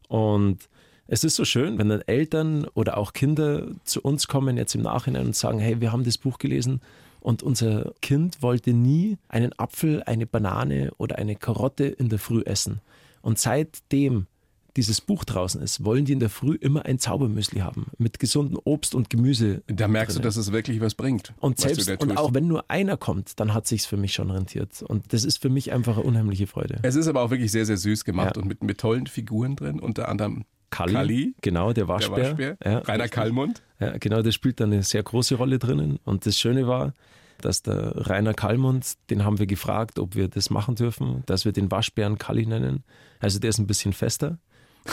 Und 0.07 0.67
es 1.07 1.23
ist 1.23 1.35
so 1.35 1.45
schön, 1.45 1.77
wenn 1.77 1.89
dann 1.89 2.01
Eltern 2.01 2.65
oder 2.73 2.97
auch 2.97 3.13
Kinder 3.13 3.67
zu 3.83 4.01
uns 4.01 4.27
kommen 4.27 4.57
jetzt 4.57 4.75
im 4.75 4.81
Nachhinein 4.81 5.27
und 5.27 5.35
sagen, 5.35 5.59
hey, 5.59 5.79
wir 5.81 5.91
haben 5.91 6.03
das 6.03 6.17
Buch 6.17 6.37
gelesen 6.39 6.81
und 7.19 7.43
unser 7.43 7.93
Kind 8.01 8.41
wollte 8.41 8.73
nie 8.73 9.17
einen 9.29 9.51
Apfel, 9.57 10.03
eine 10.03 10.25
Banane 10.25 10.91
oder 10.97 11.17
eine 11.17 11.35
Karotte 11.35 11.85
in 11.85 12.09
der 12.09 12.19
Früh 12.19 12.41
essen. 12.41 12.81
Und 13.21 13.39
seitdem 13.39 14.27
dieses 14.75 14.99
Buch 14.99 15.23
draußen 15.23 15.61
ist, 15.61 15.85
wollen 15.85 16.05
die 16.05 16.11
in 16.13 16.19
der 16.19 16.29
Früh 16.29 16.55
immer 16.55 16.85
ein 16.85 16.99
Zaubermüsli 16.99 17.61
haben 17.61 17.85
mit 17.97 18.19
gesundem 18.19 18.59
Obst 18.65 18.93
und 18.93 19.09
Gemüse. 19.09 19.63
Da 19.67 19.87
merkst 19.87 20.17
drinnen. 20.17 20.23
du, 20.23 20.27
dass 20.27 20.35
es 20.37 20.51
wirklich 20.51 20.81
was 20.81 20.95
bringt. 20.95 21.33
Und 21.39 21.59
selbst 21.59 21.89
und 22.01 22.17
auch 22.17 22.33
wenn 22.33 22.47
nur 22.47 22.69
einer 22.69 22.97
kommt, 22.97 23.39
dann 23.39 23.53
hat 23.53 23.67
sich's 23.67 23.85
für 23.85 23.95
mich 23.97 24.13
schon 24.13 24.31
rentiert. 24.31 24.83
Und 24.83 25.13
das 25.13 25.23
ist 25.23 25.41
für 25.41 25.49
mich 25.49 25.71
einfach 25.71 25.97
eine 25.97 26.05
unheimliche 26.05 26.45
Freude. 26.45 26.79
Es 26.81 26.95
ist 26.95 27.07
aber 27.07 27.21
auch 27.21 27.29
wirklich 27.31 27.51
sehr, 27.51 27.65
sehr 27.65 27.77
süß 27.77 28.03
gemacht 28.03 28.35
Ja. 28.35 28.41
und 28.41 28.47
mit, 28.49 28.63
mit 28.63 28.77
tollen 28.79 29.07
Figuren 29.07 29.55
drin, 29.55 29.79
unter 29.79 30.09
anderem 30.09 30.43
Kalli, 30.75 30.93
Kalli, 30.93 31.35
genau, 31.41 31.67
der 31.67 31.85
der 31.85 31.87
Waschbär. 31.87 32.31
Waschbär, 32.31 32.57
Ja, 32.63 32.79
Rainer. 32.79 33.07
Kallmund. 33.07 33.61
Ja, 33.79 33.97
genau, 33.97 34.21
der 34.21 34.31
spielt 34.31 34.59
da 34.59 34.65
eine 34.65 34.83
sehr 34.83 35.03
große 35.03 35.35
Rolle 35.35 35.59
drinnen. 35.59 35.99
Und 36.03 36.25
das 36.25 36.37
Schöne 36.37 36.67
war, 36.67 36.93
dass 37.41 37.61
der 37.61 38.07
Rainer 38.09 38.33
Kallmund, 38.33 38.93
den 39.09 39.23
haben 39.23 39.39
wir 39.39 39.45
gefragt, 39.47 39.99
ob 39.99 40.15
wir 40.15 40.27
das 40.27 40.49
machen 40.49 40.75
dürfen, 40.75 41.23
dass 41.25 41.45
wir 41.45 41.51
den 41.51 41.69
Waschbären 41.71 42.17
Kalli 42.17 42.45
nennen. 42.45 42.83
Also 43.19 43.39
der 43.39 43.49
ist 43.49 43.57
ein 43.59 43.67
bisschen 43.67 43.93
fester. 43.93 44.37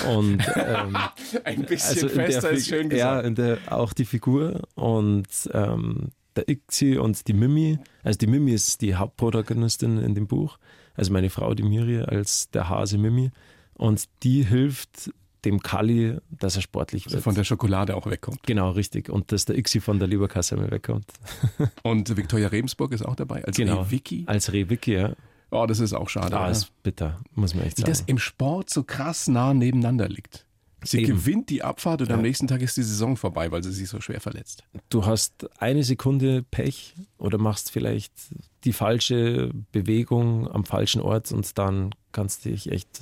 Und 0.09 0.43
ähm, 0.57 0.97
Ein 1.45 1.63
bisschen 1.67 2.05
also 2.05 2.09
fester 2.09 2.51
ist 2.51 2.69
schön 2.69 2.91
Ja, 2.91 3.21
gesagt. 3.21 3.27
in 3.27 3.35
der, 3.35 3.59
auch 3.69 3.93
die 3.93 4.05
Figur 4.07 4.63
und 4.75 5.27
ähm, 5.53 6.09
der 6.35 6.49
Ixi 6.49 6.97
und 6.97 7.29
die 7.29 7.35
Mimi. 7.35 7.79
Also 8.03 8.19
die 8.19 8.27
Mimi 8.27 8.53
ist 8.53 8.81
die 8.81 8.95
Hauptprotagonistin 8.95 9.99
in 9.99 10.15
dem 10.15 10.27
Buch. 10.27 10.59
Also 10.95 11.13
meine 11.13 11.31
Frau, 11.31 11.55
die 11.55 11.63
Miri, 11.63 12.01
als 12.01 12.51
der 12.51 12.69
Hase 12.69 12.99
Mimi. 12.99 13.31
Und 13.75 14.05
die 14.23 14.45
hilft 14.45 15.11
dem 15.45 15.61
Kalli, 15.61 16.17
dass 16.31 16.57
er 16.57 16.63
sportlich 16.63 17.05
Also 17.07 17.15
wird. 17.17 17.25
von 17.25 17.35
der 17.35 17.45
Schokolade 17.45 17.97
auch 17.97 18.07
wegkommt. 18.07 18.43
Genau, 18.45 18.71
richtig. 18.71 19.09
Und 19.09 19.33
dass 19.33 19.45
der 19.45 19.57
Ixi 19.59 19.81
von 19.81 19.99
der 19.99 20.09
Leberkasse 20.09 20.57
mal 20.57 20.71
wegkommt. 20.71 21.07
Und 21.83 22.17
Viktoria 22.17 22.49
Rebensburg 22.49 22.93
ist 22.93 23.05
auch 23.05 23.17
dabei 23.17 23.45
als 23.45 23.57
Genau. 23.57 23.91
Vicky. 23.91 24.25
Als 24.27 24.53
Rehwicki, 24.53 24.95
ja. 24.95 25.15
Oh, 25.51 25.67
das 25.67 25.81
ist 25.81 25.93
auch 25.93 26.09
schade. 26.09 26.35
Oder? 26.37 26.51
ist 26.51 26.71
bitter, 26.83 27.21
muss 27.35 27.55
man 27.55 27.65
echt 27.67 27.79
Wie 27.79 27.83
das 27.83 27.99
sagen. 27.99 28.11
im 28.13 28.19
Sport 28.19 28.71
so 28.71 28.85
krass 28.85 29.29
nah 29.29 29.53
nebeneinander 29.53 30.09
liegt. 30.09 30.47
Sie 30.85 30.99
Eben. 31.03 31.09
gewinnt 31.17 31.49
die 31.51 31.63
Abfahrt 31.63 32.03
und 32.03 32.11
am 32.11 32.23
nächsten 32.23 32.49
Tag 32.49 32.61
ist 32.61 32.77
die 32.77 32.83
Saison 32.83 33.17
vorbei, 33.17 33.53
weil 33.53 33.63
sie 33.63 33.71
sich 33.71 33.89
so 33.89 34.01
schwer 34.01 34.21
verletzt. 34.21 34.65
Du 34.89 35.07
hast 35.07 35.49
eine 35.61 35.85
Sekunde 35.85 36.43
Pech 36.43 36.95
oder 37.19 37.39
machst 37.39 37.71
vielleicht 37.71 38.13
die 38.65 38.73
falsche 38.73 39.53
Bewegung 39.71 40.51
am 40.51 40.65
falschen 40.65 41.01
Ort 41.01 41.31
und 41.31 41.57
dann 41.57 41.95
kannst 42.11 42.45
du 42.45 42.51
dich 42.51 42.73
echt 42.73 43.01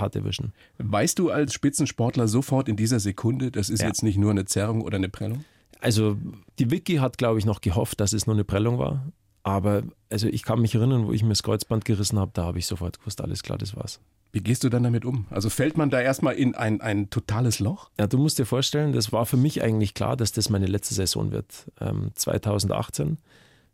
hart 0.00 0.16
erwischen. 0.16 0.52
Weißt 0.78 1.18
du 1.18 1.30
als 1.30 1.52
Spitzensportler 1.54 2.28
sofort 2.28 2.68
in 2.68 2.76
dieser 2.76 3.00
Sekunde, 3.00 3.50
das 3.50 3.70
ist 3.70 3.80
Ja. 3.82 3.88
jetzt 3.88 4.02
nicht 4.02 4.18
nur 4.18 4.30
eine 4.30 4.44
Zerrung 4.44 4.82
oder 4.82 4.96
eine 4.96 5.08
Prellung? 5.08 5.44
Also 5.80 6.16
die 6.58 6.70
Vicky 6.70 6.96
hat, 6.96 7.18
glaube 7.18 7.38
ich, 7.38 7.44
noch 7.44 7.60
gehofft, 7.60 8.00
dass 8.00 8.12
es 8.12 8.26
nur 8.26 8.36
eine 8.36 8.44
Prellung 8.44 8.78
war. 8.78 9.04
Aber 9.42 9.82
also 10.10 10.28
ich 10.28 10.44
kann 10.44 10.60
mich 10.60 10.74
erinnern, 10.76 11.06
wo 11.08 11.12
ich 11.12 11.22
mir 11.24 11.30
das 11.30 11.42
Kreuzband 11.42 11.84
gerissen 11.84 12.18
habe, 12.18 12.30
da 12.34 12.44
habe 12.44 12.58
ich 12.60 12.66
sofort 12.66 13.00
gewusst, 13.00 13.20
alles 13.20 13.42
klar, 13.42 13.58
das 13.58 13.74
war's. 13.76 13.98
Wie 14.30 14.40
gehst 14.40 14.62
du 14.64 14.68
dann 14.70 14.84
damit 14.84 15.04
um? 15.04 15.26
Also 15.30 15.50
fällt 15.50 15.76
man 15.76 15.90
da 15.90 16.00
erstmal 16.00 16.34
in 16.34 16.54
ein, 16.54 16.80
ein 16.80 17.10
totales 17.10 17.58
Loch? 17.58 17.90
Ja, 17.98 18.06
du 18.06 18.16
musst 18.18 18.38
dir 18.38 18.46
vorstellen, 18.46 18.92
das 18.92 19.12
war 19.12 19.26
für 19.26 19.36
mich 19.36 19.62
eigentlich 19.62 19.92
klar, 19.94 20.16
dass 20.16 20.30
das 20.32 20.48
meine 20.48 20.66
letzte 20.66 20.94
Saison 20.94 21.32
wird. 21.32 21.70
Ähm, 21.80 22.12
2018, 22.14 23.18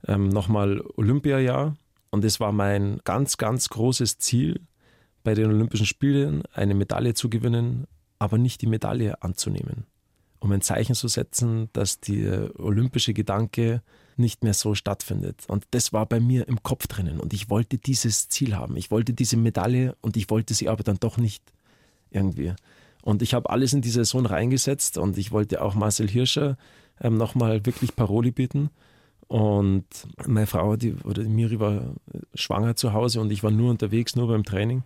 ähm, 0.07 0.29
nochmal 0.31 0.83
Olympiajahr. 0.97 1.77
Und 2.11 2.25
es 2.25 2.41
war 2.41 2.53
mein 2.53 3.01
ganz, 3.05 3.37
ganz 3.37 3.69
großes 3.69 4.19
Ziel, 4.19 4.61
bei 5.25 5.35
den 5.35 5.47
Olympischen 5.47 5.87
Spielen 5.87 6.43
eine 6.53 6.75
Medaille 6.75 7.15
zu 7.15 7.29
gewinnen, 7.29 7.87
aber 8.19 8.39
nicht 8.39 8.63
die 8.63 8.67
Medaille 8.67 9.23
anzunehmen. 9.23 9.85
Um 10.41 10.53
ein 10.53 10.61
Zeichen 10.61 10.95
zu 10.95 11.09
setzen, 11.09 11.69
dass 11.73 12.01
der 12.01 12.59
olympische 12.61 13.13
Gedanke 13.13 13.83
nicht 14.17 14.43
mehr 14.45 14.55
so 14.55 14.75
stattfindet. 14.75 15.45
Und 15.49 15.65
das 15.71 15.93
war 15.93 16.07
bei 16.07 16.21
mir 16.21 16.49
im 16.49 16.63
Kopf 16.63 16.87
drinnen. 16.87 17.21
Und 17.21 17.33
ich 17.33 17.51
wollte 17.51 17.79
dieses 17.79 18.29
Ziel 18.29 18.57
haben. 18.57 18.77
Ich 18.77 18.91
wollte 18.91 19.15
diese 19.15 19.37
Medaille 19.37 19.97
und 20.01 20.17
ich 20.17 20.31
wollte 20.31 20.55
sie 20.55 20.69
aber 20.69 20.83
dann 20.83 20.99
doch 21.01 21.17
nicht 21.17 21.43
irgendwie. 22.11 22.55
Und 23.03 23.23
ich 23.23 23.35
habe 23.35 23.51
alles 23.51 23.73
in 23.73 23.81
die 23.81 23.91
Saison 23.91 24.27
reingesetzt 24.27 24.99
und 24.99 25.19
ich 25.19 25.31
wollte 25.33 25.63
auch 25.63 25.75
Marcel 25.75 26.09
Hirscher 26.09 26.57
ähm, 27.01 27.17
nochmal 27.17 27.65
wirklich 27.65 27.95
Paroli 27.95 28.33
bieten. 28.33 28.71
Und 29.29 29.85
meine 30.27 30.47
Frau, 30.47 30.77
die, 30.77 30.95
oder 31.05 31.23
die 31.23 31.29
Miri 31.29 31.61
war 31.61 31.95
schwanger 32.35 32.77
zu 32.77 32.93
Hause 32.93 33.21
und 33.21 33.31
ich 33.31 33.43
war 33.43 33.51
nur 33.51 33.71
unterwegs, 33.71 34.17
nur 34.17 34.29
beim 34.29 34.45
Training. 34.45 34.83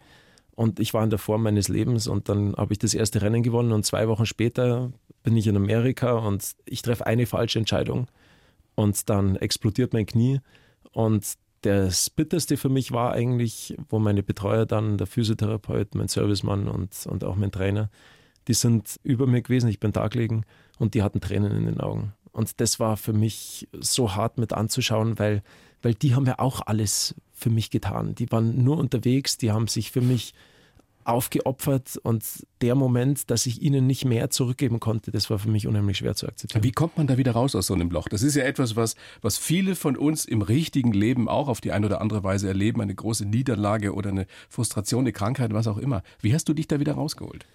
Und 0.63 0.79
ich 0.79 0.95
war 0.95 1.03
in 1.03 1.11
der 1.11 1.19
Form 1.19 1.43
meines 1.43 1.67
Lebens 1.67 2.07
und 2.07 2.29
dann 2.29 2.55
habe 2.55 2.73
ich 2.73 2.79
das 2.79 2.95
erste 2.95 3.21
Rennen 3.21 3.43
gewonnen 3.43 3.73
und 3.73 3.85
zwei 3.85 4.07
Wochen 4.07 4.27
später 4.27 4.93
bin 5.25 5.37
ich 5.37 5.49
in 5.49 5.57
Amerika 5.57 6.13
und 6.13 6.53
ich 6.67 6.83
treffe 6.83 7.05
eine 7.05 7.27
falsche 7.27 7.59
Entscheidung 7.59 8.07
und 8.77 9.11
dann 9.11 9.35
explodiert 9.35 9.93
mein 9.93 10.07
Knie. 10.07 10.39
Und 10.93 11.33
das 11.63 12.11
Bitterste 12.11 12.57
für 12.57 12.69
mich 12.69 12.93
war 12.93 13.11
eigentlich, 13.13 13.77
wo 13.89 13.99
meine 13.99 14.23
Betreuer 14.23 14.65
dann, 14.65 14.99
der 14.99 15.09
Physiotherapeut, 15.09 15.97
mein 15.97 16.07
Servicemann 16.07 16.69
und, 16.69 17.07
und 17.07 17.25
auch 17.25 17.35
mein 17.35 17.51
Trainer, 17.51 17.91
die 18.47 18.55
sind 18.55 19.01
über 19.03 19.27
mir 19.27 19.43
gewesen, 19.43 19.69
ich 19.69 19.81
bin 19.81 19.91
da 19.91 20.07
gelegen 20.07 20.45
und 20.79 20.95
die 20.95 21.03
hatten 21.03 21.21
Tränen 21.21 21.51
in 21.51 21.67
den 21.67 21.81
Augen. 21.81 22.13
Und 22.31 22.61
das 22.61 22.79
war 22.79 22.97
für 22.97 23.13
mich 23.13 23.67
so 23.81 24.15
hart 24.15 24.39
mit 24.39 24.53
anzuschauen, 24.53 25.19
weil, 25.19 25.43
weil 25.83 25.95
die 25.95 26.15
haben 26.15 26.27
ja 26.27 26.39
auch 26.39 26.61
alles 26.65 27.17
für 27.33 27.51
mich 27.51 27.71
getan. 27.71 28.15
Die 28.15 28.31
waren 28.31 28.63
nur 28.63 28.79
unterwegs, 28.79 29.39
die 29.39 29.51
haben 29.51 29.67
sich 29.67 29.91
für 29.91 30.03
mich 30.03 30.35
aufgeopfert 31.05 31.99
und 32.03 32.25
der 32.61 32.75
Moment, 32.75 33.31
dass 33.31 33.47
ich 33.47 33.63
ihnen 33.63 33.87
nicht 33.87 34.05
mehr 34.05 34.31
zurückgeben 34.31 34.81
konnte, 34.81 35.11
das 35.11 35.31
war 35.31 35.39
für 35.39 35.51
mich 35.51 35.67
unheimlich 35.67 35.99
schwer 35.99 36.15
zu 36.15 36.27
akzeptieren. 36.27 36.63
Wie 36.63 36.73
kommt 36.73 36.97
man 36.97 37.07
da 37.07 37.19
wieder 37.19 37.33
raus 37.33 37.55
aus 37.55 37.67
so 37.67 37.75
einem 37.75 37.91
Loch? 37.91 38.09
Das 38.09 38.23
ist 38.23 38.35
ja 38.35 38.45
etwas, 38.45 38.77
was, 38.77 38.95
was 39.21 39.39
viele 39.39 39.75
von 39.75 39.97
uns 39.97 40.25
im 40.25 40.43
richtigen 40.43 40.93
Leben 40.93 41.29
auch 41.29 41.49
auf 41.49 41.61
die 41.61 41.73
eine 41.73 41.87
oder 41.87 42.01
andere 42.01 42.23
Weise 42.25 42.49
erleben, 42.49 42.81
eine 42.81 42.95
große 42.95 43.25
Niederlage 43.25 43.95
oder 43.95 44.11
eine 44.11 44.27
Frustration, 44.49 45.01
eine 45.01 45.13
Krankheit, 45.13 45.53
was 45.53 45.67
auch 45.67 45.79
immer. 45.79 46.03
Wie 46.21 46.35
hast 46.35 46.49
du 46.49 46.55
dich 46.55 46.69
da 46.69 46.81
wieder 46.81 46.95
rausgeholt? 46.95 47.47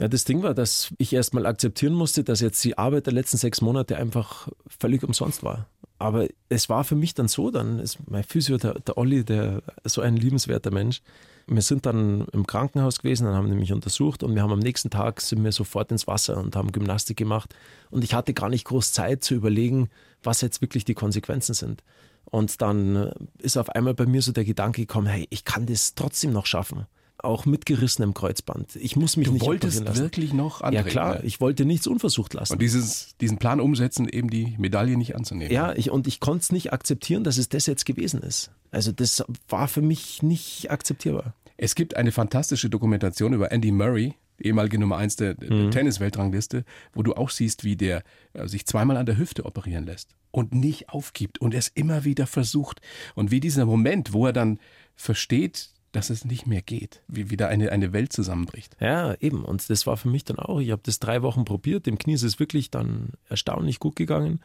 Ja, 0.00 0.08
das 0.08 0.24
Ding 0.24 0.42
war, 0.42 0.54
dass 0.54 0.92
ich 0.98 1.12
erstmal 1.12 1.46
akzeptieren 1.46 1.94
musste, 1.94 2.24
dass 2.24 2.40
jetzt 2.40 2.64
die 2.64 2.78
Arbeit 2.78 3.06
der 3.06 3.12
letzten 3.12 3.36
sechs 3.36 3.60
Monate 3.60 3.96
einfach 3.96 4.48
völlig 4.66 5.04
umsonst 5.04 5.42
war. 5.42 5.68
Aber 6.02 6.26
es 6.48 6.68
war 6.68 6.82
für 6.82 6.96
mich 6.96 7.14
dann 7.14 7.28
so, 7.28 7.52
dann 7.52 7.78
ist 7.78 7.98
mein 8.10 8.24
Physio, 8.24 8.58
der, 8.58 8.74
der 8.74 8.98
Olli, 8.98 9.24
der 9.24 9.62
so 9.84 10.00
ein 10.00 10.16
liebenswerter 10.16 10.72
Mensch, 10.72 11.00
wir 11.46 11.62
sind 11.62 11.86
dann 11.86 12.26
im 12.32 12.44
Krankenhaus 12.44 12.98
gewesen, 12.98 13.26
dann 13.26 13.34
haben 13.34 13.48
die 13.48 13.54
mich 13.54 13.72
untersucht 13.72 14.24
und 14.24 14.34
wir 14.34 14.42
haben 14.42 14.52
am 14.52 14.58
nächsten 14.58 14.90
Tag 14.90 15.20
sind 15.20 15.44
wir 15.44 15.52
sofort 15.52 15.92
ins 15.92 16.08
Wasser 16.08 16.38
und 16.38 16.56
haben 16.56 16.72
Gymnastik 16.72 17.16
gemacht. 17.16 17.54
Und 17.90 18.02
ich 18.02 18.14
hatte 18.14 18.34
gar 18.34 18.48
nicht 18.48 18.64
groß 18.64 18.92
Zeit 18.92 19.22
zu 19.22 19.34
überlegen, 19.34 19.90
was 20.24 20.40
jetzt 20.40 20.60
wirklich 20.60 20.84
die 20.84 20.94
Konsequenzen 20.94 21.54
sind. 21.54 21.84
Und 22.24 22.60
dann 22.62 23.12
ist 23.38 23.56
auf 23.56 23.70
einmal 23.70 23.94
bei 23.94 24.06
mir 24.06 24.22
so 24.22 24.32
der 24.32 24.44
Gedanke 24.44 24.82
gekommen, 24.82 25.06
hey, 25.06 25.28
ich 25.30 25.44
kann 25.44 25.66
das 25.66 25.94
trotzdem 25.94 26.32
noch 26.32 26.46
schaffen. 26.46 26.86
Auch 27.22 27.46
mit 27.46 27.66
gerissenem 27.66 28.14
Kreuzband. 28.14 28.76
Ich 28.76 28.96
muss 28.96 29.16
mich 29.16 29.28
du 29.28 29.34
nicht 29.34 29.46
wolltest 29.46 29.84
lassen. 29.84 30.00
wirklich 30.00 30.32
noch 30.32 30.60
antreten. 30.60 30.86
Ja 30.86 30.90
klar, 30.90 31.24
ich 31.24 31.40
wollte 31.40 31.64
nichts 31.64 31.86
unversucht 31.86 32.34
lassen. 32.34 32.54
Und 32.54 32.62
dieses, 32.62 33.16
diesen 33.20 33.38
Plan 33.38 33.60
umsetzen, 33.60 34.08
eben 34.08 34.28
die 34.28 34.56
Medaille 34.58 34.96
nicht 34.96 35.14
anzunehmen. 35.14 35.52
Ja, 35.52 35.72
ich, 35.72 35.90
und 35.90 36.06
ich 36.06 36.18
konnte 36.18 36.42
es 36.42 36.52
nicht 36.52 36.72
akzeptieren, 36.72 37.22
dass 37.22 37.38
es 37.38 37.48
das 37.48 37.66
jetzt 37.66 37.86
gewesen 37.86 38.22
ist. 38.22 38.50
Also 38.72 38.90
das 38.90 39.24
war 39.48 39.68
für 39.68 39.82
mich 39.82 40.22
nicht 40.22 40.70
akzeptierbar. 40.70 41.34
Es 41.56 41.74
gibt 41.76 41.96
eine 41.96 42.10
fantastische 42.10 42.68
Dokumentation 42.68 43.34
über 43.34 43.52
Andy 43.52 43.70
Murray, 43.70 44.14
ehemalige 44.40 44.78
Nummer 44.78 44.96
1 44.96 45.16
der, 45.16 45.34
der 45.34 45.52
mhm. 45.52 45.70
Tennis-Weltrangliste, 45.70 46.64
wo 46.92 47.02
du 47.02 47.14
auch 47.14 47.30
siehst, 47.30 47.64
wie 47.64 47.76
der 47.76 48.02
äh, 48.32 48.48
sich 48.48 48.66
zweimal 48.66 48.96
an 48.96 49.06
der 49.06 49.16
Hüfte 49.16 49.44
operieren 49.44 49.86
lässt 49.86 50.16
und 50.30 50.54
nicht 50.54 50.88
aufgibt 50.88 51.40
und 51.40 51.54
es 51.54 51.68
immer 51.68 52.04
wieder 52.04 52.26
versucht. 52.26 52.80
Und 53.14 53.30
wie 53.30 53.40
dieser 53.40 53.66
Moment, 53.66 54.12
wo 54.12 54.26
er 54.26 54.32
dann 54.32 54.58
versteht, 54.96 55.70
dass 55.92 56.08
es 56.08 56.24
nicht 56.24 56.46
mehr 56.46 56.62
geht, 56.62 57.02
wie 57.06 57.30
wieder 57.30 57.48
eine, 57.48 57.70
eine 57.70 57.92
Welt 57.92 58.12
zusammenbricht. 58.12 58.76
Ja, 58.80 59.14
eben. 59.20 59.44
Und 59.44 59.68
das 59.68 59.86
war 59.86 59.98
für 59.98 60.08
mich 60.08 60.24
dann 60.24 60.38
auch. 60.38 60.58
Ich 60.58 60.70
habe 60.70 60.82
das 60.84 60.98
drei 60.98 61.22
Wochen 61.22 61.44
probiert. 61.44 61.86
Dem 61.86 61.98
Knie 61.98 62.14
ist 62.14 62.22
es 62.22 62.40
wirklich 62.40 62.70
dann 62.70 63.10
erstaunlich 63.28 63.78
gut 63.78 63.94
gegangen. 63.94 64.40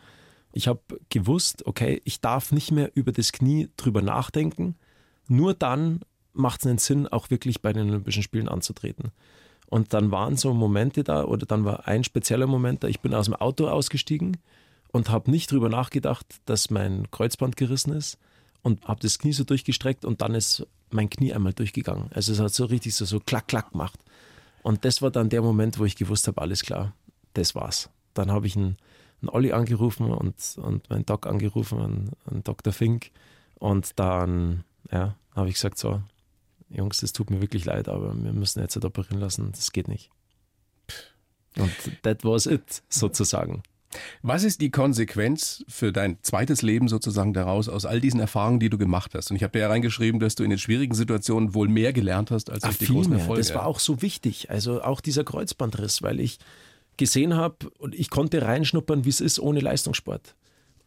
Ich 0.52 0.68
habe 0.68 0.82
gewusst, 1.10 1.66
okay, 1.66 2.02
ich 2.04 2.20
darf 2.20 2.52
nicht 2.52 2.72
mehr 2.72 2.92
über 2.96 3.14
das 3.14 3.32
Knie 3.32 3.70
drüber 3.78 4.02
nachdenken. 4.02 4.76
Nur 5.28 5.54
dann 5.54 6.02
macht 6.34 6.62
es 6.62 6.68
einen 6.68 6.78
Sinn, 6.78 7.08
auch 7.08 7.30
wirklich 7.30 7.62
bei 7.62 7.72
den 7.72 7.90
Olympischen 7.90 8.24
Spielen 8.24 8.50
anzutreten. 8.50 9.12
Und 9.70 9.94
dann 9.94 10.12
waren 10.12 10.38
so 10.38 10.54
Momente 10.54 11.04
da, 11.04 11.24
oder 11.24 11.46
dann 11.46 11.66
war 11.66 11.88
ein 11.88 12.04
spezieller 12.04 12.48
Moment 12.48 12.84
da, 12.84 12.88
ich 12.88 13.02
bin 13.02 13.14
aus 13.14 13.26
dem 13.26 13.36
Auto 13.36 13.68
ausgestiegen 13.68 14.38
und 14.92 15.10
habe 15.10 15.32
nicht 15.32 15.52
drüber 15.52 15.70
nachgedacht, 15.70 16.26
dass 16.46 16.70
mein 16.70 17.10
Kreuzband 17.12 17.58
gerissen 17.58 17.94
ist 17.94 18.18
und 18.62 18.88
habe 18.88 19.00
das 19.02 19.20
Knie 19.20 19.34
so 19.34 19.44
durchgestreckt 19.44 20.06
und 20.06 20.22
dann 20.22 20.36
ist 20.36 20.66
mein 20.90 21.10
Knie 21.10 21.34
einmal 21.34 21.54
durchgegangen. 21.54 22.10
Also 22.14 22.34
es 22.34 22.40
hat 22.40 22.54
so 22.54 22.66
richtig 22.66 22.96
so, 22.96 23.06
so 23.06 23.20
klack, 23.20 23.48
klack 23.48 23.72
gemacht. 23.72 24.00
Und 24.64 24.86
das 24.86 25.02
war 25.02 25.12
dann 25.12 25.30
der 25.30 25.42
Moment, 25.42 25.80
wo 25.80 25.86
ich 25.86 25.96
gewusst 25.96 26.28
habe, 26.28 26.42
alles 26.42 26.64
klar, 26.64 26.94
das 27.34 27.56
war's. 27.56 27.90
Dann 28.14 28.32
habe 28.32 28.48
ich 28.48 28.56
einen, 28.56 28.78
einen 29.22 29.30
Olli 29.30 29.52
angerufen 29.52 30.12
und, 30.12 30.36
und 30.58 30.90
meinen 30.90 31.06
Doc 31.06 31.28
angerufen, 31.28 31.80
einen, 31.80 32.12
einen 32.30 32.44
Dr. 32.44 32.74
Fink. 32.74 33.12
Und 33.56 34.00
dann 34.00 34.64
ja, 34.92 35.16
habe 35.36 35.50
ich 35.50 35.56
gesagt, 35.56 35.78
so, 35.78 36.02
Jungs, 36.70 37.00
das 37.00 37.14
tut 37.14 37.30
mir 37.30 37.42
wirklich 37.42 37.66
leid, 37.66 37.88
aber 37.88 38.14
wir 38.22 38.34
müssen 38.34 38.60
jetzt 38.60 38.76
halt 38.76 38.86
operieren 38.86 39.20
lassen, 39.20 39.52
das 39.52 39.72
geht 39.72 39.88
nicht. 39.88 40.10
Und 41.58 41.72
that 42.04 42.24
was 42.24 42.46
it, 42.46 42.84
sozusagen. 42.90 43.64
Was 44.22 44.44
ist 44.44 44.62
die 44.62 44.70
Konsequenz 44.70 45.64
für 45.68 45.92
dein 45.92 46.18
zweites 46.22 46.62
Leben 46.62 46.88
sozusagen 46.88 47.34
daraus, 47.34 47.70
aus 47.70 47.86
all 47.86 48.02
diesen 48.02 48.20
Erfahrungen, 48.20 48.60
die 48.60 48.70
du 48.70 48.78
gemacht 48.78 49.14
hast? 49.16 49.32
Und 49.32 49.38
ich 49.38 49.44
habe 49.44 49.54
dir 49.54 49.60
ja 49.60 49.70
reingeschrieben, 49.70 50.20
dass 50.20 50.36
du 50.36 50.44
in 50.44 50.50
den 50.50 50.60
schwierigen 50.60 50.94
Situationen 50.94 51.54
wohl 51.54 51.68
mehr 51.68 51.94
gelernt 51.94 52.32
hast 52.32 52.52
als 52.52 52.64
durch 52.64 52.78
die 52.78 52.86
großen 52.88 53.12
mehr. 53.12 53.20
Erfolge. 53.20 53.42
Das 53.42 53.54
war 53.54 53.66
auch 53.66 53.80
so 53.80 54.02
wichtig. 54.02 54.50
Also 54.50 54.82
auch 54.82 55.02
dieser 55.02 55.24
Kreuzbandriss, 55.24 56.02
weil 56.02 56.20
ich 56.20 56.40
gesehen 56.98 57.36
habe 57.36 57.70
und 57.78 57.96
ich 57.96 58.10
konnte 58.10 58.42
reinschnuppern, 58.42 59.06
wie 59.06 59.10
es 59.10 59.22
ist 59.22 59.40
ohne 59.40 59.60
Leistungssport. 59.60 60.36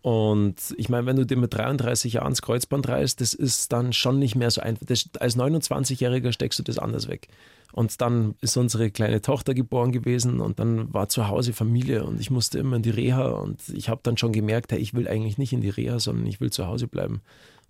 Und 0.03 0.57
ich 0.79 0.89
meine, 0.89 1.07
wenn 1.07 1.17
du 1.17 1.27
dir 1.27 1.37
mit 1.37 1.53
33 1.53 2.15
Jahren 2.15 2.31
das 2.31 2.43
Kreuzband 2.43 2.89
reißt, 2.89 3.21
das 3.21 3.35
ist 3.35 3.71
dann 3.73 3.93
schon 3.93 4.19
nicht 4.19 4.35
mehr 4.35 4.51
so 4.51 4.61
einfach. 4.61 4.87
Das, 4.87 5.05
als 5.19 5.37
29-Jähriger 5.37 6.33
steckst 6.33 6.59
du 6.59 6.63
das 6.63 6.79
anders 6.79 7.09
weg. 7.09 7.29
Und 7.73 8.01
dann 8.01 8.35
ist 8.41 8.57
unsere 8.57 8.91
kleine 8.91 9.23
Tochter 9.23 9.55
geboren 9.55 9.93
gewesen 9.93 10.41
und 10.41 10.59
dann 10.59 10.93
war 10.93 11.09
zu 11.09 11.29
Hause 11.29 11.53
Familie 11.53 12.05
und 12.05 12.21
ich 12.21 12.31
musste 12.31 12.59
immer 12.59 12.77
in 12.77 12.83
die 12.83 12.91
Reha 12.91 13.29
und 13.29 13.63
ich 13.69 13.89
habe 13.89 14.01
dann 14.03 14.17
schon 14.17 14.33
gemerkt, 14.33 14.73
hey, 14.73 14.79
ich 14.79 14.95
will 14.95 15.07
eigentlich 15.07 15.39
nicht 15.39 15.53
in 15.53 15.61
die 15.61 15.71
Reha, 15.71 15.99
sondern 15.99 16.27
ich 16.27 16.41
will 16.41 16.51
zu 16.51 16.67
Hause 16.67 16.89
bleiben. 16.89 17.21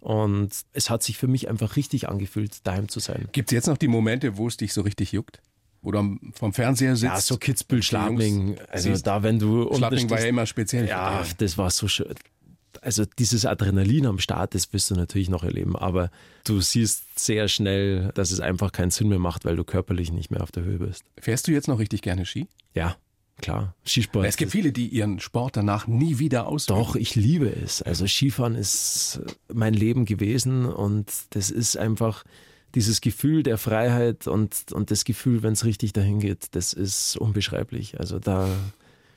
Und 0.00 0.50
es 0.72 0.88
hat 0.88 1.02
sich 1.02 1.18
für 1.18 1.28
mich 1.28 1.48
einfach 1.48 1.76
richtig 1.76 2.08
angefühlt, 2.08 2.66
daheim 2.66 2.88
zu 2.88 3.00
sein. 3.00 3.28
Gibt 3.32 3.50
es 3.50 3.54
jetzt 3.54 3.66
noch 3.66 3.76
die 3.76 3.88
Momente, 3.88 4.38
wo 4.38 4.48
es 4.48 4.56
dich 4.56 4.72
so 4.72 4.80
richtig 4.80 5.12
juckt? 5.12 5.42
Oder 5.82 6.04
vom 6.32 6.52
Fernseher 6.52 6.96
sitzt. 6.96 7.12
Ja, 7.12 7.20
so 7.20 7.36
Kitzbühel, 7.36 7.82
Schladming. 7.82 8.58
Also 8.68 8.94
da, 8.98 9.22
wenn 9.22 9.38
du. 9.38 9.72
Schladming 9.74 10.10
war 10.10 10.20
ja 10.20 10.26
immer 10.26 10.46
speziell. 10.46 10.86
Ja, 10.86 11.24
das 11.38 11.56
war 11.56 11.70
so 11.70 11.88
schön. 11.88 12.14
Also 12.82 13.04
dieses 13.04 13.44
Adrenalin 13.44 14.06
am 14.06 14.18
Start, 14.18 14.54
das 14.54 14.72
wirst 14.72 14.90
du 14.90 14.94
natürlich 14.94 15.28
noch 15.28 15.44
erleben, 15.44 15.76
aber 15.76 16.10
du 16.44 16.60
siehst 16.60 17.18
sehr 17.18 17.48
schnell, 17.48 18.10
dass 18.14 18.30
es 18.30 18.40
einfach 18.40 18.72
keinen 18.72 18.90
Sinn 18.90 19.08
mehr 19.08 19.18
macht, 19.18 19.44
weil 19.44 19.56
du 19.56 19.64
körperlich 19.64 20.12
nicht 20.12 20.30
mehr 20.30 20.42
auf 20.42 20.50
der 20.50 20.64
Höhe 20.64 20.78
bist. 20.78 21.04
Fährst 21.18 21.46
du 21.46 21.52
jetzt 21.52 21.68
noch 21.68 21.78
richtig 21.78 22.00
gerne 22.00 22.24
Ski? 22.24 22.48
Ja, 22.74 22.96
klar. 23.40 23.74
Skisport. 23.84 24.24
Es 24.24 24.36
gibt 24.36 24.52
viele, 24.52 24.72
die 24.72 24.88
ihren 24.88 25.20
Sport 25.20 25.56
danach 25.56 25.86
nie 25.86 26.18
wieder 26.18 26.46
ausüben. 26.46 26.78
Doch, 26.78 26.96
ich 26.96 27.14
liebe 27.16 27.50
es. 27.50 27.82
Also 27.82 28.06
Skifahren 28.06 28.54
ist 28.54 29.20
mein 29.52 29.74
Leben 29.74 30.06
gewesen 30.06 30.64
und 30.64 31.12
das 31.30 31.50
ist 31.50 31.76
einfach 31.76 32.24
dieses 32.74 33.00
Gefühl 33.00 33.42
der 33.42 33.58
Freiheit 33.58 34.26
und, 34.26 34.72
und 34.72 34.90
das 34.90 35.04
Gefühl, 35.04 35.42
wenn 35.42 35.52
es 35.52 35.64
richtig 35.64 35.92
dahin 35.92 36.20
geht, 36.20 36.54
das 36.54 36.72
ist 36.72 37.16
unbeschreiblich. 37.16 37.98
Also 37.98 38.18
da 38.18 38.48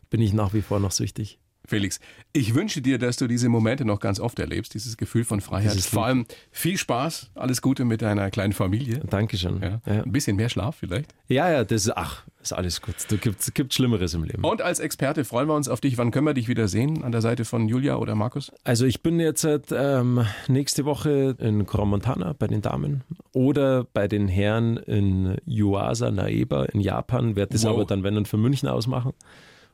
bin 0.09 0.21
ich 0.21 0.33
nach 0.33 0.53
wie 0.53 0.61
vor 0.61 0.79
noch 0.79 0.91
süchtig. 0.91 1.39
Felix, 1.65 1.99
ich 2.33 2.55
wünsche 2.55 2.81
dir, 2.81 2.97
dass 2.99 3.15
du 3.17 3.27
diese 3.27 3.47
Momente 3.47 3.85
noch 3.85 3.99
ganz 4.01 4.19
oft 4.19 4.37
erlebst, 4.39 4.73
dieses 4.73 4.97
Gefühl 4.97 5.23
von 5.23 5.39
Freiheit. 5.39 5.79
Vor 5.79 6.05
allem 6.05 6.25
viel 6.51 6.77
Spaß, 6.77 7.31
alles 7.35 7.61
Gute 7.61 7.85
mit 7.85 8.01
deiner 8.01 8.29
kleinen 8.31 8.51
Familie. 8.53 8.99
Dankeschön. 9.09 9.61
Ja. 9.61 9.81
Ja. 9.85 10.03
Ein 10.03 10.11
bisschen 10.11 10.35
mehr 10.35 10.49
Schlaf 10.49 10.75
vielleicht. 10.77 11.13
Ja, 11.29 11.49
ja, 11.49 11.63
das 11.63 11.85
ist, 11.85 11.95
ach, 11.95 12.23
ist 12.41 12.51
alles 12.51 12.81
gut. 12.81 12.95
Da 13.07 13.15
gibt 13.15 13.55
gibt 13.55 13.73
Schlimmeres 13.73 14.13
im 14.13 14.23
Leben. 14.25 14.43
Und 14.43 14.61
als 14.61 14.79
Experte 14.79 15.23
freuen 15.23 15.47
wir 15.47 15.55
uns 15.55 15.69
auf 15.69 15.79
dich. 15.79 15.97
Wann 15.97 16.11
können 16.11 16.25
wir 16.27 16.33
dich 16.33 16.49
wieder 16.49 16.67
sehen? 16.67 17.03
An 17.03 17.13
der 17.13 17.21
Seite 17.21 17.45
von 17.45 17.69
Julia 17.69 17.95
oder 17.95 18.15
Markus? 18.15 18.51
Also 18.65 18.85
ich 18.85 19.01
bin 19.01 19.21
jetzt 19.21 19.47
ähm, 19.71 20.25
nächste 20.49 20.83
Woche 20.83 21.35
in 21.39 21.65
Montana 21.65 22.33
bei 22.37 22.47
den 22.47 22.61
Damen 22.61 23.03
oder 23.31 23.85
bei 23.85 24.09
den 24.09 24.27
Herren 24.27 24.75
in 24.77 25.37
Yuasa 25.45 26.11
Naeba 26.11 26.65
in 26.65 26.81
Japan. 26.81 27.37
Werde 27.37 27.53
das 27.53 27.63
Wow. 27.63 27.71
aber 27.75 27.85
dann, 27.85 28.03
wenn 28.03 28.15
dann 28.15 28.25
für 28.25 28.37
München 28.37 28.67
ausmachen. 28.67 29.13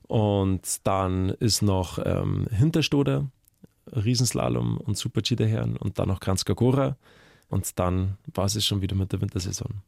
Und 0.10 0.88
dann 0.88 1.30
ist 1.30 1.62
noch 1.62 2.00
ähm, 2.04 2.48
Hinterstoder, 2.52 3.30
Riesenslalom 3.96 4.78
und 4.78 4.98
Super-G 4.98 5.36
der 5.36 5.48
Herren 5.48 5.78
und 5.78 6.00
dann 6.00 6.08
noch 6.08 6.20
Kranzkagora. 6.20 6.98
Und 7.48 7.78
dann 7.78 8.18
war 8.34 8.46
es 8.46 8.66
schon 8.66 8.82
wieder 8.82 8.96
mit 8.96 9.12
der 9.12 9.22
Wintersaison. 9.22 9.82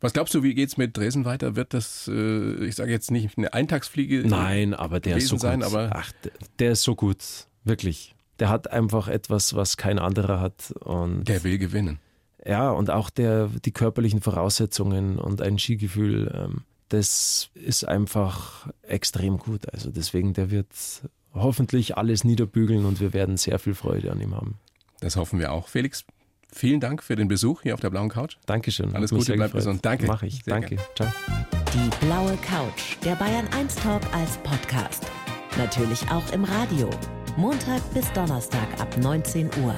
Was 0.00 0.14
glaubst 0.14 0.34
du, 0.34 0.42
wie 0.42 0.54
geht's 0.54 0.78
mit 0.78 0.96
Dresden 0.96 1.26
weiter? 1.26 1.56
Wird 1.56 1.74
das, 1.74 2.08
äh, 2.08 2.64
ich 2.64 2.74
sage 2.74 2.90
jetzt 2.90 3.10
nicht 3.10 3.36
eine 3.36 3.52
Eintagsfliege? 3.52 4.24
Nein, 4.26 4.72
aber 4.72 4.98
der 4.98 5.18
ist 5.18 5.28
so 5.28 5.34
gut. 5.36 5.42
sein, 5.42 5.62
aber- 5.62 5.90
Ach, 5.94 6.10
der, 6.24 6.32
der 6.58 6.72
ist 6.72 6.82
so 6.82 6.94
gut, 6.94 7.18
wirklich. 7.64 8.14
Der 8.38 8.48
hat 8.48 8.70
einfach 8.72 9.08
etwas, 9.08 9.54
was 9.54 9.76
kein 9.76 9.98
anderer 9.98 10.40
hat. 10.40 10.72
Und 10.80 11.24
Der 11.28 11.44
will 11.44 11.58
gewinnen. 11.58 11.98
ja, 12.46 12.70
und 12.70 12.88
auch 12.90 13.10
der, 13.10 13.48
die 13.64 13.72
körperlichen 13.72 14.22
Voraussetzungen 14.22 15.18
und 15.18 15.42
ein 15.42 15.58
Skigefühl, 15.58 16.32
ähm, 16.34 16.62
das 16.90 17.50
ist 17.54 17.84
einfach 17.86 18.68
extrem 18.82 19.38
gut. 19.38 19.72
Also 19.72 19.90
deswegen, 19.90 20.34
der 20.34 20.50
wird 20.50 20.68
hoffentlich 21.32 21.96
alles 21.96 22.24
niederbügeln 22.24 22.84
und 22.84 23.00
wir 23.00 23.12
werden 23.12 23.36
sehr 23.36 23.58
viel 23.58 23.74
Freude 23.74 24.12
an 24.12 24.20
ihm 24.20 24.34
haben. 24.34 24.58
Das 25.00 25.16
hoffen 25.16 25.38
wir 25.38 25.52
auch. 25.52 25.68
Felix, 25.68 26.04
vielen 26.52 26.80
Dank 26.80 27.02
für 27.02 27.16
den 27.16 27.28
Besuch 27.28 27.62
hier 27.62 27.74
auf 27.74 27.80
der 27.80 27.90
blauen 27.90 28.08
Couch. 28.10 28.36
Dankeschön. 28.46 28.94
Alles 28.94 29.10
Gute, 29.10 29.32
bleib 29.34 29.52
gefreut. 29.52 29.52
gesund. 29.52 29.86
Danke. 29.86 30.06
Mach 30.06 30.22
ich. 30.22 30.44
Sehr 30.44 30.54
Danke. 30.54 30.76
Ciao. 30.94 31.08
Die 31.72 32.06
blaue 32.06 32.36
Couch, 32.38 32.96
der 33.04 33.14
Bayern 33.14 33.46
1 33.56 33.76
Talk 33.76 34.02
als 34.12 34.36
Podcast. 34.38 35.06
Natürlich 35.56 36.02
auch 36.10 36.32
im 36.32 36.44
Radio. 36.44 36.90
Montag 37.36 37.80
bis 37.94 38.12
Donnerstag 38.12 38.68
ab 38.80 38.96
19 38.98 39.46
Uhr. 39.62 39.74